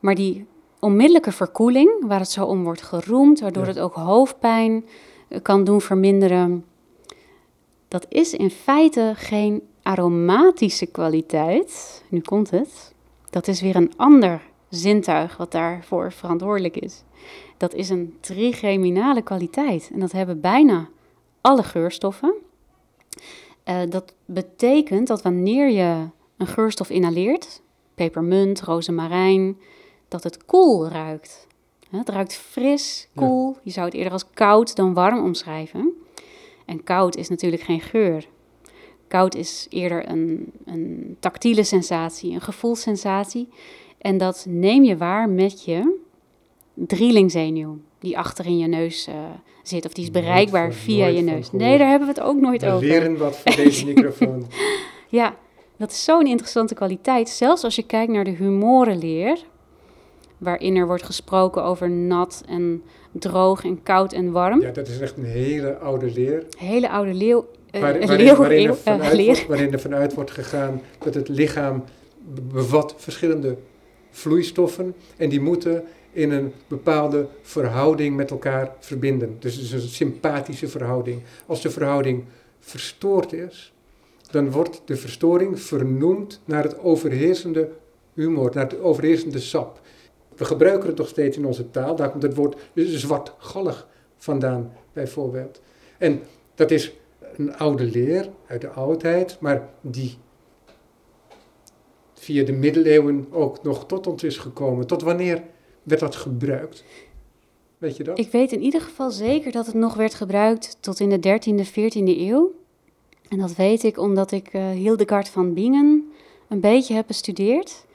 maar 0.00 0.14
die 0.14 0.46
onmiddellijke 0.80 1.32
verkoeling, 1.32 1.90
waar 2.06 2.20
het 2.20 2.30
zo 2.30 2.44
om 2.44 2.64
wordt 2.64 2.82
geroemd, 2.82 3.40
waardoor 3.40 3.66
het 3.66 3.78
ook 3.78 3.94
hoofdpijn 3.94 4.84
eh, 5.28 5.42
kan 5.42 5.64
doen 5.64 5.80
verminderen 5.80 6.64
dat 7.88 8.06
is 8.08 8.34
in 8.34 8.50
feite 8.50 9.12
geen 9.16 9.62
aromatische 9.82 10.86
kwaliteit. 10.86 12.04
Nu 12.08 12.20
komt 12.20 12.50
het. 12.50 12.94
Dat 13.30 13.48
is 13.48 13.60
weer 13.60 13.76
een 13.76 13.92
ander 13.96 14.42
zintuig 14.68 15.36
wat 15.36 15.52
daarvoor 15.52 16.12
verantwoordelijk 16.12 16.76
is. 16.76 17.02
Dat 17.56 17.74
is 17.74 17.88
een 17.88 18.16
trigeminale 18.20 19.22
kwaliteit. 19.22 19.90
En 19.92 20.00
dat 20.00 20.12
hebben 20.12 20.40
bijna 20.40 20.88
alle 21.40 21.62
geurstoffen. 21.62 22.34
Uh, 23.64 23.80
dat 23.88 24.14
betekent 24.24 25.06
dat 25.06 25.22
wanneer 25.22 25.70
je 25.70 26.08
een 26.36 26.46
geurstof 26.46 26.90
inhaleert, 26.90 27.62
pepermunt, 27.94 28.60
rozemarijn, 28.60 29.58
dat 30.08 30.22
het 30.22 30.44
koel 30.44 30.88
ruikt. 30.88 31.46
Het 31.90 32.08
ruikt 32.08 32.34
fris, 32.34 33.08
koel. 33.14 33.56
Je 33.62 33.70
zou 33.70 33.86
het 33.86 33.94
eerder 33.94 34.12
als 34.12 34.30
koud 34.34 34.76
dan 34.76 34.94
warm 34.94 35.24
omschrijven. 35.24 36.05
En 36.66 36.84
koud 36.84 37.16
is 37.16 37.28
natuurlijk 37.28 37.62
geen 37.62 37.80
geur. 37.80 38.26
Koud 39.08 39.34
is 39.34 39.66
eerder 39.70 40.08
een, 40.10 40.52
een 40.64 41.16
tactiele 41.20 41.64
sensatie, 41.64 42.32
een 42.32 42.40
gevoelssensatie. 42.40 43.48
En 43.98 44.18
dat 44.18 44.46
neem 44.48 44.84
je 44.84 44.96
waar 44.96 45.28
met 45.28 45.64
je 45.64 45.98
drielingzenuw. 46.74 47.78
die 47.98 48.18
achter 48.18 48.46
in 48.46 48.58
je 48.58 48.66
neus 48.66 49.06
eh, 49.06 49.14
zit. 49.62 49.84
Of 49.86 49.92
die 49.92 50.04
is 50.04 50.10
bereikbaar 50.10 50.72
via 50.72 51.06
je 51.06 51.22
neus. 51.22 51.52
Nee, 51.52 51.78
daar 51.78 51.88
hebben 51.88 52.08
we 52.08 52.14
het 52.14 52.22
ook 52.22 52.40
nooit 52.40 52.62
We 52.62 52.70
over. 52.70 52.86
leren 52.86 53.16
wat 53.18 53.36
van 53.38 53.56
deze 53.64 53.86
microfoon. 53.86 54.46
Ja, 55.08 55.36
dat 55.76 55.90
is 55.90 56.04
zo'n 56.04 56.26
interessante 56.26 56.74
kwaliteit. 56.74 57.28
Zelfs 57.28 57.64
als 57.64 57.76
je 57.76 57.82
kijkt 57.82 58.12
naar 58.12 58.24
de 58.24 58.30
humorenleer, 58.30 59.38
waarin 60.38 60.76
er 60.76 60.86
wordt 60.86 61.02
gesproken 61.02 61.62
over 61.64 61.90
nat 61.90 62.42
en 62.48 62.82
droog 63.12 63.64
en 63.64 63.82
koud 63.82 64.12
en 64.12 64.30
warm. 64.32 64.60
Ja, 64.60 64.70
dat 64.70 64.88
is 64.88 65.00
echt 65.00 65.16
een 65.16 65.24
hele 65.24 65.76
oude 65.76 66.10
leer. 66.12 66.44
Hele 66.58 66.88
oude 66.90 67.14
leeuw, 67.14 67.46
eh, 67.70 67.80
Waar- 67.80 67.92
leeuw- 67.92 68.06
waarin, 68.06 68.36
waarin, 68.36 68.58
eeuw- 68.58 68.64
er 68.64 68.70
eh, 68.76 68.82
vanuit, 68.92 69.12
leer. 69.12 69.26
wordt- 69.26 69.46
waarin 69.46 69.72
er 69.72 69.80
vanuit 69.80 70.14
wordt 70.14 70.30
gegaan 70.30 70.80
dat 70.98 71.14
het 71.14 71.28
lichaam 71.28 71.84
be- 72.34 72.40
bevat 72.40 72.94
verschillende 72.96 73.56
vloeistoffen 74.10 74.94
en 75.16 75.28
die 75.28 75.40
moeten 75.40 75.84
in 76.12 76.30
een 76.30 76.52
bepaalde 76.68 77.26
verhouding 77.42 78.16
met 78.16 78.30
elkaar 78.30 78.72
verbinden. 78.80 79.36
Dus 79.38 79.54
het 79.54 79.62
is 79.64 79.72
een 79.72 79.80
sympathische 79.80 80.68
verhouding. 80.68 81.20
Als 81.46 81.62
de 81.62 81.70
verhouding 81.70 82.24
verstoord 82.60 83.32
is, 83.32 83.72
dan 84.30 84.50
wordt 84.50 84.82
de 84.84 84.96
verstoring 84.96 85.60
vernoemd 85.60 86.40
naar 86.44 86.62
het 86.62 86.78
overheersende 86.82 87.68
humor, 88.14 88.50
naar 88.54 88.64
het 88.64 88.80
overheersende 88.80 89.38
sap. 89.38 89.80
We 90.36 90.44
gebruiken 90.44 90.88
het 90.88 90.98
nog 90.98 91.08
steeds 91.08 91.36
in 91.36 91.46
onze 91.46 91.70
taal, 91.70 91.96
daar 91.96 92.10
komt 92.10 92.22
het 92.22 92.34
woord 92.34 92.56
zwartgallig 92.74 93.88
vandaan 94.16 94.72
bijvoorbeeld. 94.92 95.60
En 95.98 96.22
dat 96.54 96.70
is 96.70 96.92
een 97.36 97.56
oude 97.56 97.84
leer 97.84 98.28
uit 98.46 98.60
de 98.60 98.68
oudheid, 98.68 99.36
maar 99.40 99.68
die 99.80 100.18
via 102.14 102.44
de 102.44 102.52
middeleeuwen 102.52 103.26
ook 103.30 103.62
nog 103.62 103.86
tot 103.86 104.06
ons 104.06 104.22
is 104.22 104.36
gekomen. 104.36 104.86
Tot 104.86 105.02
wanneer 105.02 105.42
werd 105.82 106.00
dat 106.00 106.16
gebruikt? 106.16 106.84
Weet 107.78 107.96
je 107.96 108.04
dat? 108.04 108.18
Ik 108.18 108.30
weet 108.30 108.52
in 108.52 108.62
ieder 108.62 108.80
geval 108.80 109.10
zeker 109.10 109.52
dat 109.52 109.66
het 109.66 109.74
nog 109.74 109.94
werd 109.94 110.14
gebruikt 110.14 110.76
tot 110.80 111.00
in 111.00 111.08
de 111.08 111.40
13e, 111.40 111.68
14e 111.68 112.18
eeuw. 112.18 112.52
En 113.28 113.38
dat 113.38 113.54
weet 113.54 113.82
ik 113.82 113.98
omdat 113.98 114.32
ik 114.32 114.48
eh, 114.48 114.70
Hildegard 114.70 115.28
van 115.28 115.54
Bingen 115.54 116.12
een 116.48 116.60
beetje 116.60 116.94
heb 116.94 117.06
bestudeerd. 117.06 117.85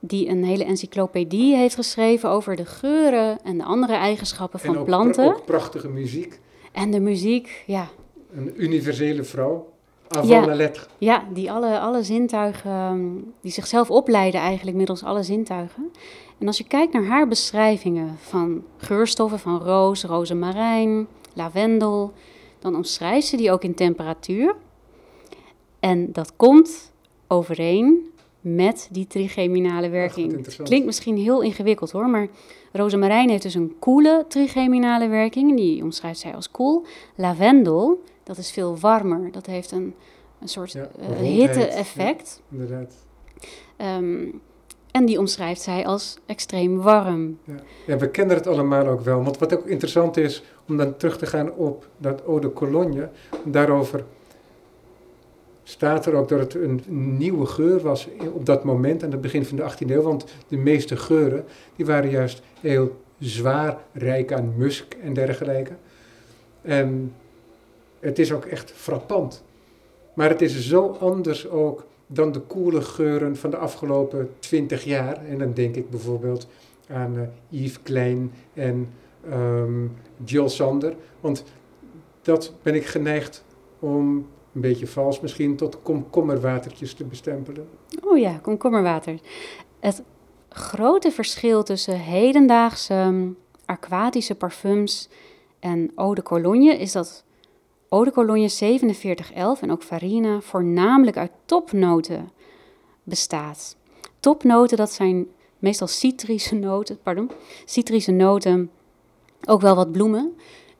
Die 0.00 0.28
een 0.28 0.44
hele 0.44 0.64
encyclopedie 0.64 1.56
heeft 1.56 1.74
geschreven 1.74 2.28
over 2.30 2.56
de 2.56 2.64
geuren 2.64 3.38
en 3.42 3.58
de 3.58 3.64
andere 3.64 3.94
eigenschappen 3.94 4.60
van 4.60 4.74
en 4.74 4.80
ook, 4.80 4.86
planten. 4.86 5.24
ook 5.26 5.44
prachtige 5.44 5.88
muziek. 5.88 6.40
En 6.72 6.90
de 6.90 7.00
muziek, 7.00 7.62
ja, 7.66 7.88
Een 8.34 8.52
universele 8.62 9.24
vrouw. 9.24 9.74
Ja. 10.22 10.54
lettre. 10.54 10.86
ja 10.98 11.24
die 11.32 11.52
alle, 11.52 11.78
alle 11.78 12.02
zintuigen, 12.02 12.70
ehm, 12.70 13.08
die 13.40 13.52
zichzelf 13.52 13.90
opleiden 13.90 14.40
eigenlijk 14.40 14.76
middels 14.76 15.02
alle 15.02 15.22
zintuigen. 15.22 15.90
En 16.38 16.46
als 16.46 16.58
je 16.58 16.64
kijkt 16.64 16.92
naar 16.92 17.04
haar 17.04 17.28
beschrijvingen 17.28 18.16
van 18.18 18.64
geurstoffen 18.76 19.38
van 19.38 19.58
roos, 19.58 20.04
rozemarijn, 20.04 21.06
lavendel, 21.34 22.12
dan 22.58 22.74
omschrijft 22.76 23.26
ze 23.26 23.36
die 23.36 23.52
ook 23.52 23.62
in 23.62 23.74
temperatuur. 23.74 24.54
En 25.80 26.12
dat 26.12 26.32
komt 26.36 26.92
overeen 27.26 28.10
met 28.54 28.88
die 28.90 29.06
trigeminale 29.06 29.88
werking. 29.88 30.46
Klinkt 30.62 30.86
misschien 30.86 31.16
heel 31.16 31.42
ingewikkeld 31.42 31.90
hoor, 31.90 32.08
maar 32.08 32.28
rozemarijn 32.72 33.30
heeft 33.30 33.42
dus 33.42 33.54
een 33.54 33.76
koele 33.78 34.24
trigeminale 34.28 35.08
werking. 35.08 35.56
Die 35.56 35.82
omschrijft 35.82 36.18
zij 36.18 36.34
als 36.34 36.50
koel. 36.50 36.84
Lavendel, 37.14 38.02
dat 38.22 38.38
is 38.38 38.50
veel 38.50 38.78
warmer. 38.78 39.32
Dat 39.32 39.46
heeft 39.46 39.70
een, 39.70 39.94
een 40.40 40.48
soort 40.48 40.72
Ja, 40.72 40.88
eh, 40.98 41.16
hitte-effect. 41.16 42.42
Inderdaad. 42.50 42.94
Ehm, 43.76 44.24
en 44.90 45.04
die 45.04 45.18
omschrijft 45.18 45.60
zij 45.60 45.86
als 45.86 46.18
extreem 46.26 46.76
warm. 46.76 47.38
Ja, 47.86 47.96
we 47.96 48.10
kennen 48.10 48.36
het 48.36 48.46
allemaal 48.46 48.86
ook 48.86 49.00
wel. 49.00 49.22
Want 49.22 49.38
wat 49.38 49.54
ook 49.54 49.66
interessant 49.66 50.16
is, 50.16 50.42
om 50.68 50.76
dan 50.76 50.96
terug 50.96 51.18
te 51.18 51.26
gaan 51.26 51.52
op 51.52 51.88
dat 51.98 52.22
Eau 52.26 52.40
de 52.40 52.52
Cologne, 52.52 53.10
daarover 53.44 54.04
staat 55.68 56.06
er 56.06 56.14
ook 56.14 56.28
dat 56.28 56.38
het 56.38 56.54
een 56.54 56.82
nieuwe 57.16 57.46
geur 57.46 57.80
was 57.80 58.08
op 58.32 58.46
dat 58.46 58.64
moment, 58.64 59.02
aan 59.02 59.10
het 59.10 59.20
begin 59.20 59.44
van 59.44 59.56
de 59.56 59.62
18e 59.62 59.90
eeuw. 59.90 60.02
Want 60.02 60.24
de 60.48 60.56
meeste 60.56 60.96
geuren, 60.96 61.44
die 61.76 61.86
waren 61.86 62.10
juist 62.10 62.42
heel 62.60 62.96
zwaar, 63.18 63.78
rijk 63.92 64.32
aan 64.32 64.52
musk 64.56 64.96
en 65.02 65.12
dergelijke. 65.12 65.72
En 66.62 67.12
het 68.00 68.18
is 68.18 68.32
ook 68.32 68.44
echt 68.44 68.72
frappant. 68.72 69.44
Maar 70.14 70.28
het 70.28 70.42
is 70.42 70.68
zo 70.68 70.96
anders 71.00 71.48
ook 71.48 71.86
dan 72.06 72.32
de 72.32 72.40
koele 72.40 72.80
geuren 72.80 73.36
van 73.36 73.50
de 73.50 73.56
afgelopen 73.56 74.30
20 74.38 74.84
jaar. 74.84 75.24
En 75.24 75.38
dan 75.38 75.52
denk 75.52 75.76
ik 75.76 75.90
bijvoorbeeld 75.90 76.48
aan 76.88 77.16
eh, 77.16 77.22
Yves 77.48 77.82
Klein 77.82 78.32
en 78.54 78.88
ehm, 79.30 79.86
Jill 80.24 80.48
Sander. 80.48 80.94
Want 81.20 81.44
dat 82.22 82.52
ben 82.62 82.74
ik 82.74 82.86
geneigd 82.86 83.44
om, 83.78 84.26
een 84.56 84.62
beetje 84.62 84.86
vals 84.86 85.20
misschien, 85.20 85.56
tot 85.56 85.82
komkommerwatertjes 85.82 86.94
te 86.94 87.04
bestempelen. 87.04 87.68
Oh 88.04 88.18
ja, 88.18 88.38
komkommerwater. 88.42 89.18
Het 89.80 90.02
grote 90.48 91.10
verschil 91.10 91.62
tussen 91.62 92.00
hedendaagse 92.00 92.94
um, 92.94 93.36
aquatische 93.64 94.34
parfums 94.34 95.08
en 95.58 95.92
eau 95.96 96.14
de 96.14 96.22
cologne 96.22 96.78
is 96.78 96.92
dat 96.92 97.24
eau 97.88 98.04
de 98.04 98.12
cologne 98.12 98.50
4711 98.50 99.62
en 99.62 99.70
ook 99.70 99.82
farina 99.82 100.40
voornamelijk 100.40 101.16
uit 101.16 101.30
topnoten 101.44 102.30
bestaat. 103.02 103.76
Topnoten, 104.20 104.76
dat 104.76 104.92
zijn 104.92 105.26
meestal 105.58 105.86
citrische 105.86 106.54
noten, 106.54 106.98
pardon, 107.02 107.30
citrische 107.64 108.12
noten, 108.12 108.70
ook 109.44 109.60
wel 109.60 109.74
wat 109.74 109.92
bloemen. 109.92 110.36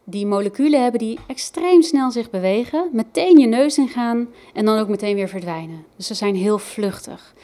Die 0.09 0.27
moleculen 0.27 0.83
hebben 0.83 1.01
die 1.01 1.19
extreem 1.27 1.83
snel 1.83 2.11
zich 2.11 2.31
bewegen, 2.31 2.89
meteen 2.93 3.39
je 3.39 3.47
neus 3.47 3.79
ingaan 3.79 4.29
en 4.55 4.65
dan 4.65 4.79
ook 4.79 4.89
meteen 4.89 5.15
weer 5.15 5.29
verdwijnen. 5.29 5.85
Dus 5.97 6.07
ze 6.07 6.15
zijn 6.15 6.35
heel 6.35 6.59
vluchtig. 6.59 7.35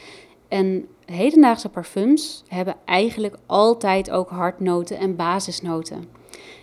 En 0.47 0.87
hedendaagse 1.05 1.69
parfums 1.69 2.43
hebben 2.47 2.75
eigenlijk 2.85 3.35
altijd 3.45 4.11
ook 4.11 4.29
hartnoten 4.29 4.97
en 4.97 5.15
basisnoten. 5.15 6.09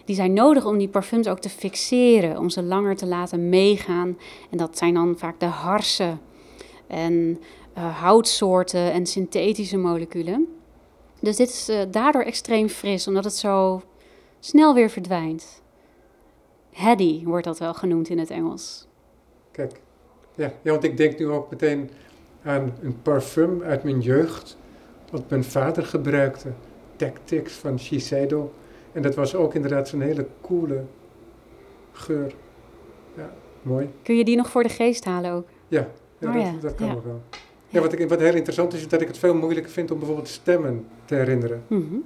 Die 0.04 0.14
zijn 0.14 0.32
nodig 0.32 0.64
om 0.64 0.78
die 0.78 0.88
parfums 0.88 1.26
ook 1.28 1.38
te 1.38 1.48
fixeren, 1.48 2.38
om 2.38 2.50
ze 2.50 2.62
langer 2.62 2.96
te 2.96 3.06
laten 3.06 3.48
meegaan. 3.48 4.18
En 4.50 4.58
dat 4.58 4.78
zijn 4.78 4.94
dan 4.94 5.18
vaak 5.18 5.40
de 5.40 5.46
harsen 5.46 6.20
en 6.86 7.40
uh, 7.78 8.00
houtsoorten 8.00 8.92
en 8.92 9.06
synthetische 9.06 9.76
moleculen. 9.76 10.46
Dus 11.20 11.36
dit 11.36 11.48
is 11.48 11.68
uh, 11.68 11.80
daardoor 11.90 12.22
extreem 12.22 12.68
fris, 12.68 13.06
omdat 13.06 13.24
het 13.24 13.36
zo 13.36 13.82
snel 14.38 14.74
weer 14.74 14.90
verdwijnt. 14.90 15.59
Heady 16.72 17.24
wordt 17.24 17.44
dat 17.44 17.58
wel 17.58 17.74
genoemd 17.74 18.08
in 18.08 18.18
het 18.18 18.30
Engels. 18.30 18.86
Kijk, 19.50 19.80
ja, 20.34 20.52
ja, 20.62 20.70
want 20.70 20.84
ik 20.84 20.96
denk 20.96 21.18
nu 21.18 21.28
ook 21.28 21.50
meteen 21.50 21.90
aan 22.42 22.72
een 22.82 23.02
parfum 23.02 23.62
uit 23.62 23.82
mijn 23.82 24.00
jeugd, 24.00 24.56
wat 25.10 25.30
mijn 25.30 25.44
vader 25.44 25.84
gebruikte. 25.84 26.52
Tactics 26.96 27.52
van 27.52 27.78
Shiseido. 27.78 28.52
En 28.92 29.02
dat 29.02 29.14
was 29.14 29.34
ook 29.34 29.54
inderdaad 29.54 29.88
zo'n 29.88 30.00
hele 30.00 30.26
coole 30.40 30.84
geur. 31.92 32.34
Ja, 33.16 33.32
mooi. 33.62 33.90
Kun 34.02 34.16
je 34.16 34.24
die 34.24 34.36
nog 34.36 34.50
voor 34.50 34.62
de 34.62 34.68
geest 34.68 35.04
halen 35.04 35.32
ook? 35.32 35.48
Ja, 35.68 35.88
ja, 36.18 36.28
Oh 36.28 36.34
dat, 36.34 36.42
ja, 36.42 36.52
dat 36.60 36.74
kan 36.74 36.88
nog 36.88 37.04
wel. 37.04 37.20
Ja, 37.68 37.80
wat, 37.80 37.92
ik, 37.92 38.08
wat 38.08 38.20
heel 38.20 38.34
interessant 38.34 38.72
is, 38.72 38.80
is 38.80 38.88
dat 38.88 39.00
ik 39.00 39.06
het 39.06 39.18
veel 39.18 39.34
moeilijker 39.34 39.72
vind 39.72 39.90
om 39.90 39.98
bijvoorbeeld 39.98 40.28
stemmen 40.28 40.86
te 41.04 41.14
herinneren. 41.14 41.62
Mm 41.66 41.86
-hmm. 41.88 42.04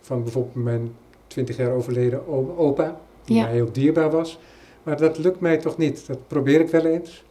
Van 0.00 0.22
bijvoorbeeld 0.22 0.54
mijn 0.54 0.94
twintig 1.26 1.56
jaar 1.56 1.70
overleden 1.70 2.26
opa, 2.56 3.00
die 3.28 3.36
Ja. 3.36 3.42
mij 3.44 3.52
heel 3.52 3.72
dierbaar 3.72 4.10
was. 4.10 4.38
Maar 4.82 4.96
dat 4.96 5.18
lukt 5.18 5.40
mij 5.40 5.56
toch 5.56 5.76
niet. 5.76 6.06
Dat 6.06 6.26
probeer 6.26 6.60
ik 6.60 6.68
wel 6.68 6.84
eens. 6.84 7.24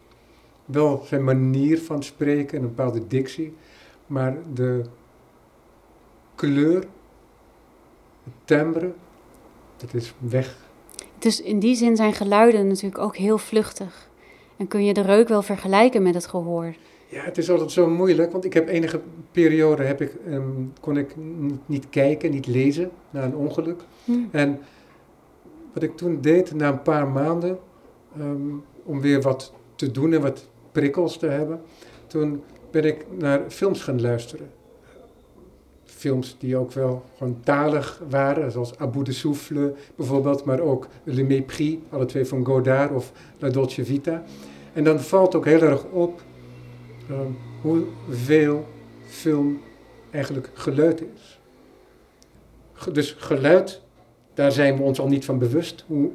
Wel 0.65 1.01
zijn 1.05 1.23
manier 1.23 1.79
van 1.79 2.03
spreken 2.03 2.57
en 2.57 2.63
een 2.63 2.69
bepaalde 2.75 3.07
dictie. 3.07 3.53
Maar 4.07 4.37
de 4.53 4.81
kleur, 6.35 6.79
het 8.23 8.33
timbre, 8.45 8.91
dat 9.77 9.93
is 9.93 10.13
weg. 10.19 10.57
Dus 11.19 11.41
in 11.41 11.59
die 11.59 11.75
zin 11.75 11.95
zijn 11.95 12.13
geluiden 12.13 12.67
natuurlijk 12.67 12.97
ook 12.97 13.15
heel 13.17 13.37
vluchtig. 13.37 14.09
En 14.57 14.67
kun 14.67 14.85
je 14.85 14.93
de 14.93 15.01
reuk 15.01 15.27
wel 15.27 15.41
vergelijken 15.41 16.03
met 16.03 16.13
het 16.13 16.25
gehoor. 16.27 16.75
Ja, 17.09 17.21
het 17.23 17.37
is 17.37 17.49
altijd 17.49 17.71
zo 17.71 17.87
moeilijk, 17.89 18.31
want 18.31 18.45
ik 18.45 18.53
heb 18.53 18.67
enige 18.67 19.01
periode 19.31 19.83
heb 19.83 20.01
ik, 20.01 20.11
ehm, 20.27 20.41
kon 20.81 20.97
ik 20.97 21.15
niet 21.65 21.89
kijken, 21.89 22.31
niet 22.31 22.47
lezen 22.47 22.91
na 23.09 23.23
een 23.23 23.35
ongeluk. 23.35 23.81
Hm. 24.05 24.11
En 24.31 24.59
wat 25.79 25.89
ik 25.89 25.97
toen 25.97 26.21
deed, 26.21 26.53
na 26.53 26.67
een 26.67 26.81
paar 26.81 27.07
maanden, 27.07 27.59
ehm, 28.15 28.51
om 28.83 29.01
weer 29.01 29.21
wat 29.21 29.53
te 29.75 29.91
doen 29.91 30.13
en 30.13 30.21
wat 30.21 30.49
prikkels 30.71 31.17
te 31.17 31.25
hebben, 31.27 31.61
toen 32.07 32.43
ben 32.71 32.83
ik 32.83 33.05
naar 33.17 33.41
films 33.47 33.81
gaan 33.83 34.01
luisteren. 34.01 34.49
Films 35.83 36.35
die 36.39 36.57
ook 36.57 36.71
wel 36.71 37.03
gewoon 37.17 37.39
talig 37.43 38.01
waren, 38.09 38.51
zoals 38.51 38.77
Abu 38.77 39.03
de 39.03 39.11
Souffle 39.11 39.73
bijvoorbeeld, 39.95 40.45
maar 40.45 40.59
ook 40.59 40.87
Le 41.03 41.23
Mépris, 41.23 41.77
alle 41.89 42.05
twee 42.05 42.25
van 42.25 42.45
Godard 42.45 42.91
of 42.91 43.11
La 43.39 43.49
Dolce 43.49 43.85
Vita. 43.85 44.23
En 44.73 44.83
dan 44.83 44.99
valt 44.99 45.35
ook 45.35 45.45
heel 45.45 45.61
erg 45.61 45.85
op 45.85 46.21
um, 47.09 47.37
hoeveel 47.61 48.65
film 49.07 49.61
eigenlijk 50.11 50.49
geluid 50.53 51.01
is. 51.01 51.39
Dus 52.91 53.15
geluid 53.17 53.85
daar 54.37 54.51
zijn 54.51 54.77
we 54.77 54.83
ons 54.83 54.99
al 54.99 55.07
niet 55.07 55.25
van 55.25 55.39
bewust 55.39 55.83
hoe 55.87 56.09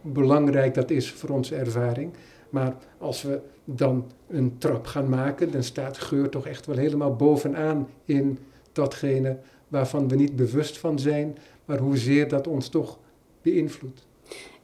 belangrijk 0.00 0.74
dat 0.74 0.90
is 0.90 1.12
voor 1.12 1.28
onze 1.28 1.54
ervaring. 1.54 2.12
Maar 2.50 2.74
als 2.98 3.22
we 3.22 3.40
dan 3.64 4.04
een 4.28 4.58
trap 4.58 4.86
gaan 4.86 5.08
maken, 5.08 5.50
dan 5.50 5.62
staat 5.62 5.98
geur 5.98 6.28
toch 6.28 6.46
echt 6.46 6.66
wel 6.66 6.76
helemaal 6.76 7.16
bovenaan 7.16 7.88
in 8.04 8.38
datgene 8.72 9.38
waarvan 9.68 10.08
we 10.08 10.16
niet 10.16 10.36
bewust 10.36 10.78
van 10.78 10.98
zijn, 10.98 11.38
maar 11.64 11.78
hoezeer 11.78 12.28
dat 12.28 12.46
ons 12.46 12.68
toch 12.68 12.98
beïnvloedt. 13.42 14.06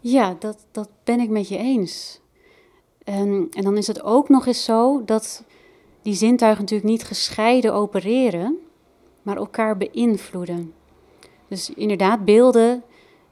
Ja, 0.00 0.36
dat, 0.38 0.66
dat 0.70 0.88
ben 1.04 1.20
ik 1.20 1.28
met 1.28 1.48
je 1.48 1.56
eens. 1.56 2.20
En, 3.04 3.46
en 3.50 3.64
dan 3.64 3.76
is 3.76 3.86
het 3.86 4.02
ook 4.02 4.28
nog 4.28 4.46
eens 4.46 4.64
zo 4.64 5.04
dat 5.04 5.44
die 6.02 6.14
zintuigen 6.14 6.60
natuurlijk 6.60 6.90
niet 6.90 7.04
gescheiden 7.04 7.74
opereren, 7.74 8.58
maar 9.22 9.36
elkaar 9.36 9.76
beïnvloeden. 9.76 10.72
Dus 11.48 11.70
inderdaad, 11.74 12.24
beelden 12.24 12.82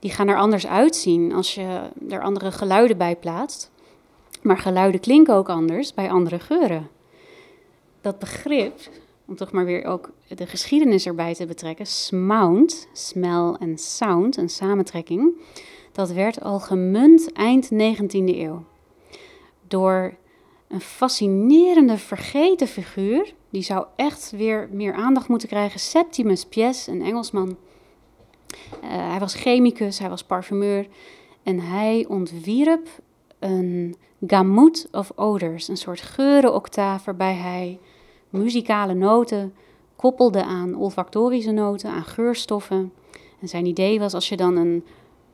die 0.02 0.10
gaan 0.10 0.28
er 0.28 0.36
anders 0.36 0.66
uitzien 0.66 1.32
als 1.32 1.54
je 1.54 1.80
er 2.08 2.22
andere 2.22 2.52
geluiden 2.52 2.96
bij 2.96 3.16
plaatst. 3.16 3.70
Maar 4.42 4.58
geluiden 4.58 5.00
klinken 5.00 5.34
ook 5.34 5.48
anders 5.48 5.94
bij 5.94 6.10
andere 6.10 6.38
geuren. 6.38 6.88
Dat 8.00 8.18
begrip, 8.18 8.80
om 9.26 9.36
toch 9.36 9.52
maar 9.52 9.64
weer 9.64 9.84
ook 9.84 10.10
de 10.28 10.46
geschiedenis 10.46 11.06
erbij 11.06 11.34
te 11.34 11.46
betrekken, 11.46 11.86
smound, 11.86 12.88
smell 12.92 13.56
en 13.58 13.78
sound, 13.78 14.36
een 14.36 14.48
samentrekking, 14.48 15.30
dat 15.92 16.12
werd 16.12 16.42
al 16.42 16.60
gemunt 16.60 17.32
eind 17.32 17.70
19e 17.72 18.36
eeuw. 18.36 18.64
Door 19.68 20.14
een 20.68 20.80
fascinerende 20.80 21.98
vergeten 21.98 22.66
figuur, 22.66 23.34
die 23.50 23.62
zou 23.62 23.86
echt 23.96 24.30
weer 24.30 24.68
meer 24.72 24.94
aandacht 24.94 25.28
moeten 25.28 25.48
krijgen, 25.48 25.80
Septimus 25.80 26.44
Pies, 26.44 26.86
een 26.86 27.02
Engelsman. 27.02 27.56
Uh, 28.84 29.10
hij 29.10 29.18
was 29.18 29.34
chemicus, 29.34 29.98
hij 29.98 30.08
was 30.08 30.24
parfumeur 30.24 30.86
en 31.42 31.60
hij 31.60 32.04
ontwierp 32.08 32.88
een 33.38 33.96
gamut 34.26 34.88
of 34.92 35.12
odors, 35.14 35.68
een 35.68 35.76
soort 35.76 36.00
geurenoctaaf 36.00 37.04
waarbij 37.04 37.34
hij 37.34 37.78
muzikale 38.30 38.94
noten 38.94 39.54
koppelde 39.96 40.44
aan 40.44 40.74
olfactorische 40.74 41.50
noten, 41.50 41.90
aan 41.90 42.04
geurstoffen. 42.04 42.92
En 43.40 43.48
zijn 43.48 43.66
idee 43.66 43.98
was 43.98 44.14
als 44.14 44.28
je 44.28 44.36
dan 44.36 44.56
een 44.56 44.84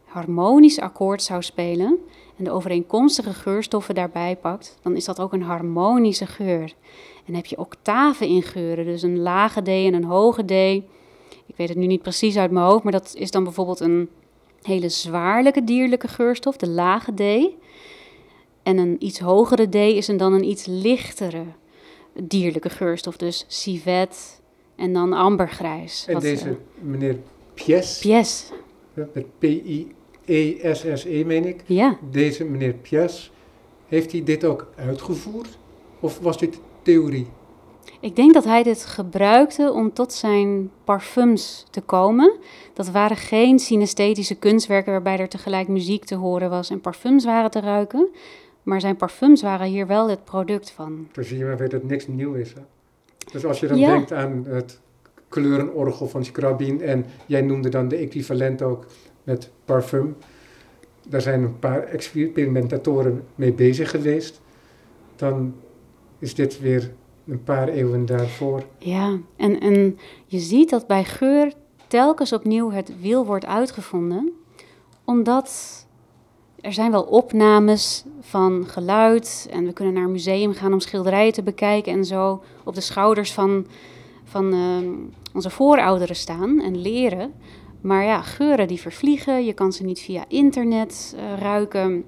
harmonisch 0.04 0.80
akkoord 0.80 1.22
zou 1.22 1.42
spelen 1.42 1.98
en 2.36 2.44
de 2.44 2.50
overeenkomstige 2.50 3.34
geurstoffen 3.34 3.94
daarbij 3.94 4.36
pakt, 4.36 4.78
dan 4.82 4.96
is 4.96 5.04
dat 5.04 5.20
ook 5.20 5.32
een 5.32 5.42
harmonische 5.42 6.26
geur. 6.26 6.74
En 7.26 7.34
heb 7.34 7.46
je 7.46 7.58
octaven 7.58 8.26
in 8.26 8.42
geuren, 8.42 8.84
dus 8.84 9.02
een 9.02 9.18
lage 9.18 9.62
D 9.62 9.68
en 9.68 9.94
een 9.94 10.04
hoge 10.04 10.44
D. 10.44 10.84
Ik 11.58 11.66
weet 11.66 11.76
het 11.76 11.82
nu 11.82 11.92
niet 11.92 12.02
precies 12.02 12.36
uit 12.36 12.50
mijn 12.50 12.66
hoofd, 12.66 12.82
maar 12.82 12.92
dat 12.92 13.14
is 13.16 13.30
dan 13.30 13.44
bijvoorbeeld 13.44 13.80
een 13.80 14.08
hele 14.62 14.88
zwaarlijke 14.88 15.64
dierlijke 15.64 16.08
geurstof, 16.08 16.56
de 16.56 16.68
lage 16.68 17.14
D. 17.14 17.20
En 18.62 18.78
een 18.78 18.96
iets 18.98 19.18
hogere 19.18 19.68
D 19.68 19.74
is 19.74 20.06
dan 20.06 20.32
een 20.32 20.44
iets 20.44 20.66
lichtere 20.66 21.44
dierlijke 22.22 22.70
geurstof, 22.70 23.16
dus 23.16 23.44
civet 23.48 24.40
en 24.76 24.92
dan 24.92 25.12
ambergrijs. 25.12 26.06
En 26.08 26.18
deze 26.18 26.48
uh, 26.48 26.54
meneer 26.80 27.18
Pies, 27.54 27.98
Pies. 27.98 28.50
met 28.94 29.38
P-I-E-S-S-E 29.38 31.20
e, 31.20 31.24
meen 31.24 31.44
ik. 31.44 31.62
Ja. 31.66 31.98
Deze 32.10 32.44
meneer 32.44 32.74
Pies, 32.74 33.30
heeft 33.86 34.12
hij 34.12 34.24
dit 34.24 34.44
ook 34.44 34.66
uitgevoerd 34.76 35.58
of 36.00 36.18
was 36.18 36.38
dit 36.38 36.60
theorie? 36.82 37.26
Ik 38.00 38.16
denk 38.16 38.34
dat 38.34 38.44
hij 38.44 38.62
dit 38.62 38.84
gebruikte 38.84 39.72
om 39.72 39.92
tot 39.92 40.12
zijn 40.12 40.70
parfums 40.84 41.66
te 41.70 41.80
komen. 41.80 42.36
Dat 42.72 42.90
waren 42.90 43.16
geen 43.16 43.58
synesthetische 43.58 44.34
kunstwerken 44.34 44.92
waarbij 44.92 45.18
er 45.18 45.28
tegelijk 45.28 45.68
muziek 45.68 46.04
te 46.04 46.14
horen 46.14 46.50
was 46.50 46.70
en 46.70 46.80
parfums 46.80 47.24
waren 47.24 47.50
te 47.50 47.60
ruiken. 47.60 48.08
Maar 48.62 48.80
zijn 48.80 48.96
parfums 48.96 49.42
waren 49.42 49.66
hier 49.66 49.86
wel 49.86 50.08
het 50.08 50.24
product 50.24 50.70
van. 50.70 51.08
Dus 51.12 51.28
zie 51.28 51.38
je 51.38 51.44
maar 51.44 51.56
weer 51.56 51.68
dat 51.68 51.82
niks 51.82 52.06
nieuw 52.06 52.34
is. 52.34 52.52
Hè? 52.52 52.60
Dus 53.32 53.44
als 53.44 53.60
je 53.60 53.66
dan 53.66 53.78
denkt 53.78 54.12
aan 54.12 54.44
het 54.48 54.80
kleurenorgel 55.28 56.08
van 56.08 56.24
Scriabin 56.24 56.82
en 56.82 57.06
jij 57.26 57.40
noemde 57.40 57.68
dan 57.68 57.88
de 57.88 57.96
equivalent 57.96 58.62
ook 58.62 58.86
met 59.24 59.50
parfum. 59.64 60.16
Daar 61.08 61.20
zijn 61.20 61.42
een 61.42 61.58
paar 61.58 61.82
experimentatoren 61.82 63.24
mee 63.34 63.52
bezig 63.52 63.90
geweest. 63.90 64.40
Dan 65.16 65.54
is 66.18 66.34
dit 66.34 66.60
weer 66.60 66.92
een 67.28 67.42
paar 67.42 67.68
eeuwen 67.68 68.06
daarvoor. 68.06 68.62
Ja, 68.78 69.18
en, 69.36 69.60
en 69.60 69.98
je 70.26 70.38
ziet 70.38 70.70
dat 70.70 70.86
bij 70.86 71.04
geur 71.04 71.52
telkens 71.86 72.32
opnieuw 72.32 72.70
het 72.70 73.00
wiel 73.00 73.26
wordt 73.26 73.46
uitgevonden, 73.46 74.32
omdat 75.04 75.86
er 76.60 76.72
zijn 76.72 76.90
wel 76.90 77.02
opnames 77.02 78.04
van 78.20 78.64
geluid 78.66 79.48
en 79.50 79.64
we 79.64 79.72
kunnen 79.72 79.94
naar 79.94 80.04
een 80.04 80.12
museum 80.12 80.52
gaan 80.52 80.72
om 80.72 80.80
schilderijen 80.80 81.32
te 81.32 81.42
bekijken 81.42 81.92
en 81.92 82.04
zo 82.04 82.42
op 82.64 82.74
de 82.74 82.80
schouders 82.80 83.32
van, 83.32 83.66
van 84.24 84.54
uh, 84.54 84.88
onze 85.34 85.50
voorouderen 85.50 86.16
staan 86.16 86.60
en 86.60 86.80
leren. 86.80 87.32
Maar 87.80 88.04
ja, 88.04 88.22
geuren 88.22 88.68
die 88.68 88.80
vervliegen, 88.80 89.44
je 89.44 89.52
kan 89.52 89.72
ze 89.72 89.84
niet 89.84 90.00
via 90.00 90.24
internet 90.28 91.16
uh, 91.16 91.38
ruiken, 91.38 92.04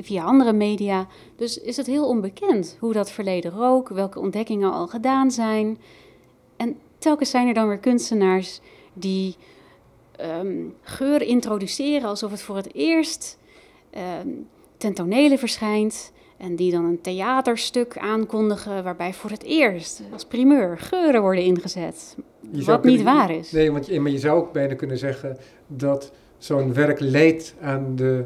via 0.00 0.24
andere 0.24 0.52
media. 0.52 1.06
Dus 1.36 1.58
is 1.58 1.76
het 1.76 1.86
heel 1.86 2.08
onbekend 2.08 2.76
hoe 2.80 2.92
dat 2.92 3.10
verleden 3.10 3.50
rook, 3.50 3.88
welke 3.88 4.20
ontdekkingen 4.20 4.72
al 4.72 4.86
gedaan 4.86 5.30
zijn. 5.30 5.78
En 6.56 6.76
telkens 6.98 7.30
zijn 7.30 7.48
er 7.48 7.54
dan 7.54 7.68
weer 7.68 7.78
kunstenaars 7.78 8.60
die 8.92 9.36
um, 10.20 10.74
geur 10.80 11.22
introduceren 11.22 12.08
alsof 12.08 12.30
het 12.30 12.42
voor 12.42 12.56
het 12.56 12.74
eerst 12.74 13.38
um, 14.22 14.48
ten 14.76 14.94
tonele 14.94 15.38
verschijnt. 15.38 16.12
En 16.36 16.56
die 16.56 16.72
dan 16.72 16.84
een 16.84 17.00
theaterstuk 17.00 17.98
aankondigen 17.98 18.84
waarbij 18.84 19.12
voor 19.12 19.30
het 19.30 19.42
eerst 19.42 20.02
als 20.12 20.24
primeur 20.24 20.78
geuren 20.78 21.20
worden 21.20 21.44
ingezet. 21.44 22.16
wat 22.50 22.84
niet 22.84 23.02
waar 23.02 23.30
is. 23.30 23.52
Nee, 23.52 23.72
want 23.72 23.86
je, 23.86 24.00
maar 24.00 24.10
je 24.10 24.18
zou 24.18 24.38
ook 24.38 24.52
bijna 24.52 24.74
kunnen 24.74 24.98
zeggen 24.98 25.36
dat 25.66 26.12
zo'n 26.38 26.74
werk 26.74 27.00
leidt 27.00 27.54
aan 27.60 27.96
de 27.96 28.24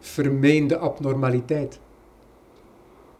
vermeende 0.00 0.76
abnormaliteit. 0.76 1.78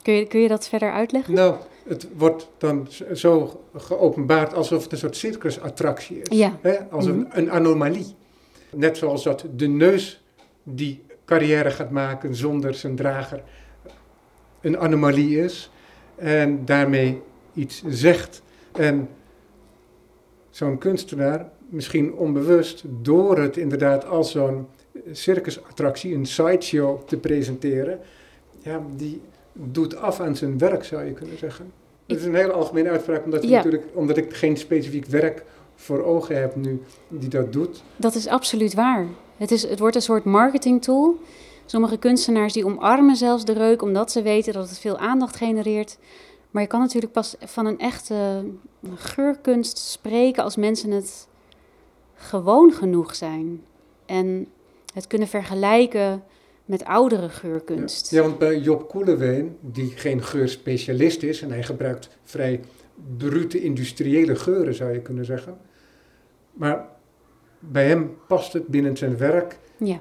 Kun 0.02 0.14
je, 0.14 0.26
kun 0.26 0.40
je 0.40 0.48
dat 0.48 0.68
verder 0.68 0.92
uitleggen? 0.92 1.34
Nou, 1.34 1.56
het 1.84 2.08
wordt 2.16 2.48
dan 2.58 2.88
zo 3.12 3.60
geopenbaard 3.76 4.54
alsof 4.54 4.82
het 4.82 4.92
een 4.92 4.98
soort 4.98 5.16
circusattractie 5.16 6.20
is. 6.22 6.38
Ja. 6.38 6.58
Hè? 6.60 6.90
Als 6.90 7.06
een, 7.06 7.18
mhm. 7.18 7.38
een 7.38 7.50
anomalie. 7.50 8.14
Net 8.72 8.96
zoals 8.96 9.22
dat 9.22 9.44
de 9.56 9.66
neus 9.68 10.24
die 10.62 11.02
carrière 11.24 11.70
gaat 11.70 11.90
maken 11.90 12.34
zonder 12.34 12.74
zijn 12.74 12.96
drager 12.96 13.42
een 14.60 14.78
anomalie 14.78 15.38
is. 15.38 15.70
En 16.14 16.64
daarmee 16.64 17.22
iets 17.54 17.82
zegt. 17.86 18.42
En 18.72 19.08
zo'n 20.50 20.78
kunstenaar, 20.78 21.48
misschien 21.68 22.14
onbewust, 22.14 22.84
door 22.86 23.38
het 23.38 23.56
inderdaad 23.56 24.04
als 24.04 24.30
zo'n 24.30 24.66
circusattractie, 25.12 26.14
een 26.14 26.26
sideshow 26.26 27.02
te 27.06 27.16
presenteren, 27.16 28.00
ja, 28.62 28.82
die 28.96 29.20
doet 29.52 29.96
af 29.96 30.20
aan 30.20 30.36
zijn 30.36 30.58
werk, 30.58 30.84
zou 30.84 31.04
je 31.04 31.12
kunnen 31.12 31.38
zeggen. 31.38 31.72
Dat 32.06 32.18
is 32.18 32.24
een 32.24 32.34
hele 32.34 32.52
algemene 32.52 32.90
uitspraak, 32.90 33.24
omdat, 33.24 33.42
ja. 33.42 33.50
natuurlijk, 33.50 33.84
omdat 33.92 34.16
ik 34.16 34.34
geen 34.34 34.56
specifiek 34.56 35.06
werk 35.06 35.44
voor 35.74 36.02
ogen 36.02 36.40
heb 36.40 36.56
nu 36.56 36.82
die 37.08 37.28
dat 37.28 37.52
doet. 37.52 37.82
Dat 37.96 38.14
is 38.14 38.26
absoluut 38.26 38.74
waar. 38.74 39.06
Het, 39.36 39.50
is, 39.50 39.62
het 39.62 39.78
wordt 39.78 39.96
een 39.96 40.02
soort 40.02 40.24
marketingtool. 40.24 41.16
Sommige 41.66 41.98
kunstenaars 41.98 42.52
die 42.52 42.64
omarmen 42.64 43.16
zelfs 43.16 43.44
de 43.44 43.52
reuk 43.52 43.82
omdat 43.82 44.12
ze 44.12 44.22
weten 44.22 44.52
dat 44.52 44.68
het 44.68 44.78
veel 44.78 44.98
aandacht 44.98 45.36
genereert. 45.36 45.98
Maar 46.50 46.62
je 46.62 46.68
kan 46.68 46.80
natuurlijk 46.80 47.12
pas 47.12 47.36
van 47.40 47.66
een 47.66 47.78
echte 47.78 48.44
geurkunst 48.94 49.78
spreken 49.78 50.42
als 50.42 50.56
mensen 50.56 50.90
het 50.90 51.28
gewoon 52.14 52.72
genoeg 52.72 53.14
zijn. 53.14 53.62
En 54.06 54.46
het 54.94 55.06
kunnen 55.06 55.28
vergelijken 55.28 56.22
met 56.64 56.84
oudere 56.84 57.28
geurkunst. 57.28 58.10
Ja, 58.10 58.22
want 58.22 58.38
bij 58.38 58.58
Job 58.58 58.88
Koelewijn, 58.88 59.56
die 59.60 59.90
geen 59.90 60.22
geurspecialist 60.22 61.22
is 61.22 61.42
en 61.42 61.50
hij 61.50 61.62
gebruikt 61.62 62.18
vrij 62.24 62.60
brute 63.16 63.62
industriële 63.62 64.36
geuren, 64.36 64.74
zou 64.74 64.92
je 64.92 65.00
kunnen 65.00 65.24
zeggen. 65.24 65.58
Maar 66.52 66.88
bij 67.58 67.86
hem 67.86 68.16
past 68.26 68.52
het 68.52 68.66
binnen 68.66 68.96
zijn 68.96 69.16
werk, 69.16 69.58
ja. 69.76 70.00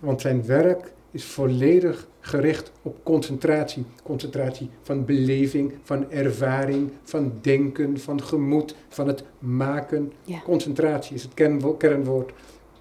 want 0.00 0.20
zijn 0.20 0.46
werk 0.46 0.92
is 1.10 1.24
volledig 1.24 2.08
gericht 2.20 2.72
op 2.82 2.96
concentratie. 3.02 3.84
Concentratie 4.02 4.70
van 4.82 5.04
beleving, 5.04 5.72
van 5.82 6.10
ervaring, 6.10 6.90
van 7.02 7.32
denken, 7.40 7.98
van 7.98 8.22
gemoed, 8.22 8.74
van 8.88 9.06
het 9.06 9.24
maken. 9.38 10.12
Ja. 10.22 10.40
Concentratie 10.44 11.14
is 11.14 11.22
het 11.22 11.34
kernwoord 11.78 12.32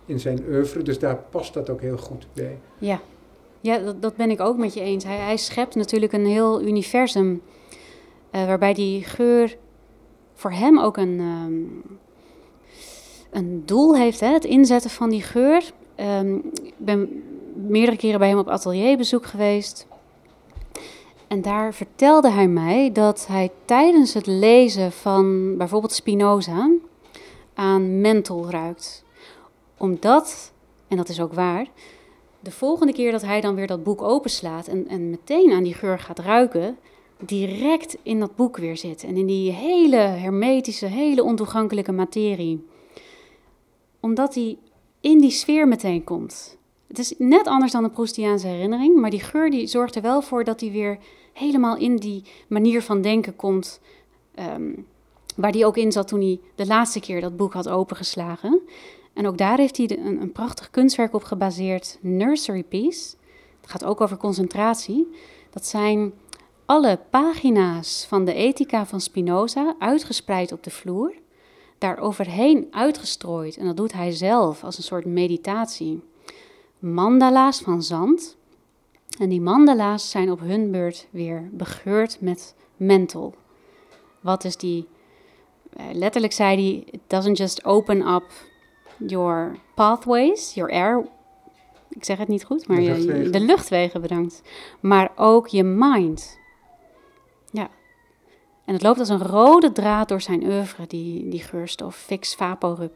in 0.05 0.19
zijn 0.19 0.43
oeuvre, 0.49 0.83
dus 0.83 0.99
daar 0.99 1.17
past 1.29 1.53
dat 1.53 1.69
ook 1.69 1.81
heel 1.81 1.97
goed 1.97 2.27
bij. 2.33 2.57
Ja, 2.77 2.99
ja 3.61 3.77
dat, 3.77 4.01
dat 4.01 4.15
ben 4.15 4.29
ik 4.29 4.39
ook 4.39 4.57
met 4.57 4.73
je 4.73 4.81
eens. 4.81 5.03
Hij, 5.03 5.17
hij 5.17 5.37
schept 5.37 5.75
natuurlijk 5.75 6.13
een 6.13 6.25
heel 6.25 6.61
universum, 6.61 7.41
uh, 8.31 8.45
waarbij 8.45 8.73
die 8.73 9.03
geur 9.03 9.57
voor 10.33 10.51
hem 10.51 10.79
ook 10.79 10.97
een, 10.97 11.19
um, 11.19 11.83
een 13.31 13.63
doel 13.65 13.95
heeft, 13.95 14.19
hè, 14.19 14.27
het 14.27 14.45
inzetten 14.45 14.89
van 14.89 15.09
die 15.09 15.21
geur. 15.21 15.71
Ehm, 15.95 16.35
ik 16.63 16.73
ben 16.77 17.23
meerdere 17.53 17.97
keren 17.97 18.19
bij 18.19 18.29
hem 18.29 18.37
op 18.37 18.49
atelierbezoek 18.49 19.25
geweest. 19.25 19.87
En 21.27 21.41
daar 21.41 21.73
vertelde 21.73 22.29
hij 22.29 22.47
mij 22.47 22.91
dat 22.91 23.27
hij 23.27 23.51
tijdens 23.65 24.13
het 24.13 24.25
lezen 24.25 24.91
van 24.91 25.57
bijvoorbeeld 25.57 25.93
Spinoza 25.93 26.69
aan 27.53 28.01
menthol 28.01 28.49
ruikt. 28.49 29.04
Omdat, 29.77 30.53
en 30.87 30.97
dat 30.97 31.09
is 31.09 31.21
ook 31.21 31.33
waar, 31.33 31.67
de 32.39 32.51
volgende 32.51 32.93
keer 32.93 33.11
dat 33.11 33.21
hij 33.21 33.41
dan 33.41 33.55
weer 33.55 33.67
dat 33.67 33.83
boek 33.83 34.01
openslaat 34.01 34.67
en, 34.67 34.87
en 34.87 35.09
meteen 35.09 35.51
aan 35.51 35.63
die 35.63 35.73
geur 35.73 35.99
gaat 35.99 36.19
ruiken, 36.19 36.77
direct 37.19 37.97
in 38.03 38.19
dat 38.19 38.35
boek 38.35 38.57
weer 38.57 38.77
zit. 38.77 39.03
En 39.03 39.17
in 39.17 39.25
die 39.25 39.51
hele 39.51 39.95
hermetische, 39.95 40.85
hele 40.85 41.23
ontoegankelijke 41.23 41.91
materie. 41.91 42.65
Omdat 43.99 44.35
hij 44.35 44.57
in 45.01 45.19
die 45.19 45.31
sfeer 45.31 45.67
meteen 45.67 46.03
komt. 46.03 46.57
Het 46.87 46.99
is 46.99 47.13
net 47.17 47.47
anders 47.47 47.71
dan 47.71 47.83
een 47.83 47.91
Proustiaanse 47.91 48.47
herinnering, 48.47 48.95
maar 48.95 49.09
die 49.09 49.19
geur 49.19 49.49
die 49.49 49.67
zorgt 49.67 49.95
er 49.95 50.01
wel 50.01 50.21
voor 50.21 50.43
dat 50.43 50.59
hij 50.59 50.71
weer 50.71 50.97
helemaal 51.33 51.77
in 51.77 51.95
die 51.95 52.23
manier 52.47 52.81
van 52.81 53.01
denken 53.01 53.35
komt. 53.35 53.79
Ehm, 54.35 54.71
waar 55.35 55.51
hij 55.51 55.65
ook 55.65 55.77
in 55.77 55.91
zat 55.91 56.07
toen 56.07 56.21
hij 56.21 56.39
de 56.55 56.65
laatste 56.65 56.99
keer 56.99 57.21
dat 57.21 57.37
boek 57.37 57.53
had 57.53 57.69
opengeslagen. 57.69 58.61
En 59.15 59.27
ook 59.27 59.37
daar 59.37 59.57
heeft 59.57 59.77
hij 59.77 59.97
een, 59.97 60.21
een 60.21 60.31
prachtig 60.31 60.69
kunstwerk 60.69 61.13
op 61.13 61.23
gebaseerd, 61.23 61.97
Nursery 62.01 62.63
Piece. 62.63 63.15
Het 63.61 63.69
gaat 63.69 63.85
ook 63.85 64.01
over 64.01 64.17
concentratie. 64.17 65.07
Dat 65.49 65.65
zijn 65.65 66.13
alle 66.65 66.99
pagina's 67.09 68.05
van 68.07 68.25
de 68.25 68.33
Ethica 68.33 68.85
van 68.85 69.01
Spinoza 69.01 69.75
uitgespreid 69.79 70.51
op 70.51 70.63
de 70.63 70.69
vloer, 70.69 71.13
daar 71.77 71.99
overheen 71.99 72.67
uitgestrooid, 72.71 73.57
en 73.57 73.65
dat 73.65 73.77
doet 73.77 73.93
hij 73.93 74.11
zelf 74.11 74.63
als 74.63 74.77
een 74.77 74.83
soort 74.83 75.05
meditatie. 75.05 76.03
Mandala's 76.79 77.59
van 77.59 77.83
zand. 77.83 78.37
En 79.19 79.29
die 79.29 79.41
mandala's 79.41 80.09
zijn 80.09 80.31
op 80.31 80.39
hun 80.39 80.71
beurt 80.71 81.07
weer 81.09 81.49
begeurd 81.51 82.21
met 82.21 82.55
menthol. 82.77 83.33
Wat 84.19 84.43
is 84.43 84.57
die? 84.57 84.87
Eh, 85.69 85.85
letterlijk 85.91 86.33
zei 86.33 86.55
hij: 86.55 86.83
It 86.91 87.01
doesn't 87.07 87.37
just 87.37 87.65
open 87.65 88.07
up 88.07 88.23
your 88.97 89.55
pathways, 89.75 90.53
your 90.53 90.71
air. 90.71 91.05
Ik 91.89 92.03
zeg 92.03 92.17
het 92.17 92.27
niet 92.27 92.43
goed, 92.45 92.67
maar 92.67 92.77
De 92.77 92.83
je- 92.83 92.89
luchtwegen. 92.91 93.31
de 93.31 93.39
luchtwegen, 93.39 94.01
bedankt. 94.01 94.41
Maar 94.79 95.11
ook 95.15 95.47
je 95.47 95.63
mind. 95.63 96.39
Ja. 97.51 97.69
En 98.65 98.73
het 98.73 98.83
loopt 98.83 98.99
als 98.99 99.09
een 99.09 99.23
rode 99.23 99.71
draad 99.71 100.07
door 100.09 100.21
zijn 100.21 100.43
oeuvre, 100.43 100.87
die, 100.87 101.29
die 101.29 101.39
geurstof 101.41 101.95
Fix 101.95 102.35
Vaporub. 102.35 102.93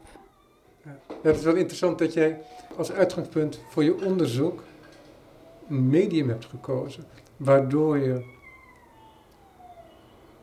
Ja, 0.84 0.96
het 1.22 1.36
is 1.36 1.42
wel 1.42 1.54
interessant 1.54 1.98
dat 1.98 2.12
jij 2.12 2.40
als 2.76 2.92
uitgangspunt 2.92 3.60
voor 3.68 3.84
je 3.84 4.04
onderzoek 4.04 4.62
een 5.68 5.88
medium 5.88 6.28
hebt 6.28 6.44
gekozen, 6.44 7.04
waardoor 7.36 7.98
je 7.98 8.24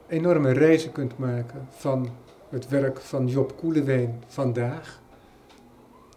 enorme 0.08 0.52
reizen 0.52 0.92
kunt 0.92 1.18
maken 1.18 1.68
van 1.70 2.10
het 2.50 2.68
werk 2.70 3.00
van 3.02 3.28
Job 3.28 3.58
Koelewijn 3.58 4.24
vandaag 4.28 5.02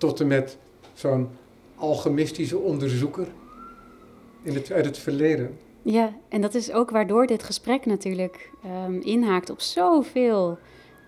tot 0.01 0.21
en 0.21 0.27
met 0.27 0.59
zo'n 0.95 1.29
alchemistische 1.75 2.59
onderzoeker 2.59 3.27
in 4.43 4.55
het, 4.55 4.73
uit 4.73 4.85
het 4.85 4.99
verleden. 4.99 5.59
Ja, 5.83 6.13
en 6.29 6.41
dat 6.41 6.55
is 6.55 6.73
ook 6.73 6.91
waardoor 6.91 7.27
dit 7.27 7.43
gesprek 7.43 7.87
natuurlijk 7.87 8.51
ehm, 8.65 9.01
inhaakt 9.01 9.51
op 9.51 9.61
zoveel 9.61 10.59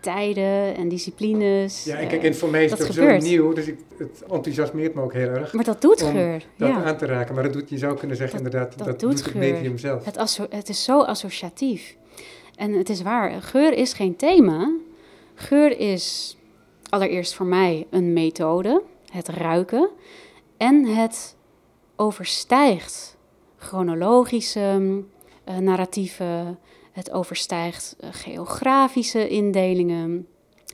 tijden 0.00 0.76
en 0.76 0.88
disciplines. 0.88 1.84
Ja, 1.84 1.96
en 1.96 2.08
kijk, 2.08 2.22
en 2.22 2.34
voor 2.34 2.50
mij 2.50 2.64
is 2.64 2.70
dat 2.70 2.78
het 2.78 2.88
ook 2.88 2.94
zo 2.94 3.16
nieuw, 3.16 3.52
dus 3.52 3.66
ik, 3.66 3.78
het 3.96 4.22
enthousiasmeert 4.30 4.94
me 4.94 5.02
ook 5.02 5.12
heel 5.12 5.28
erg 5.28 5.52
maar 5.52 5.64
dat 5.64 5.80
doet 5.80 6.02
om 6.02 6.12
geur. 6.12 6.44
dat 6.56 6.68
ja. 6.68 6.84
aan 6.84 6.96
te 6.96 7.06
raken. 7.06 7.34
Maar 7.34 7.44
dat 7.44 7.52
doet, 7.52 7.70
je 7.70 7.78
zou 7.78 7.98
kunnen 7.98 8.16
zeggen 8.16 8.36
Dat- 8.36 8.46
inderdaad, 8.46 8.78
dat 8.78 8.86
dat, 8.86 9.00
doet 9.00 9.10
doet 9.16 9.24
het 9.24 9.34
medium 9.34 9.78
zelf. 9.78 10.04
Het 10.50 10.68
is 10.68 10.84
zo 10.84 11.00
associatief. 11.00 11.96
En 12.56 12.72
het 12.72 12.88
is 12.88 13.02
waar, 13.02 13.42
geur 13.42 13.72
is 13.72 13.92
geen 13.92 14.16
thema. 14.16 14.72
Geur 15.34 15.78
is 15.78 16.36
allereerst 16.92 17.34
voor 17.34 17.46
mij 17.46 17.86
een 17.90 18.12
methode, 18.12 18.82
het 19.12 19.28
ruiken. 19.28 19.88
En 20.56 20.84
het 20.84 21.36
overstijgt 21.96 23.16
chronologische 23.56 25.02
eh, 25.44 25.56
narratieven. 25.56 26.58
Het 26.92 27.10
overstijgt 27.10 27.96
eh, 28.00 28.08
geografische 28.12 29.28
indelingen, 29.28 30.26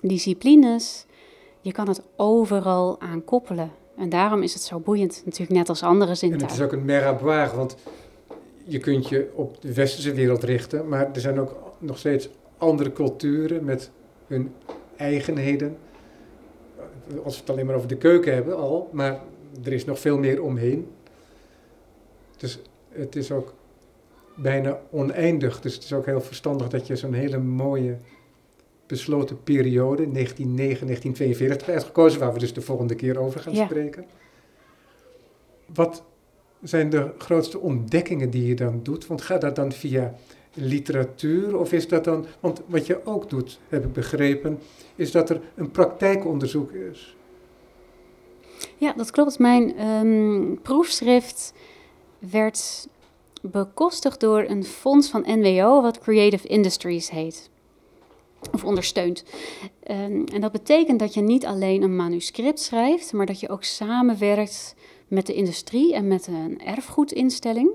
disciplines. 0.03 1.07
Je 1.61 1.73
kan 1.73 1.89
het 1.89 2.03
overal 2.17 3.01
aan 3.01 3.25
koppelen. 3.25 3.71
En 3.97 4.09
daarom 4.09 4.43
is 4.43 4.55
het 4.55 4.63
zo 4.63 4.79
boeiend, 4.79 5.23
natuurlijk 5.25 5.59
net 5.59 5.69
als 5.69 5.83
andere 5.83 6.05
En 6.05 6.11
het 6.11 6.19
zintuigen. 6.19 6.59
is 6.59 6.65
ook 6.65 6.73
een 6.73 6.85
meraboire, 6.85 7.57
want 7.57 7.77
je 8.65 8.79
kunt 8.79 9.09
je 9.09 9.31
op 9.35 9.61
de 9.61 9.75
westerse 9.75 10.13
wereld 10.13 10.43
richten, 10.43 10.89
maar 10.89 11.11
er 11.13 11.21
zijn 11.21 11.41
ook 11.41 11.57
nog 11.79 11.99
steeds 11.99 12.29
andere 12.57 12.93
culturen 12.93 13.65
met 13.65 13.91
hun 14.27 14.53
eigenheden. 14.97 15.77
Als 17.25 17.35
we 17.35 17.41
het 17.41 17.51
alleen 17.51 17.67
maar 17.67 17.75
over 17.75 17.89
de 17.89 17.97
keuken 17.97 18.35
hebben 18.35 18.57
al, 18.57 18.89
maar 18.93 19.21
er 19.65 19.73
is 19.73 19.85
nog 19.85 19.99
veel 19.99 20.19
meer 20.19 20.43
omheen. 20.43 20.89
Dus 22.37 22.59
het 22.89 23.17
is 23.17 23.33
ook 23.33 23.55
bijna 24.37 24.81
oneindig. 24.91 25.61
Dus 25.61 25.75
het 25.75 25.85
is 25.85 25.93
ook 25.93 26.07
heel 26.07 26.21
verstandig 26.21 26.69
dat 26.69 26.87
je 26.87 26.97
zo'n 26.97 27.13
hele 27.13 27.39
mooie 27.39 27.97
besloten 28.87 29.43
periode, 29.43 30.07
1909-1942, 30.07 30.11
hebt 31.39 31.69
uitgekozen, 31.69 32.21
waar 32.21 32.33
we 32.33 32.39
dus 32.39 32.53
de 32.55 32.61
volgende 32.61 32.95
keer 32.95 33.19
over 33.19 33.41
gaan 33.41 33.55
Ja. 33.55 33.65
spreken. 33.65 34.05
Wat 35.75 36.03
zijn 36.63 36.91
de 36.91 37.11
grootste 37.19 37.59
ontdekkingen 37.59 38.31
die 38.31 38.47
je 38.47 38.55
dan 38.55 38.81
doet? 38.83 39.07
Want 39.07 39.23
gaat 39.23 39.41
dat 39.41 39.57
dan 39.57 39.73
via 39.73 40.15
literatuur 40.61 41.59
of 41.59 41.73
is 41.73 41.89
dat 41.89 42.05
dan... 42.05 42.27
Want 42.41 42.63
wat 42.67 42.87
je 42.87 43.01
ook 43.05 43.31
doet, 43.31 43.59
heb 43.69 43.85
ik 43.85 43.93
begrepen, 43.93 44.59
is 44.97 45.11
dat 45.11 45.31
er 45.31 45.41
een 45.55 45.71
praktijkonderzoek 45.71 46.73
is. 46.73 47.17
Ja, 48.77 48.93
dat 48.93 49.11
klopt. 49.11 49.39
Mijn 49.39 49.77
ehm, 49.77 50.55
proefschrift 50.63 51.53
werd 52.19 52.89
bekostigd 53.43 54.21
door 54.21 54.45
een 54.49 54.65
fonds 54.65 55.09
van 55.09 55.25
NWO, 55.27 55.83
wat 55.83 55.99
Creative 55.99 56.49
Industries 56.49 57.11
heet. 57.11 57.51
Of 58.53 58.65
ondersteunt. 58.65 59.25
Ehm, 59.83 60.25
en 60.33 60.41
dat 60.41 60.53
betekent 60.53 60.99
dat 60.99 61.15
je 61.15 61.21
niet 61.21 61.47
alleen 61.47 61.83
een 61.83 61.97
manuscript 61.97 62.61
schrijft, 62.61 63.13
maar 63.13 63.27
dat 63.27 63.41
je 63.41 63.49
ook 63.49 63.65
samenwerkt 63.65 64.75
met 65.09 65.27
de 65.27 65.35
industrie 65.35 65.95
en 65.95 66.09
met 66.09 66.27
een 66.27 66.61
erfgoedinstelling. 66.65 67.71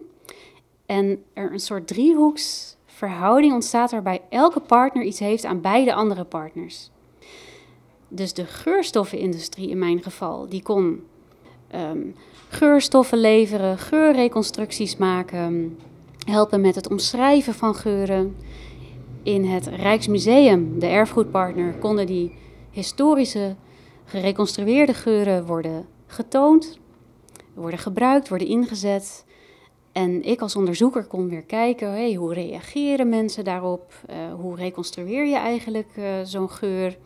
En 0.86 1.24
er 1.34 1.52
een 1.52 1.60
soort 1.60 1.88
driehoeksverhouding 1.88 3.54
ontstaat 3.54 3.92
waarbij 3.92 4.22
elke 4.30 4.60
partner 4.60 5.04
iets 5.04 5.20
heeft 5.20 5.46
aan 5.46 5.62
beide 5.62 5.94
andere 5.94 6.24
partners. 6.24 6.90
Dus 8.08 8.34
de 8.34 8.46
geurstoffenindustrie 8.46 9.70
in 9.70 9.80
mijn 9.80 10.04
geval, 10.04 10.50
die 10.50 10.64
kon 10.64 11.04
ehm, 11.68 12.08
geurstoffen 12.50 13.18
leveren, 13.18 13.78
geurreconstructies 13.78 14.98
maken, 14.98 15.80
helpen 16.26 16.62
met 16.62 16.76
het 16.76 16.90
omschrijven 16.90 17.54
van 17.54 17.76
geuren. 17.76 18.36
In 19.24 19.46
het 19.46 19.68
Rijksmuseum, 19.68 20.80
de 20.80 20.88
erfgoedpartner, 20.88 21.74
konden 21.74 22.06
die 22.06 22.36
historische 22.72 23.56
gereconstrueerde 24.06 24.94
geuren 24.94 25.46
worden 25.46 25.86
getoond, 26.06 26.80
worden 27.54 27.80
gebruikt, 27.80 28.30
worden 28.30 28.48
ingezet. 28.48 29.26
En 29.94 30.24
ik 30.24 30.42
als 30.42 30.56
onderzoeker 30.56 31.04
kon 31.04 31.30
weer 31.30 31.42
kijken, 31.42 31.92
hey, 31.92 32.14
hoe 32.14 32.34
reageren 32.34 33.10
mensen 33.10 33.44
daarop? 33.44 33.94
Eh, 34.06 34.34
hoe 34.34 34.56
reconstrueer 34.56 35.26
je 35.26 35.36
eigenlijk 35.36 35.90
eh, 35.96 36.06
zo'n 36.24 36.50
geur? 36.50 36.98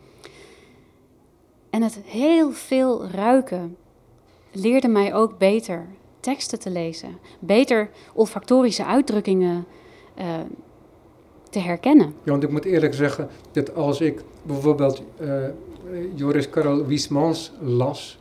En 1.70 1.82
het 1.82 2.00
heel 2.04 2.52
veel 2.52 3.06
ruiken 3.06 3.76
leerde 4.52 4.88
mij 4.88 5.14
ook 5.14 5.38
beter 5.38 5.86
teksten 6.20 6.58
te 6.58 6.70
lezen, 6.70 7.18
beter 7.38 7.90
olfactorische 8.14 8.84
uitdrukkingen 8.84 9.66
eh, 10.14 10.26
te 11.50 11.58
herkennen. 11.58 12.14
Ja, 12.22 12.30
want 12.30 12.42
ik 12.42 12.50
moet 12.50 12.64
eerlijk 12.64 12.94
zeggen 12.94 13.28
dat 13.52 13.74
als 13.74 14.00
ik 14.00 14.22
bijvoorbeeld 14.42 15.02
Joris 16.14 16.50
Karel 16.50 16.84
Huysmans 16.84 17.52
las, 17.60 18.18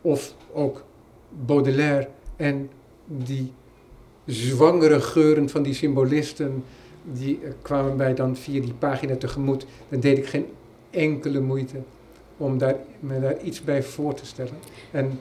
of 0.00 0.34
ook 0.52 0.84
Baudelaire 1.28 2.08
en 2.36 2.70
die 3.06 3.52
zwangere 4.26 5.00
geuren 5.00 5.48
van 5.48 5.62
die 5.62 5.74
symbolisten, 5.74 6.64
die 7.02 7.40
eh, 7.44 7.50
kwamen 7.62 7.96
mij 7.96 8.14
dan 8.14 8.36
via 8.36 8.60
die 8.60 8.74
pagina 8.74 9.16
tegemoet, 9.16 9.66
dan 9.88 10.00
deed 10.00 10.18
ik 10.18 10.26
geen 10.26 10.46
enkele 10.90 11.40
moeite 11.40 11.76
om 12.36 12.58
daar, 12.58 12.76
me 13.00 13.20
daar 13.20 13.40
iets 13.40 13.62
bij 13.62 13.82
voor 13.82 14.14
te 14.14 14.26
stellen. 14.26 14.54
En 14.90 15.18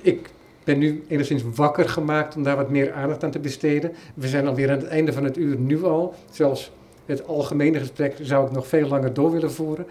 ik 0.00 0.30
ben 0.64 0.78
nu 0.78 1.04
enigszins 1.08 1.42
wakker 1.54 1.88
gemaakt 1.88 2.36
om 2.36 2.42
daar 2.42 2.56
wat 2.56 2.70
meer 2.70 2.92
aandacht 2.92 3.24
aan 3.24 3.30
te 3.30 3.38
besteden. 3.38 3.92
We 4.14 4.28
zijn 4.28 4.46
alweer 4.46 4.70
aan 4.70 4.78
het 4.78 4.86
einde 4.86 5.12
van 5.12 5.24
het 5.24 5.36
uur 5.36 5.56
nu 5.56 5.84
al. 5.84 6.14
Zelfs 6.30 6.72
het 7.06 7.26
algemene 7.26 7.78
gesprek 7.78 8.16
zou 8.20 8.46
ik 8.46 8.52
nog 8.52 8.66
veel 8.66 8.88
langer 8.88 9.14
door 9.14 9.30
willen 9.30 9.52
voeren. 9.52 9.86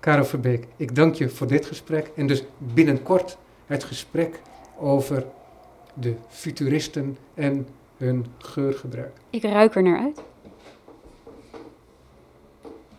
Karel 0.00 0.24
Verbeek, 0.24 0.66
ik 0.76 0.94
dank 0.94 1.14
je 1.14 1.28
voor 1.28 1.46
dit 1.46 1.66
gesprek 1.66 2.10
en 2.16 2.26
dus 2.26 2.44
binnenkort 2.58 3.38
het 3.66 3.84
gesprek 3.84 4.40
over 4.78 5.24
de 5.94 6.14
futuristen 6.28 7.16
en 7.34 7.66
hun 7.96 8.26
geurgebruik. 8.38 9.12
Ik 9.30 9.42
ruik 9.42 9.74
er 9.74 9.82
naar 9.82 9.98
uit. 9.98 10.22